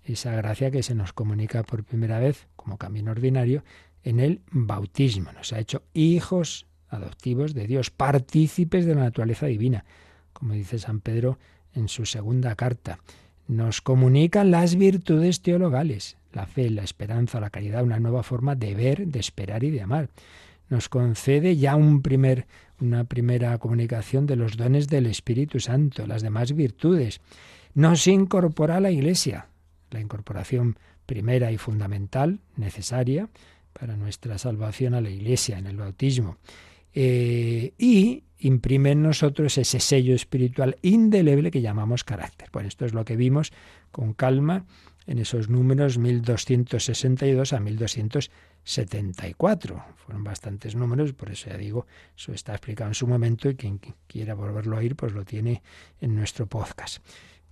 esa 0.05 0.37
gracia 0.37 0.71
que 0.71 0.85
se 0.85 0.95
nos 0.95 1.13
comunica 1.13 1.65
por 1.65 1.83
primera 1.83 2.21
vez 2.21 2.47
como 2.55 2.79
camino 2.79 3.11
ordinario 3.11 3.65
en 4.05 4.21
el 4.21 4.41
bautismo. 4.53 5.33
Nos 5.33 5.53
ha 5.53 5.59
hecho 5.59 5.83
hijos 5.95 6.67
adoptivos 6.95 7.55
de 7.55 7.67
Dios, 7.67 7.91
partícipes 7.91 8.87
de 8.87 8.95
la 8.95 9.03
naturaleza 9.03 9.47
divina, 9.47 9.85
como 10.33 10.55
dice 10.55 10.79
San 10.79 11.01
Pedro 11.01 11.39
en 11.75 11.89
su 11.89 12.07
segunda 12.07 12.55
carta. 12.55 12.99
Nos 13.47 13.81
comunican 13.81 14.51
las 14.51 14.77
virtudes 14.77 15.43
teologales, 15.43 16.17
la 16.33 16.47
fe, 16.47 16.71
la 16.71 16.83
esperanza, 16.83 17.41
la 17.41 17.51
caridad, 17.51 17.83
una 17.83 18.01
nueva 18.01 18.23
forma 18.23 18.55
de 18.55 18.75
ver, 18.75 19.07
de 19.07 19.21
esperar 19.21 19.65
y 19.65 19.71
de 19.71 19.83
amar. 19.83 20.09
Nos 20.71 20.89
concede 20.89 21.57
ya 21.57 21.77
un 21.77 22.01
primer, 22.01 22.47
una 22.81 23.05
primera 23.05 23.57
comunicación 23.59 24.27
de 24.27 24.37
los 24.37 24.57
dones 24.57 24.89
del 24.89 25.07
Espíritu 25.07 25.61
Santo, 25.61 26.07
las 26.07 26.23
demás 26.23 26.55
virtudes. 26.55 27.21
Nos 27.75 28.07
incorpora 28.07 28.77
a 28.77 28.81
la 28.81 28.91
Iglesia, 28.91 29.49
la 29.91 30.01
incorporación 30.01 30.79
primera 31.07 31.53
y 31.53 31.59
fundamental, 31.59 32.41
necesaria 32.57 33.29
para 33.73 33.97
nuestra 33.97 34.39
salvación 34.39 34.95
a 34.95 35.01
la 35.01 35.11
Iglesia 35.11 35.59
en 35.59 35.67
el 35.67 35.77
bautismo. 35.77 36.39
Eh, 36.95 37.75
y 37.77 38.23
imprime 38.39 38.93
en 38.93 39.03
nosotros 39.03 39.59
ese 39.59 39.81
sello 39.81 40.15
espiritual 40.15 40.77
indeleble 40.83 41.51
que 41.51 41.61
llamamos 41.61 42.05
carácter. 42.05 42.51
Bueno, 42.53 42.69
esto 42.69 42.85
es 42.85 42.95
lo 42.95 43.05
que 43.05 43.17
vimos 43.17 43.53
con 43.91 44.15
calma 44.15 44.65
en 45.07 45.19
esos 45.19 45.49
números 45.49 45.99
1262 45.99 47.53
a 47.53 47.61
1274. 47.61 49.85
Fueron 49.97 50.25
bastantes 50.25 50.75
números, 50.77 51.13
por 51.13 51.31
eso 51.31 51.51
ya 51.51 51.57
digo, 51.57 51.87
eso 52.17 52.33
está 52.33 52.53
explicado 52.53 52.91
en 52.91 52.95
su 52.95 53.07
momento 53.07 53.51
y 53.51 53.57
quien 53.57 53.81
quiera 54.07 54.35
volverlo 54.35 54.77
a 54.77 54.81
oír, 54.81 54.97
pues 54.97 55.13
lo 55.13 55.25
tiene 55.25 55.63
en 56.01 56.15
nuestro 56.15 56.47
podcast. 56.47 57.03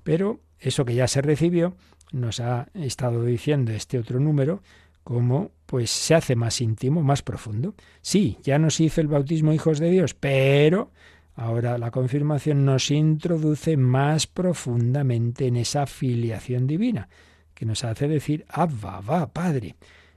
Pero 0.03 0.40
eso 0.59 0.84
que 0.84 0.95
ya 0.95 1.09
se 1.09 1.22
recibió, 1.22 1.74
nos 2.12 2.40
ha 2.40 2.68
estado 2.74 3.24
diciendo 3.24 3.72
este 3.72 3.99
otro 3.99 4.20
número, 4.20 4.62
como 5.03 5.51
pues 5.73 5.91
se 5.91 6.14
hace 6.14 6.37
más 6.37 6.61
íntimo, 6.61 7.03
más 7.03 7.23
profundo. 7.23 7.75
Sí, 8.03 8.37
ya 8.43 8.59
nos 8.59 8.79
hizo 8.79 9.01
el 9.01 9.09
bautismo 9.09 9.55
hijos 9.55 9.79
de 9.79 9.89
Dios, 9.91 10.12
pero 10.12 10.91
ahora 11.35 11.79
la 11.79 11.91
confirmación 11.91 12.66
nos 12.66 12.91
introduce 12.91 13.79
más 13.79 14.27
profundamente 14.27 15.47
en 15.47 15.57
esa 15.57 15.87
filiación 15.87 16.66
divina, 16.66 17.09
que 17.55 17.64
nos 17.64 17.85
hace 17.85 18.07
decir, 18.07 18.45
Abba, 18.51 19.01
va, 19.01 19.33
Padre. 19.33 19.77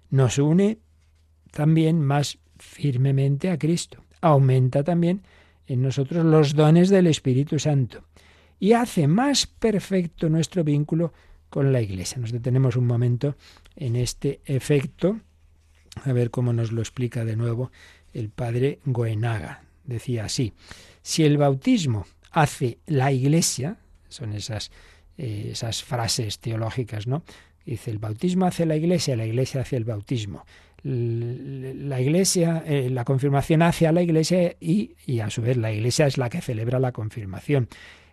Nos 0.10 0.40
une 0.40 0.80
también 1.52 2.02
más 2.02 2.38
firmemente 2.60 3.50
a 3.50 3.58
Cristo. 3.58 4.04
Aumenta 4.20 4.84
también 4.84 5.22
en 5.68 5.82
nosotros 5.82 6.26
los 6.26 6.54
dones 6.54 6.90
del 6.90 7.08
Espíritu 7.08 7.60
Santo. 7.60 8.04
y 8.60 8.74
hace 8.74 9.08
más 9.08 9.48
perfecto 9.48 10.28
nuestro 10.28 10.66
vínculo 10.66 11.14
con 11.50 11.72
la 11.72 11.82
Iglesia. 11.82 12.18
Nos 12.20 12.34
detenemos 12.34 12.76
un 12.76 12.88
momento 12.88 13.38
en 13.78 13.96
este 13.96 14.42
efecto, 14.44 15.22
a 16.04 16.14
ver 16.14 16.32
cómo 16.32 16.54
nos 16.54 16.72
lo 16.72 16.82
explica 16.82 17.26
de 17.26 17.36
nuevo 17.36 17.72
el 18.14 18.30
padre 18.30 18.80
Goenaga. 18.86 19.64
Decía 19.84 20.26
así, 20.26 20.54
si 21.02 21.24
el 21.24 21.38
bautismo 21.38 22.06
hace 22.32 22.80
la 22.88 23.12
Iglesia, 23.12 23.78
son 24.10 24.34
esas, 24.34 24.72
eh, 25.18 25.50
esas 25.52 25.84
frases 25.84 26.40
teológicas, 26.40 27.08
¿no? 27.08 27.24
Dice, 27.66 27.92
el 27.92 28.00
bautismo 28.00 28.46
hace 28.46 28.66
la 28.66 28.76
Iglesia, 28.76 29.16
la 29.16 29.26
Iglesia 29.26 29.62
hace 29.62 29.78
el 29.78 29.86
bautismo. 29.86 30.46
La 30.84 32.00
Iglesia, 32.00 32.64
eh, 32.68 32.90
la 32.92 33.06
confirmación 33.06 33.64
hace 33.64 33.88
a 33.88 33.92
la 33.92 34.04
Iglesia 34.04 34.56
y, 34.60 34.96
y, 35.08 35.20
a 35.20 35.32
su 35.32 35.42
vez 35.42 35.58
la 35.58 35.72
Iglesia 35.72 36.06
es 36.06 36.20
la 36.20 36.30
que 36.30 36.42
celebra 36.42 36.80
la 36.80 36.92
confirmación. 36.92 37.68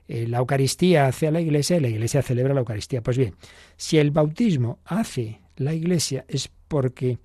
Eh, 0.08 0.26
la 0.26 0.38
Eucaristía 0.38 1.06
hace 1.06 1.28
a 1.28 1.30
la 1.30 1.40
Iglesia 1.40 1.76
y 1.76 1.80
la 1.80 1.88
Iglesia 1.88 2.22
celebra 2.22 2.54
la 2.54 2.60
Eucaristía. 2.60 3.02
Pues 3.02 3.18
bien, 3.18 3.34
si 3.76 3.98
el 3.98 4.10
bautismo 4.10 4.78
hace 4.84 5.40
la 5.56 5.74
Iglesia 5.74 6.24
es 6.28 6.50
porque 6.72 7.18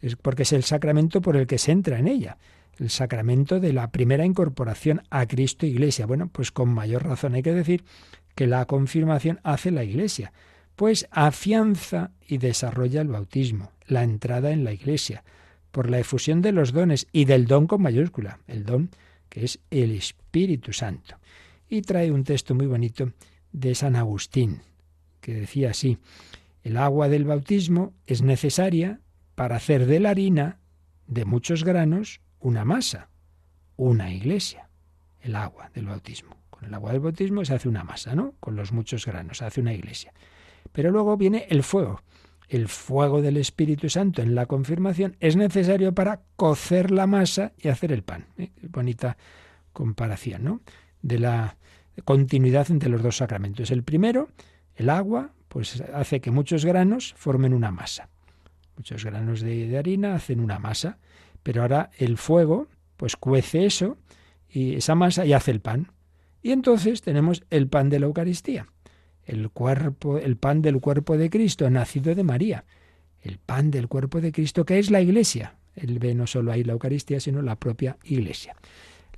es 0.00 0.16
porque 0.16 0.44
es 0.44 0.52
el 0.54 0.64
sacramento 0.64 1.20
por 1.20 1.36
el 1.36 1.46
que 1.46 1.58
se 1.58 1.72
entra 1.72 1.98
en 1.98 2.08
ella, 2.08 2.38
el 2.78 2.88
sacramento 2.88 3.60
de 3.60 3.74
la 3.74 3.90
primera 3.90 4.24
incorporación 4.24 5.02
a 5.10 5.26
Cristo 5.26 5.66
Iglesia. 5.66 6.06
Bueno, 6.06 6.30
pues 6.32 6.50
con 6.50 6.70
mayor 6.70 7.04
razón 7.04 7.34
hay 7.34 7.42
que 7.42 7.52
decir 7.52 7.84
que 8.34 8.46
la 8.46 8.64
confirmación 8.64 9.40
hace 9.42 9.70
la 9.70 9.84
Iglesia, 9.84 10.32
pues 10.74 11.06
afianza 11.10 12.12
y 12.26 12.38
desarrolla 12.38 13.02
el 13.02 13.08
bautismo, 13.08 13.72
la 13.86 14.04
entrada 14.04 14.52
en 14.52 14.64
la 14.64 14.72
Iglesia, 14.72 15.22
por 15.70 15.90
la 15.90 15.98
efusión 15.98 16.40
de 16.40 16.52
los 16.52 16.72
dones 16.72 17.06
y 17.12 17.26
del 17.26 17.46
don 17.46 17.66
con 17.66 17.82
mayúscula, 17.82 18.38
el 18.46 18.64
don 18.64 18.88
que 19.28 19.44
es 19.44 19.58
el 19.70 19.90
Espíritu 19.90 20.72
Santo. 20.72 21.16
Y 21.68 21.82
trae 21.82 22.10
un 22.10 22.24
texto 22.24 22.54
muy 22.54 22.66
bonito 22.66 23.12
de 23.52 23.74
San 23.74 23.96
Agustín, 23.96 24.62
que 25.20 25.34
decía 25.34 25.72
así, 25.72 25.98
el 26.64 26.78
agua 26.78 27.10
del 27.10 27.26
bautismo 27.26 27.92
es 28.06 28.22
necesaria 28.22 29.00
para 29.34 29.56
hacer 29.56 29.84
de 29.86 30.00
la 30.00 30.10
harina 30.10 30.60
de 31.06 31.26
muchos 31.26 31.62
granos 31.62 32.22
una 32.40 32.64
masa, 32.64 33.10
una 33.76 34.10
iglesia. 34.12 34.70
El 35.20 35.36
agua 35.36 35.70
del 35.74 35.86
bautismo. 35.86 36.36
Con 36.48 36.64
el 36.64 36.72
agua 36.72 36.92
del 36.92 37.00
bautismo 37.00 37.44
se 37.44 37.54
hace 37.54 37.68
una 37.68 37.84
masa, 37.84 38.14
¿no? 38.14 38.34
Con 38.40 38.56
los 38.56 38.72
muchos 38.72 39.04
granos 39.04 39.38
se 39.38 39.44
hace 39.44 39.60
una 39.60 39.74
iglesia. 39.74 40.14
Pero 40.72 40.90
luego 40.90 41.18
viene 41.18 41.46
el 41.50 41.62
fuego. 41.62 42.00
El 42.48 42.68
fuego 42.68 43.20
del 43.20 43.36
Espíritu 43.36 43.90
Santo 43.90 44.22
en 44.22 44.34
la 44.34 44.46
confirmación 44.46 45.16
es 45.20 45.36
necesario 45.36 45.94
para 45.94 46.22
cocer 46.36 46.90
la 46.90 47.06
masa 47.06 47.52
y 47.58 47.68
hacer 47.68 47.92
el 47.92 48.02
pan. 48.02 48.26
¿eh? 48.38 48.52
Bonita 48.62 49.18
comparación, 49.74 50.44
¿no? 50.44 50.60
De 51.02 51.18
la 51.18 51.58
continuidad 52.04 52.70
entre 52.70 52.88
los 52.88 53.02
dos 53.02 53.18
sacramentos. 53.18 53.70
El 53.70 53.82
primero, 53.82 54.28
el 54.76 54.88
agua, 54.88 55.32
pues 55.54 55.80
hace 55.94 56.20
que 56.20 56.32
muchos 56.32 56.64
granos 56.64 57.14
formen 57.16 57.54
una 57.54 57.70
masa. 57.70 58.08
Muchos 58.76 59.04
granos 59.04 59.40
de, 59.40 59.78
harina 59.78 60.16
hacen 60.16 60.40
una 60.40 60.58
masa, 60.58 60.98
pero 61.44 61.62
ahora 61.62 61.90
el 61.96 62.18
fuego 62.18 62.66
pues 62.96 63.14
cuece 63.14 63.64
eso 63.64 63.96
y 64.48 64.74
esa 64.74 64.96
masa 64.96 65.24
y 65.24 65.32
hace 65.32 65.52
el 65.52 65.60
pan. 65.60 65.92
Y 66.42 66.50
entonces 66.50 67.02
tenemos 67.02 67.44
el 67.50 67.68
pan 67.68 67.88
de 67.88 68.00
la 68.00 68.06
Eucaristía, 68.06 68.66
el 69.26 69.48
cuerpo, 69.50 70.18
el 70.18 70.36
pan 70.36 70.60
del 70.60 70.80
cuerpo 70.80 71.16
de 71.16 71.30
Cristo, 71.30 71.70
nacido 71.70 72.16
de 72.16 72.24
María, 72.24 72.64
el 73.22 73.38
pan 73.38 73.70
del 73.70 73.86
cuerpo 73.86 74.20
de 74.20 74.32
Cristo 74.32 74.66
que 74.66 74.80
es 74.80 74.90
la 74.90 75.02
Iglesia. 75.02 75.54
Él 75.76 76.00
ve 76.00 76.16
no 76.16 76.26
solo 76.26 76.50
ahí 76.50 76.64
la 76.64 76.72
Eucaristía, 76.72 77.20
sino 77.20 77.42
la 77.42 77.60
propia 77.60 77.96
Iglesia. 78.02 78.56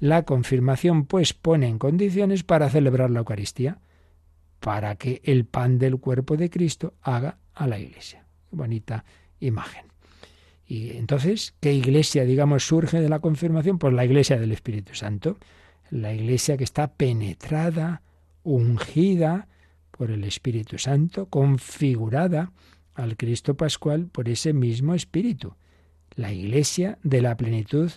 La 0.00 0.24
confirmación, 0.24 1.06
pues, 1.06 1.32
pone 1.32 1.66
en 1.66 1.78
condiciones 1.78 2.42
para 2.42 2.68
celebrar 2.68 3.10
la 3.10 3.20
Eucaristía 3.20 3.78
para 4.60 4.96
que 4.96 5.20
el 5.24 5.44
pan 5.44 5.78
del 5.78 5.98
cuerpo 5.98 6.36
de 6.36 6.50
Cristo 6.50 6.94
haga 7.02 7.38
a 7.54 7.66
la 7.66 7.78
iglesia. 7.78 8.24
bonita 8.50 9.04
imagen. 9.40 9.86
Y 10.66 10.96
entonces, 10.96 11.54
¿qué 11.60 11.72
iglesia, 11.72 12.24
digamos, 12.24 12.66
surge 12.66 13.00
de 13.00 13.08
la 13.08 13.20
confirmación? 13.20 13.78
Pues 13.78 13.92
la 13.92 14.04
iglesia 14.04 14.38
del 14.38 14.52
Espíritu 14.52 14.94
Santo, 14.94 15.38
la 15.90 16.12
iglesia 16.12 16.56
que 16.56 16.64
está 16.64 16.94
penetrada, 16.94 18.02
ungida 18.42 19.48
por 19.90 20.10
el 20.10 20.24
Espíritu 20.24 20.78
Santo, 20.78 21.26
configurada 21.26 22.52
al 22.94 23.16
Cristo 23.16 23.56
Pascual 23.56 24.06
por 24.06 24.28
ese 24.28 24.52
mismo 24.52 24.94
Espíritu, 24.94 25.54
la 26.14 26.32
iglesia 26.32 26.98
de 27.02 27.20
la 27.20 27.36
plenitud 27.36 27.90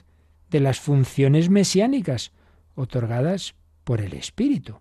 de 0.49 0.59
las 0.59 0.79
funciones 0.79 1.49
mesiánicas 1.49 2.31
otorgadas 2.75 3.55
por 3.83 4.01
el 4.01 4.13
Espíritu. 4.13 4.79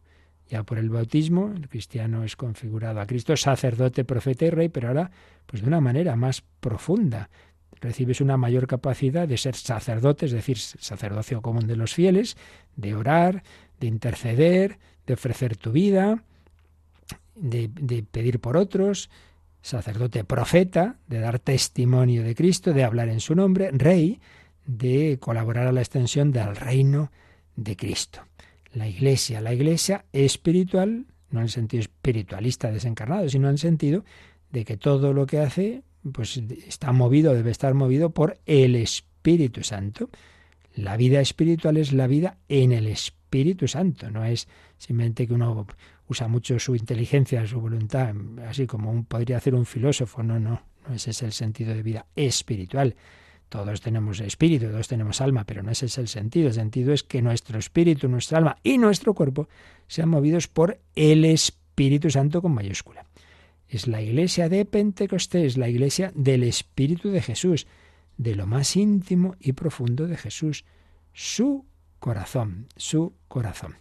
Ya 0.49 0.63
por 0.63 0.79
el 0.79 0.89
bautismo, 0.89 1.53
el 1.55 1.69
cristiano 1.69 2.25
es 2.25 2.35
configurado 2.35 3.01
a 3.01 3.07
Cristo 3.07 3.37
sacerdote, 3.37 4.05
profeta 4.05 4.47
y 4.47 4.51
rey, 4.51 4.69
pero 4.71 4.89
ahora, 4.89 5.11
pues 5.47 5.63
de 5.63 5.69
una 5.69 5.81
manera 5.81 6.17
más 6.17 6.43
profunda. 6.61 7.29
Recibes 7.81 8.21
una 8.23 8.39
mayor 8.39 8.67
capacidad 8.67 9.29
de 9.29 9.37
ser 9.37 9.55
sacerdote, 9.55 10.27
es 10.27 10.33
decir, 10.33 10.59
sacerdocio 10.59 11.43
común 11.43 11.67
de 11.67 11.77
los 11.77 11.93
fieles, 11.93 12.37
de 12.77 12.95
orar, 12.95 13.43
de 13.79 13.89
interceder, 13.89 14.79
de 15.07 15.15
ofrecer 15.15 15.57
tu 15.57 15.71
vida, 15.71 16.25
de, 17.35 17.69
de 17.69 18.03
pedir 18.03 18.41
por 18.41 18.57
otros, 18.57 19.11
sacerdote 19.61 20.25
profeta, 20.25 20.97
de 21.09 21.21
dar 21.21 21.39
testimonio 21.41 22.23
de 22.23 22.35
Cristo, 22.35 22.73
de 22.73 22.85
hablar 22.85 23.11
en 23.11 23.21
su 23.21 23.35
nombre, 23.35 23.71
rey, 23.73 24.19
de 24.65 25.19
colaborar 25.21 25.67
a 25.67 25.73
la 25.73 25.81
extensión 25.81 26.33
del 26.33 26.57
reino 26.57 27.13
de 27.55 27.77
Cristo 27.77 28.23
la 28.73 28.89
iglesia. 28.89 29.41
La 29.41 29.55
iglesia 29.55 30.05
espiritual, 30.13 31.07
no 31.31 31.41
en 31.41 31.45
el 31.45 31.51
sentido 31.51 31.81
espiritualista 31.81 32.71
desencarnado, 32.71 33.29
sino 33.29 33.49
en 33.49 33.53
el 33.53 33.59
sentido 33.59 34.05
de 34.51 34.65
que 34.65 34.77
todo 34.77 35.13
lo 35.13 35.27
que 35.27 35.41
hace 35.41 35.83
pues 36.13 36.41
está 36.67 36.93
movido, 36.93 37.35
debe 37.35 37.51
estar 37.51 37.75
movido 37.75 38.11
por 38.11 38.39
el 38.47 38.77
Espíritu 38.77 39.63
Santo. 39.63 40.11
La 40.75 40.97
vida 40.97 41.21
espiritual 41.21 41.77
es 41.77 41.93
la 41.93 42.07
vida 42.07 42.39
en 42.49 42.73
el 42.73 42.87
Espíritu 42.87 43.69
Santo, 43.69 44.11
no 44.11 44.25
es 44.25 44.49
simplemente 44.79 45.27
que 45.27 45.35
uno 45.35 45.67
usa 46.09 46.29
mucho 46.29 46.59
su 46.59 46.75
inteligencia, 46.77 47.47
su 47.47 47.61
voluntad, 47.61 48.15
así 48.47 48.67
como 48.67 48.91
un, 48.91 49.05
podría 49.05 49.37
hacer 49.37 49.55
un 49.55 49.67
filósofo, 49.67 50.23
no, 50.23 50.39
no, 50.39 50.63
no 50.87 50.95
ese 50.95 51.11
es 51.11 51.23
el 51.23 51.33
sentido 51.33 51.75
de 51.75 51.83
vida 51.83 52.07
espiritual. 52.17 52.95
Todos 53.49 53.81
tenemos 53.81 54.21
espíritu, 54.21 54.67
todos 54.67 54.89
tenemos 54.89 55.21
alma, 55.21 55.45
pero 55.45 55.63
no 55.63 55.71
ese 55.71 55.87
es 55.87 55.97
el 55.99 56.09
sentido. 56.09 56.49
El 56.49 56.55
sentido 56.55 56.93
es 56.93 57.03
que 57.03 57.23
nuestro 57.23 57.59
espíritu, 57.59 58.09
nuestra 58.09 58.39
alma 58.39 58.59
y 58.63 58.77
nuestro 58.79 59.15
cuerpo 59.15 59.49
sean 59.87 60.11
movidos 60.11 60.49
por 60.49 60.79
el 60.95 61.25
Espíritu 61.25 62.11
Santo 62.11 62.43
con 62.43 62.53
mayúscula. 62.53 63.07
Es 63.69 63.87
la 63.87 64.03
iglesia 64.03 64.49
de 64.49 64.65
Pentecostés, 64.65 65.57
la 65.57 65.69
iglesia 65.69 66.13
del 66.15 66.43
Espíritu 66.43 67.11
de 67.11 67.23
Jesús, 67.23 67.67
de 68.19 68.35
lo 68.35 68.47
más 68.47 68.77
íntimo 68.77 69.37
y 69.41 69.53
profundo 69.53 70.07
de 70.07 70.17
Jesús, 70.17 70.65
su 71.13 71.65
corazón, 71.99 72.67
su 72.77 73.15
corazón. 73.29 73.77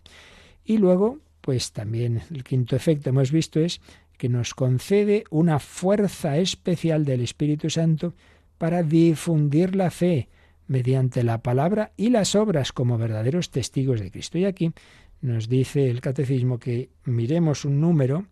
Y 0.64 0.78
luego, 0.78 1.20
pues 1.42 1.72
también 1.72 2.22
el 2.32 2.44
quinto 2.44 2.76
efecto 2.76 3.10
hemos 3.10 3.32
visto 3.32 3.60
es 3.60 3.82
que 4.18 4.30
nos 4.30 4.54
concede 4.54 5.24
una 5.30 5.60
fuerza 5.60 6.38
especial 6.38 7.06
del 7.06 7.22
Espíritu 7.22 7.70
Santo 7.70 8.14
para 8.58 8.84
difundir 8.84 9.76
la 9.76 9.92
fe 9.92 10.30
mediante 10.68 11.24
la 11.24 11.40
palabra 11.40 11.92
y 11.98 12.10
las 12.10 12.36
obras 12.36 12.72
como 12.72 12.98
verdaderos 12.98 13.52
testigos 13.52 14.00
de 14.00 14.12
Cristo. 14.12 14.38
Y 14.38 14.46
aquí 14.46 14.72
nos 15.22 15.48
dice 15.48 15.90
el 15.90 16.02
catecismo 16.02 16.60
que 16.60 16.90
miremos 17.06 17.66
un 17.66 17.80
número 17.80 18.26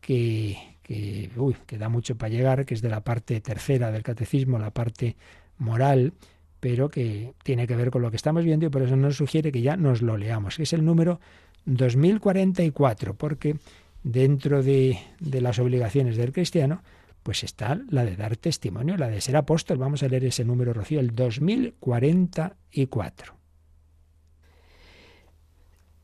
que, 0.00 0.56
que, 0.82 1.30
que 1.66 1.78
da 1.78 1.88
mucho 1.88 2.16
para 2.16 2.30
llegar, 2.30 2.64
que 2.66 2.74
es 2.74 2.82
de 2.82 2.90
la 2.90 3.02
parte 3.02 3.40
tercera 3.40 3.90
del 3.90 4.02
catecismo, 4.02 4.58
la 4.58 4.70
parte 4.70 5.16
moral, 5.58 6.12
pero 6.60 6.90
que 6.90 7.32
tiene 7.42 7.66
que 7.66 7.76
ver 7.76 7.90
con 7.90 8.02
lo 8.02 8.10
que 8.10 8.16
estamos 8.16 8.44
viendo 8.44 8.66
y 8.66 8.68
por 8.68 8.82
eso 8.82 8.96
nos 8.96 9.16
sugiere 9.16 9.50
que 9.50 9.62
ya 9.62 9.76
nos 9.76 10.02
lo 10.02 10.16
leamos, 10.16 10.56
que 10.56 10.64
es 10.64 10.72
el 10.72 10.84
número 10.84 11.20
2044, 11.64 13.14
porque 13.14 13.56
dentro 14.02 14.62
de, 14.62 14.98
de 15.18 15.40
las 15.40 15.58
obligaciones 15.58 16.16
del 16.16 16.32
cristiano, 16.32 16.82
pues 17.22 17.44
está 17.44 17.80
la 17.88 18.04
de 18.04 18.16
dar 18.16 18.36
testimonio, 18.36 18.96
la 18.96 19.08
de 19.08 19.20
ser 19.20 19.36
apóstol. 19.36 19.78
Vamos 19.78 20.02
a 20.02 20.08
leer 20.08 20.24
ese 20.24 20.44
número, 20.44 20.72
Rocío, 20.72 21.00
el 21.00 21.14
2044. 21.14 23.34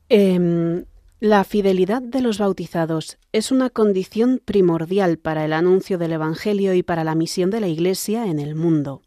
Em, 0.09 0.85
la 1.19 1.43
fidelidad 1.43 2.01
de 2.01 2.21
los 2.21 2.37
bautizados 2.37 3.17
es 3.33 3.51
una 3.51 3.69
condición 3.69 4.41
primordial 4.43 5.17
para 5.17 5.43
el 5.43 5.53
anuncio 5.53 5.97
del 5.97 6.13
Evangelio 6.13 6.73
y 6.73 6.83
para 6.83 7.03
la 7.03 7.15
misión 7.15 7.49
de 7.49 7.59
la 7.59 7.67
Iglesia 7.67 8.27
en 8.27 8.39
el 8.39 8.55
mundo. 8.55 9.01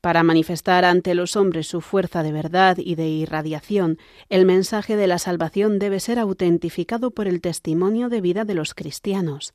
Para 0.00 0.24
manifestar 0.24 0.84
ante 0.84 1.14
los 1.14 1.36
hombres 1.36 1.68
su 1.68 1.80
fuerza 1.80 2.24
de 2.24 2.32
verdad 2.32 2.76
y 2.78 2.96
de 2.96 3.08
irradiación, 3.08 3.98
el 4.28 4.44
mensaje 4.44 4.96
de 4.96 5.06
la 5.06 5.18
salvación 5.18 5.78
debe 5.78 6.00
ser 6.00 6.18
autentificado 6.18 7.12
por 7.12 7.28
el 7.28 7.40
testimonio 7.40 8.08
de 8.08 8.20
vida 8.20 8.44
de 8.44 8.54
los 8.54 8.74
cristianos. 8.74 9.54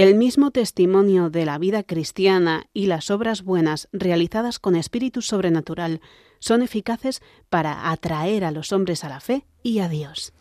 El 0.00 0.14
mismo 0.14 0.50
testimonio 0.50 1.28
de 1.28 1.44
la 1.44 1.58
vida 1.58 1.82
cristiana 1.82 2.64
y 2.72 2.86
las 2.86 3.10
obras 3.10 3.42
buenas 3.42 3.86
realizadas 3.92 4.58
con 4.58 4.74
espíritu 4.74 5.20
sobrenatural 5.20 6.00
son 6.38 6.62
eficaces 6.62 7.20
para 7.50 7.90
atraer 7.90 8.46
a 8.46 8.50
los 8.50 8.72
hombres 8.72 9.04
a 9.04 9.10
la 9.10 9.20
fe 9.20 9.44
y 9.62 9.80
a 9.80 9.90
Dios. 9.90 10.32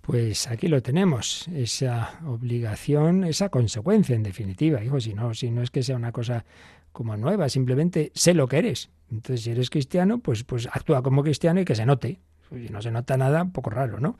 Pues 0.00 0.46
aquí 0.46 0.68
lo 0.68 0.80
tenemos, 0.80 1.48
esa 1.48 2.20
obligación, 2.24 3.24
esa 3.24 3.48
consecuencia 3.48 4.14
en 4.14 4.22
definitiva. 4.22 4.84
Hijo, 4.84 5.00
si 5.00 5.12
no, 5.12 5.34
si 5.34 5.50
no 5.50 5.62
es 5.62 5.72
que 5.72 5.82
sea 5.82 5.96
una 5.96 6.12
cosa 6.12 6.44
como 6.92 7.16
nueva, 7.16 7.48
simplemente 7.48 8.12
sé 8.14 8.32
lo 8.32 8.46
que 8.46 8.58
eres. 8.58 8.90
Entonces, 9.10 9.42
si 9.42 9.50
eres 9.50 9.70
cristiano, 9.70 10.20
pues, 10.20 10.44
pues 10.44 10.68
actúa 10.70 11.02
como 11.02 11.24
cristiano 11.24 11.60
y 11.60 11.64
que 11.64 11.74
se 11.74 11.84
note. 11.84 12.20
Si 12.48 12.68
no 12.68 12.80
se 12.80 12.92
nota 12.92 13.16
nada, 13.16 13.42
un 13.42 13.50
poco 13.50 13.70
raro, 13.70 13.98
¿no? 13.98 14.16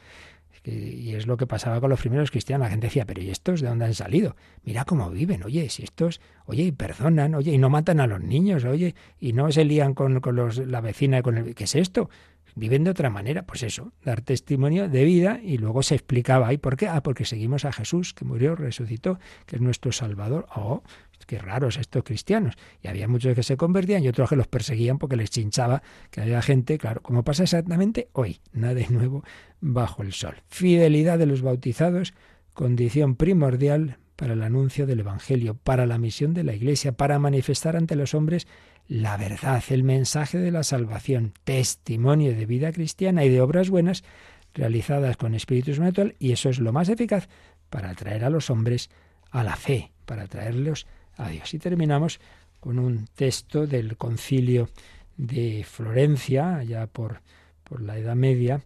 Y 0.65 1.15
es 1.15 1.27
lo 1.27 1.37
que 1.37 1.47
pasaba 1.47 1.81
con 1.81 1.91
los 1.91 2.01
primeros 2.01 2.31
cristianos. 2.31 2.67
La 2.67 2.71
gente 2.71 2.89
decía, 2.89 3.07
pero 3.07 3.23
¿y 3.23 3.31
estos 3.31 3.61
de 3.61 3.69
dónde 3.69 3.87
han 3.87 3.95
salido? 3.95 4.37
Mira 4.63 4.85
cómo 4.85 5.11
viven, 5.11 5.43
oye, 5.43 5.69
si 5.71 5.83
estos, 5.83 6.21
oye, 6.45 6.65
y 6.65 6.73
perdonan, 6.73 7.35
oye, 7.35 7.53
y 7.53 7.59
no 7.59 7.71
matan 7.71 8.01
a 8.01 8.07
los 8.07 8.21
niños, 8.21 8.65
oye, 8.65 8.95
y 9.19 9.33
no 9.33 9.51
se 9.53 9.65
lían 9.65 9.95
con, 9.95 10.21
con 10.21 10.37
los, 10.37 10.59
la 10.59 10.81
vecina, 10.81 11.23
con 11.23 11.39
el... 11.39 11.55
¿Qué 11.55 11.65
es 11.65 11.75
esto? 11.75 12.11
Viven 12.55 12.85
de 12.85 12.91
otra 12.91 13.11
manera, 13.11 13.43
pues 13.43 13.63
eso, 13.63 13.93
dar 14.05 14.21
testimonio 14.21 14.89
de 14.89 15.05
vida 15.05 15.41
y 15.43 15.59
luego 15.59 15.83
se 15.83 15.95
explicaba, 15.95 16.53
¿y 16.53 16.59
por 16.59 16.77
qué? 16.77 16.89
Ah, 16.89 17.03
porque 17.03 17.25
seguimos 17.25 17.65
a 17.65 17.73
Jesús, 17.73 18.15
que 18.15 18.25
murió, 18.25 18.57
resucitó, 18.57 19.19
que 19.47 19.57
es 19.57 19.63
nuestro 19.63 19.93
Salvador. 19.93 20.47
Oh, 20.55 20.83
qué 21.31 21.39
raros 21.39 21.77
estos 21.77 22.03
cristianos. 22.03 22.55
Y 22.83 22.89
había 22.89 23.07
muchos 23.07 23.37
que 23.37 23.45
se 23.45 23.57
convertían 23.57 24.03
y 24.03 24.09
otros 24.09 24.29
que 24.29 24.35
los 24.35 24.49
perseguían 24.49 24.99
porque 24.99 25.15
les 25.15 25.31
chinchaba 25.31 25.81
que 26.11 26.21
había 26.21 26.43
gente, 26.43 26.77
claro, 26.77 27.03
como 27.03 27.23
pasa 27.23 27.45
exactamente 27.45 28.09
hoy, 28.15 28.41
nada 28.53 28.75
de 28.75 28.89
nuevo 28.89 29.23
bajo 29.61 30.03
el 30.03 30.13
sol. 30.13 30.43
Fidelidad 30.49 31.19
de 31.19 31.27
los 31.27 31.43
bautizados, 31.43 32.15
condición 32.53 33.15
primordial 33.15 33.99
para 34.21 34.35
el 34.35 34.43
anuncio 34.43 34.87
del 34.87 35.01
Evangelio, 35.01 35.55
para 35.55 35.87
la 35.87 35.97
misión 35.97 36.35
de 36.35 36.45
la 36.45 36.53
Iglesia, 36.53 36.93
para 36.93 37.19
manifestar 37.19 37.75
ante 37.75 37.97
los 37.97 38.13
hombres 38.13 38.47
la 38.87 39.17
verdad, 39.17 39.65
el 39.71 39.83
mensaje 39.83 40.37
de 40.37 40.51
la 40.51 40.63
salvación, 40.63 41.33
testimonio 41.45 42.37
de 42.37 42.45
vida 42.45 42.71
cristiana 42.71 43.25
y 43.25 43.31
de 43.31 43.41
obras 43.41 43.71
buenas 43.71 44.05
realizadas 44.53 45.17
con 45.17 45.35
espíritu 45.35 45.71
espiritual, 45.71 46.17
y 46.19 46.33
eso 46.33 46.51
es 46.51 46.59
lo 46.59 46.71
más 46.71 46.91
eficaz 46.91 47.31
para 47.71 47.89
atraer 47.89 48.27
a 48.27 48.29
los 48.29 48.51
hombres 48.51 48.91
a 49.31 49.43
la 49.43 49.57
fe, 49.57 49.91
para 50.05 50.25
atraerlos 50.25 50.87
a 51.17 51.31
Dios. 51.31 51.55
Y 51.55 51.59
terminamos 51.59 52.21
con 52.61 52.79
un 52.79 53.07
texto 53.15 53.67
del 53.67 53.97
concilio 53.97 54.69
de 55.17 55.65
Florencia, 55.67 56.57
allá 56.57 56.87
por, 56.89 57.23
por 57.65 57.81
la 57.81 57.97
Edad 57.97 58.17
Media, 58.17 58.61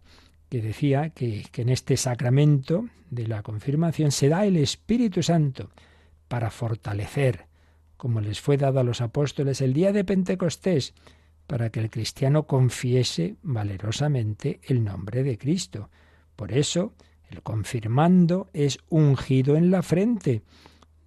que 0.54 0.62
decía 0.62 1.10
que, 1.10 1.44
que 1.50 1.62
en 1.62 1.68
este 1.68 1.96
sacramento 1.96 2.88
de 3.10 3.26
la 3.26 3.42
confirmación 3.42 4.12
se 4.12 4.28
da 4.28 4.46
el 4.46 4.56
Espíritu 4.56 5.20
Santo 5.20 5.72
para 6.28 6.48
fortalecer, 6.48 7.46
como 7.96 8.20
les 8.20 8.40
fue 8.40 8.56
dado 8.56 8.78
a 8.78 8.84
los 8.84 9.00
apóstoles 9.00 9.60
el 9.60 9.72
día 9.72 9.90
de 9.92 10.04
Pentecostés, 10.04 10.94
para 11.48 11.70
que 11.70 11.80
el 11.80 11.90
cristiano 11.90 12.46
confiese 12.46 13.34
valerosamente 13.42 14.60
el 14.62 14.84
nombre 14.84 15.24
de 15.24 15.38
Cristo. 15.38 15.90
Por 16.36 16.52
eso, 16.52 16.94
el 17.30 17.42
confirmando 17.42 18.48
es 18.52 18.78
ungido 18.88 19.56
en 19.56 19.72
la 19.72 19.82
frente, 19.82 20.42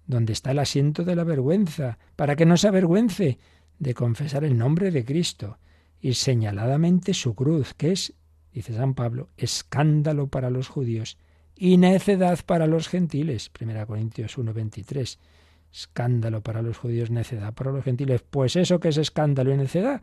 donde 0.06 0.34
está 0.34 0.50
el 0.50 0.58
asiento 0.58 1.04
de 1.04 1.16
la 1.16 1.24
vergüenza, 1.24 1.96
para 2.16 2.36
que 2.36 2.44
no 2.44 2.58
se 2.58 2.68
avergüence 2.68 3.38
de 3.78 3.94
confesar 3.94 4.44
el 4.44 4.58
nombre 4.58 4.90
de 4.90 5.06
Cristo 5.06 5.56
y 6.02 6.12
señaladamente 6.12 7.14
su 7.14 7.34
cruz, 7.34 7.72
que 7.72 7.92
es, 7.92 8.12
dice 8.52 8.74
San 8.74 8.94
Pablo, 8.94 9.28
escándalo 9.36 10.28
para 10.28 10.50
los 10.50 10.68
judíos 10.68 11.18
y 11.54 11.76
necedad 11.76 12.38
para 12.44 12.66
los 12.66 12.88
gentiles. 12.88 13.50
1 13.58 13.86
Corintios 13.86 14.38
1:23 14.38 15.18
escándalo 15.72 16.42
para 16.42 16.62
los 16.62 16.78
judíos, 16.78 17.10
necedad 17.10 17.52
para 17.54 17.72
los 17.72 17.84
gentiles. 17.84 18.22
Pues 18.28 18.56
eso 18.56 18.80
que 18.80 18.88
es 18.88 18.96
escándalo 18.96 19.52
y 19.52 19.56
necedad 19.56 20.02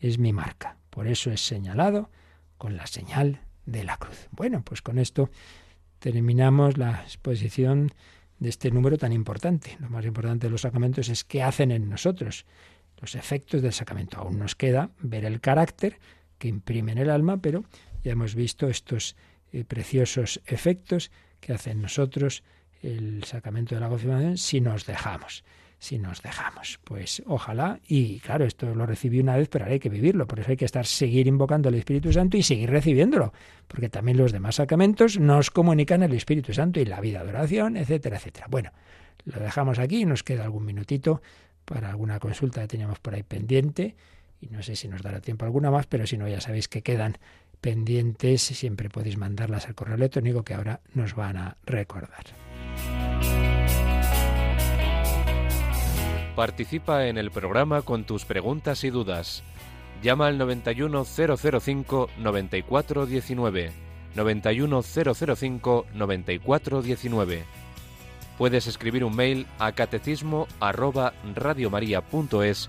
es 0.00 0.18
mi 0.18 0.32
marca. 0.32 0.76
Por 0.90 1.06
eso 1.06 1.30
es 1.30 1.46
señalado 1.46 2.10
con 2.58 2.76
la 2.76 2.86
señal 2.86 3.40
de 3.66 3.84
la 3.84 3.96
cruz. 3.96 4.28
Bueno, 4.30 4.62
pues 4.62 4.82
con 4.82 4.98
esto 4.98 5.30
terminamos 5.98 6.78
la 6.78 7.02
exposición 7.02 7.92
de 8.38 8.48
este 8.48 8.70
número 8.70 8.98
tan 8.98 9.12
importante. 9.12 9.76
Lo 9.80 9.88
más 9.88 10.04
importante 10.04 10.46
de 10.46 10.50
los 10.50 10.62
sacramentos 10.62 11.08
es 11.08 11.24
qué 11.24 11.42
hacen 11.42 11.70
en 11.70 11.88
nosotros, 11.88 12.44
los 13.00 13.14
efectos 13.14 13.62
del 13.62 13.72
sacramento. 13.72 14.18
Aún 14.18 14.38
nos 14.38 14.54
queda 14.54 14.90
ver 15.00 15.24
el 15.24 15.40
carácter 15.40 15.98
que 16.38 16.48
imprime 16.48 16.92
en 16.92 16.98
el 16.98 17.10
alma, 17.10 17.38
pero 17.38 17.64
ya 18.02 18.12
hemos 18.12 18.34
visto 18.34 18.68
estos 18.68 19.16
eh, 19.52 19.64
preciosos 19.64 20.40
efectos 20.46 21.10
que 21.40 21.52
hacen 21.52 21.74
en 21.74 21.82
nosotros 21.82 22.42
el 22.82 23.24
sacramento 23.24 23.74
de 23.74 23.80
la 23.80 23.88
confirmación 23.88 24.36
si 24.36 24.60
nos 24.60 24.86
dejamos. 24.86 25.44
Si 25.78 25.98
nos 25.98 26.22
dejamos, 26.22 26.80
pues 26.84 27.22
ojalá, 27.26 27.80
y 27.86 28.18
claro, 28.20 28.46
esto 28.46 28.74
lo 28.74 28.86
recibí 28.86 29.20
una 29.20 29.36
vez, 29.36 29.50
pero 29.50 29.66
hay 29.66 29.78
que 29.78 29.90
vivirlo, 29.90 30.26
por 30.26 30.40
eso 30.40 30.50
hay 30.50 30.56
que 30.56 30.64
estar, 30.64 30.86
seguir 30.86 31.26
invocando 31.26 31.68
al 31.68 31.74
Espíritu 31.74 32.10
Santo 32.14 32.38
y 32.38 32.42
seguir 32.42 32.70
recibiéndolo, 32.70 33.34
porque 33.68 33.90
también 33.90 34.16
los 34.16 34.32
demás 34.32 34.54
sacramentos 34.54 35.18
nos 35.18 35.50
comunican 35.50 36.02
el 36.02 36.14
Espíritu 36.14 36.54
Santo 36.54 36.80
y 36.80 36.86
la 36.86 37.02
vida 37.02 37.22
de 37.22 37.28
oración, 37.28 37.76
etcétera, 37.76 38.16
etcétera. 38.16 38.46
Bueno, 38.48 38.72
lo 39.26 39.38
dejamos 39.38 39.78
aquí, 39.78 40.06
nos 40.06 40.22
queda 40.22 40.44
algún 40.44 40.64
minutito 40.64 41.20
para 41.66 41.90
alguna 41.90 42.20
consulta 42.20 42.62
que 42.62 42.68
teníamos 42.68 42.98
por 42.98 43.14
ahí 43.14 43.22
pendiente, 43.22 43.96
y 44.48 44.52
no 44.52 44.62
sé 44.62 44.76
si 44.76 44.88
nos 44.88 45.02
dará 45.02 45.20
tiempo 45.20 45.44
alguna 45.44 45.70
más, 45.70 45.86
pero 45.86 46.06
si 46.06 46.16
no, 46.16 46.28
ya 46.28 46.40
sabéis 46.40 46.68
que 46.68 46.82
quedan 46.82 47.18
pendientes, 47.60 48.42
siempre 48.42 48.88
podéis 48.90 49.16
mandarlas 49.16 49.66
al 49.66 49.74
correo 49.74 49.96
electrónico 49.96 50.44
que 50.44 50.54
ahora 50.54 50.80
nos 50.94 51.14
van 51.14 51.36
a 51.36 51.56
recordar. 51.64 52.24
Participa 56.36 57.06
en 57.06 57.16
el 57.18 57.30
programa 57.30 57.82
con 57.82 58.04
tus 58.04 58.24
preguntas 58.26 58.84
y 58.84 58.90
dudas. 58.90 59.42
Llama 60.02 60.26
al 60.26 60.36
91005 60.36 62.10
9419. 62.18 63.72
91005 64.14 65.86
9419. 65.94 67.44
Puedes 68.36 68.66
escribir 68.66 69.02
un 69.04 69.16
mail 69.16 69.46
a 69.58 69.72
catecismo 69.72 70.46
arroba 70.60 71.14
radiomaria.es 71.34 72.68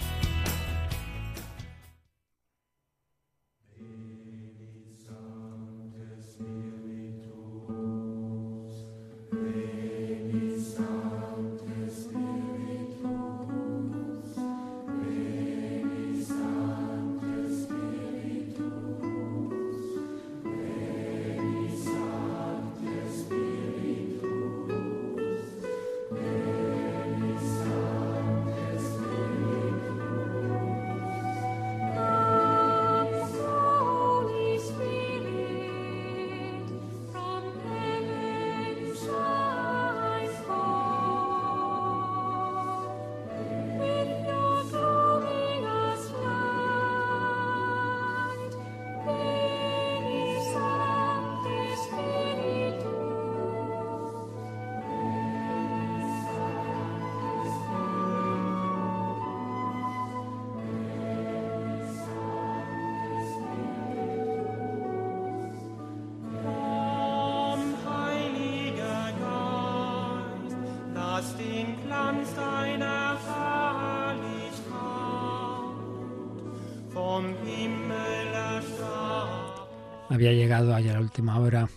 Última 81.11 81.39
hora 81.39 81.67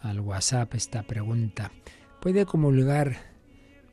al 0.00 0.18
WhatsApp 0.18 0.74
esta 0.74 1.04
pregunta. 1.04 1.70
¿Puede 2.20 2.46
comulgar 2.46 3.16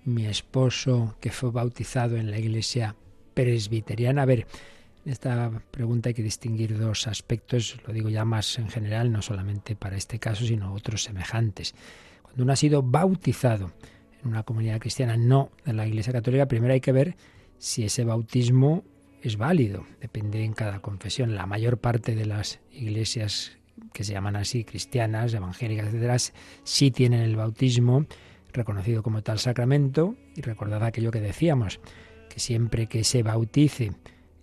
mi 0.04 0.26
esposo 0.26 1.16
que 1.22 1.30
fue 1.30 1.52
bautizado 1.52 2.18
en 2.18 2.32
la 2.32 2.40
iglesia 2.40 2.96
presbiteriana? 3.36 4.24
A 4.24 4.26
ver, 4.26 4.48
en 5.06 5.12
esta 5.12 5.62
pregunta 5.70 6.10
hay 6.10 6.16
que 6.16 6.24
distinguir 6.24 6.80
dos 6.80 7.06
aspectos, 7.06 7.78
lo 7.86 7.94
digo 7.94 8.10
ya 8.10 8.26
más 8.26 8.58
en 8.58 8.68
general, 8.68 9.12
no 9.12 9.22
solamente 9.22 9.76
para 9.76 9.96
este 9.96 10.18
caso, 10.18 10.44
sino 10.44 10.74
otros 10.74 11.04
semejantes. 11.04 11.76
Cuando 12.24 12.42
uno 12.42 12.54
ha 12.54 12.56
sido 12.56 12.82
bautizado 12.82 13.74
en 14.24 14.30
una 14.30 14.42
comunidad 14.42 14.80
cristiana, 14.80 15.18
no 15.18 15.52
de 15.66 15.74
la 15.74 15.86
Iglesia 15.86 16.14
Católica, 16.14 16.48
primero 16.48 16.74
hay 16.74 16.82
que 16.82 16.94
ver 16.94 17.16
si 17.60 17.84
ese 17.84 18.06
bautismo 18.06 18.84
es 19.22 19.38
válido. 19.38 19.86
Depende 20.02 20.44
en 20.44 20.54
cada 20.54 20.80
confesión. 20.80 21.36
La 21.36 21.46
mayor 21.46 21.78
parte 21.78 22.16
de 22.16 22.26
las 22.26 22.60
iglesias 22.72 23.60
que 23.94 24.04
se 24.04 24.14
llaman 24.14 24.36
así, 24.36 24.64
cristianas, 24.64 25.34
evangélicas, 25.34 25.88
etcétera, 25.88 26.18
sí 26.64 26.92
tienen 26.92 27.22
el 27.22 27.36
bautismo 27.36 28.06
reconocido 28.52 29.04
como 29.04 29.24
tal 29.24 29.40
sacramento. 29.40 30.16
Y 30.36 30.42
recordad 30.42 30.84
aquello 30.84 31.12
que 31.12 31.22
decíamos, 31.22 31.80
que 32.30 32.40
siempre 32.40 32.88
que 32.88 33.04
se 33.04 33.24
bautice 33.24 33.92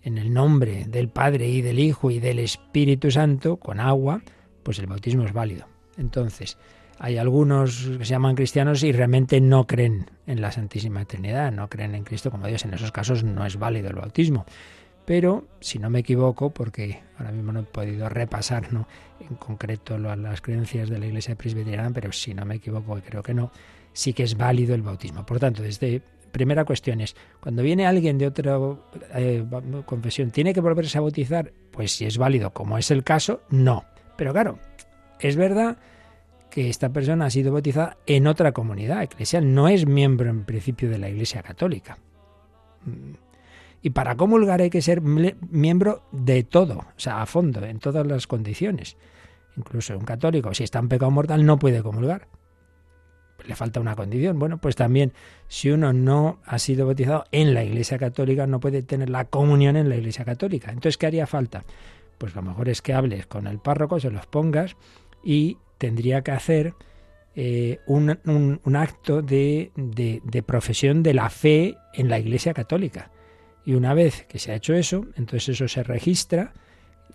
en 0.03 0.17
el 0.17 0.33
nombre 0.33 0.85
del 0.85 1.09
Padre 1.09 1.49
y 1.49 1.61
del 1.61 1.79
Hijo 1.79 2.11
y 2.11 2.19
del 2.19 2.39
Espíritu 2.39 3.11
Santo 3.11 3.57
con 3.57 3.79
agua, 3.79 4.21
pues 4.63 4.79
el 4.79 4.87
bautismo 4.87 5.23
es 5.25 5.33
válido. 5.33 5.67
Entonces, 5.97 6.57
hay 7.03 7.17
algunos 7.17 7.89
que 7.97 8.05
se 8.05 8.11
llaman 8.11 8.35
cristianos 8.35 8.83
y 8.83 8.91
realmente 8.91 9.41
no 9.41 9.65
creen 9.65 10.09
en 10.27 10.41
la 10.41 10.51
Santísima 10.51 11.03
Trinidad, 11.05 11.51
no 11.51 11.67
creen 11.67 11.95
en 11.95 12.03
Cristo 12.03 12.31
como 12.31 12.47
Dios. 12.47 12.63
En 12.63 12.73
esos 12.73 12.91
casos 12.91 13.23
no 13.23 13.45
es 13.45 13.57
válido 13.57 13.89
el 13.89 13.95
bautismo. 13.95 14.45
Pero, 15.11 15.43
si 15.59 15.77
no 15.77 15.89
me 15.89 15.99
equivoco, 15.99 16.51
porque 16.51 17.01
ahora 17.17 17.33
mismo 17.33 17.51
no 17.51 17.59
he 17.59 17.63
podido 17.63 18.07
repasar 18.07 18.71
¿no? 18.71 18.87
en 19.19 19.35
concreto 19.35 19.97
las 19.97 20.39
creencias 20.39 20.87
de 20.87 20.99
la 20.99 21.05
Iglesia 21.05 21.35
presbiteriana, 21.35 21.91
pero 21.91 22.13
si 22.13 22.33
no 22.33 22.45
me 22.45 22.55
equivoco, 22.55 22.97
creo 23.05 23.21
que 23.21 23.33
no, 23.33 23.51
sí 23.91 24.13
que 24.13 24.23
es 24.23 24.37
válido 24.37 24.73
el 24.73 24.83
bautismo. 24.83 25.25
Por 25.25 25.37
tanto, 25.37 25.63
desde 25.63 26.01
primera 26.31 26.63
cuestión 26.63 27.01
es, 27.01 27.17
cuando 27.41 27.61
viene 27.61 27.85
alguien 27.85 28.17
de 28.17 28.27
otra 28.27 28.57
eh, 29.15 29.43
confesión, 29.85 30.31
¿tiene 30.31 30.53
que 30.53 30.61
volverse 30.61 30.97
a 30.97 31.01
bautizar? 31.01 31.51
Pues 31.71 31.91
si 31.91 32.05
es 32.05 32.17
válido, 32.17 32.51
como 32.51 32.77
es 32.77 32.89
el 32.89 33.03
caso, 33.03 33.41
no. 33.49 33.83
Pero 34.15 34.31
claro, 34.31 34.59
es 35.19 35.35
verdad 35.35 35.75
que 36.49 36.69
esta 36.69 36.87
persona 36.87 37.25
ha 37.25 37.29
sido 37.29 37.51
bautizada 37.51 37.97
en 38.05 38.27
otra 38.27 38.53
comunidad 38.53 39.03
eclesial, 39.03 39.53
no 39.53 39.67
es 39.67 39.85
miembro 39.85 40.29
en 40.29 40.45
principio 40.45 40.89
de 40.89 40.99
la 40.99 41.09
Iglesia 41.09 41.43
Católica. 41.43 41.97
Y 43.81 43.91
para 43.91 44.15
comulgar 44.15 44.61
hay 44.61 44.69
que 44.69 44.81
ser 44.81 45.01
miembro 45.01 46.03
de 46.11 46.43
todo, 46.43 46.79
o 46.79 46.99
sea, 46.99 47.21
a 47.21 47.25
fondo, 47.25 47.63
en 47.65 47.79
todas 47.79 48.05
las 48.05 48.27
condiciones. 48.27 48.97
Incluso 49.57 49.97
un 49.97 50.05
católico, 50.05 50.53
si 50.53 50.63
está 50.63 50.79
en 50.79 50.89
pecado 50.89 51.11
mortal, 51.11 51.45
no 51.45 51.57
puede 51.57 51.81
comulgar 51.81 52.27
le 53.47 53.55
falta 53.55 53.79
una 53.79 53.95
condición. 53.95 54.39
Bueno, 54.39 54.59
pues 54.59 54.75
también 54.75 55.13
si 55.47 55.69
uno 55.69 55.93
no 55.93 56.39
ha 56.45 56.59
sido 56.59 56.85
bautizado 56.85 57.25
en 57.31 57.53
la 57.53 57.63
Iglesia 57.63 57.97
Católica, 57.97 58.47
no 58.47 58.59
puede 58.59 58.83
tener 58.83 59.09
la 59.09 59.25
comunión 59.25 59.75
en 59.75 59.89
la 59.89 59.95
Iglesia 59.95 60.25
Católica. 60.25 60.69
Entonces, 60.69 60.97
¿qué 60.97 61.07
haría 61.07 61.27
falta? 61.27 61.63
Pues 62.17 62.35
lo 62.35 62.41
mejor 62.41 62.69
es 62.69 62.81
que 62.81 62.93
hables 62.93 63.25
con 63.25 63.47
el 63.47 63.59
párroco, 63.59 63.99
se 63.99 64.11
los 64.11 64.25
pongas 64.27 64.75
y 65.23 65.57
tendría 65.77 66.21
que 66.21 66.31
hacer 66.31 66.73
eh, 67.35 67.79
un, 67.87 68.19
un, 68.63 68.75
acto 68.75 69.21
de, 69.21 69.71
de, 69.75 70.21
de 70.23 70.43
profesión 70.43 71.01
de 71.01 71.13
la 71.13 71.29
fe 71.29 71.75
en 71.93 72.09
la 72.09 72.19
Iglesia 72.19 72.53
Católica. 72.53 73.11
Y 73.65 73.73
una 73.73 73.93
vez 73.93 74.25
que 74.27 74.39
se 74.39 74.51
ha 74.51 74.55
hecho 74.55 74.73
eso, 74.73 75.05
entonces 75.15 75.49
eso 75.49 75.67
se 75.67 75.83
registra 75.83 76.53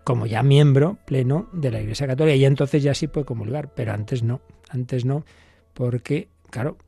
como 0.05 0.26
ya 0.26 0.42
miembro 0.44 0.99
pleno 1.05 1.49
de 1.53 1.72
la 1.72 1.80
Iglesia 1.80 2.07
Católica 2.07 2.36
y 2.36 2.44
entonces 2.44 2.82
ya 2.82 2.94
sí 2.94 3.09
puede 3.09 3.26
comulgar, 3.26 3.72
pero 3.74 3.92
antes 3.92 4.22
no, 4.22 4.40
antes 4.68 5.05
no, 5.05 5.24
porque, 5.74 6.28
claro, 6.51 6.78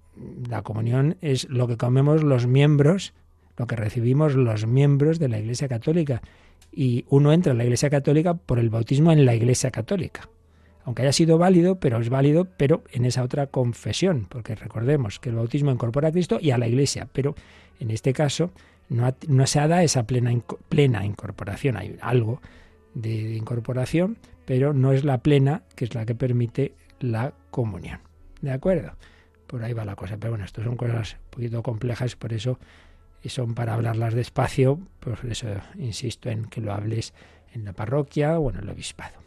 la 0.48 0.62
comunión 0.62 1.16
es 1.20 1.48
lo 1.48 1.66
que 1.66 1.76
comemos 1.76 2.22
los 2.22 2.46
miembros, 2.46 3.14
lo 3.56 3.66
que 3.66 3.76
recibimos 3.76 4.34
los 4.34 4.66
miembros 4.66 5.18
de 5.18 5.28
la 5.28 5.38
Iglesia 5.38 5.68
Católica. 5.68 6.22
Y 6.70 7.04
uno 7.08 7.32
entra 7.32 7.52
en 7.52 7.58
la 7.58 7.64
Iglesia 7.64 7.90
Católica 7.90 8.34
por 8.34 8.58
el 8.58 8.70
bautismo 8.70 9.10
en 9.10 9.24
la 9.24 9.34
Iglesia 9.34 9.70
Católica. 9.70 10.28
Aunque 10.84 11.02
haya 11.02 11.12
sido 11.12 11.38
válido, 11.38 11.80
pero 11.80 11.98
es 11.98 12.08
válido, 12.08 12.46
pero 12.56 12.82
en 12.92 13.04
esa 13.04 13.22
otra 13.22 13.48
confesión, 13.48 14.26
porque 14.28 14.54
recordemos 14.54 15.18
que 15.18 15.28
el 15.28 15.34
bautismo 15.34 15.70
incorpora 15.70 16.08
a 16.08 16.12
Cristo 16.12 16.38
y 16.40 16.50
a 16.50 16.58
la 16.58 16.68
Iglesia, 16.68 17.08
pero 17.12 17.34
en 17.80 17.90
este 17.90 18.12
caso 18.12 18.52
no, 18.88 19.14
no 19.26 19.46
se 19.46 19.60
ha 19.60 19.68
dado 19.68 19.82
esa 19.82 20.06
plena, 20.06 20.32
plena 20.68 21.04
incorporación. 21.04 21.76
Hay 21.76 21.96
algo 22.00 22.40
de 22.94 23.34
incorporación, 23.34 24.18
pero 24.44 24.72
no 24.72 24.92
es 24.92 25.04
la 25.04 25.18
plena, 25.18 25.62
que 25.74 25.84
es 25.84 25.94
la 25.94 26.06
que 26.06 26.14
permite 26.14 26.74
la 27.00 27.34
comunión. 27.50 28.00
¿De 28.40 28.50
acuerdo? 28.50 28.92
Por 29.46 29.62
ahí 29.64 29.72
va 29.72 29.84
la 29.84 29.96
cosa. 29.96 30.16
Pero 30.18 30.32
bueno, 30.32 30.44
esto 30.44 30.62
son 30.62 30.76
cosas 30.76 31.14
un 31.14 31.30
poquito 31.30 31.62
complejas, 31.62 32.16
por 32.16 32.32
eso 32.32 32.58
son 33.28 33.54
para 33.54 33.74
hablarlas 33.74 34.14
despacio, 34.14 34.80
por 35.00 35.18
eso 35.28 35.48
insisto 35.76 36.30
en 36.30 36.46
que 36.46 36.60
lo 36.60 36.72
hables 36.72 37.12
en 37.52 37.64
la 37.64 37.72
parroquia 37.72 38.38
o 38.38 38.50
en 38.50 38.56
el 38.56 38.68
obispado. 38.68 39.18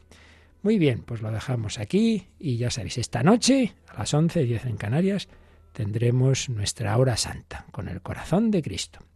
Muy 0.64 0.78
bien, 0.78 1.01
pues 1.03 1.22
lo 1.22 1.32
dejamos 1.32 1.80
aquí 1.80 2.28
y 2.39 2.57
ya 2.57 2.70
sabéis, 2.70 2.97
esta 2.97 3.24
noche 3.24 3.74
a 3.88 3.99
las 3.99 4.14
11, 4.14 4.43
10 4.43 4.66
en 4.66 4.78
Canarias, 4.78 5.28
tendremos 5.74 6.49
nuestra 6.49 6.97
hora 6.97 7.18
santa 7.18 7.66
con 7.72 7.88
el 7.88 8.01
corazón 8.01 8.51
de 8.51 8.62
Cristo. 8.62 8.99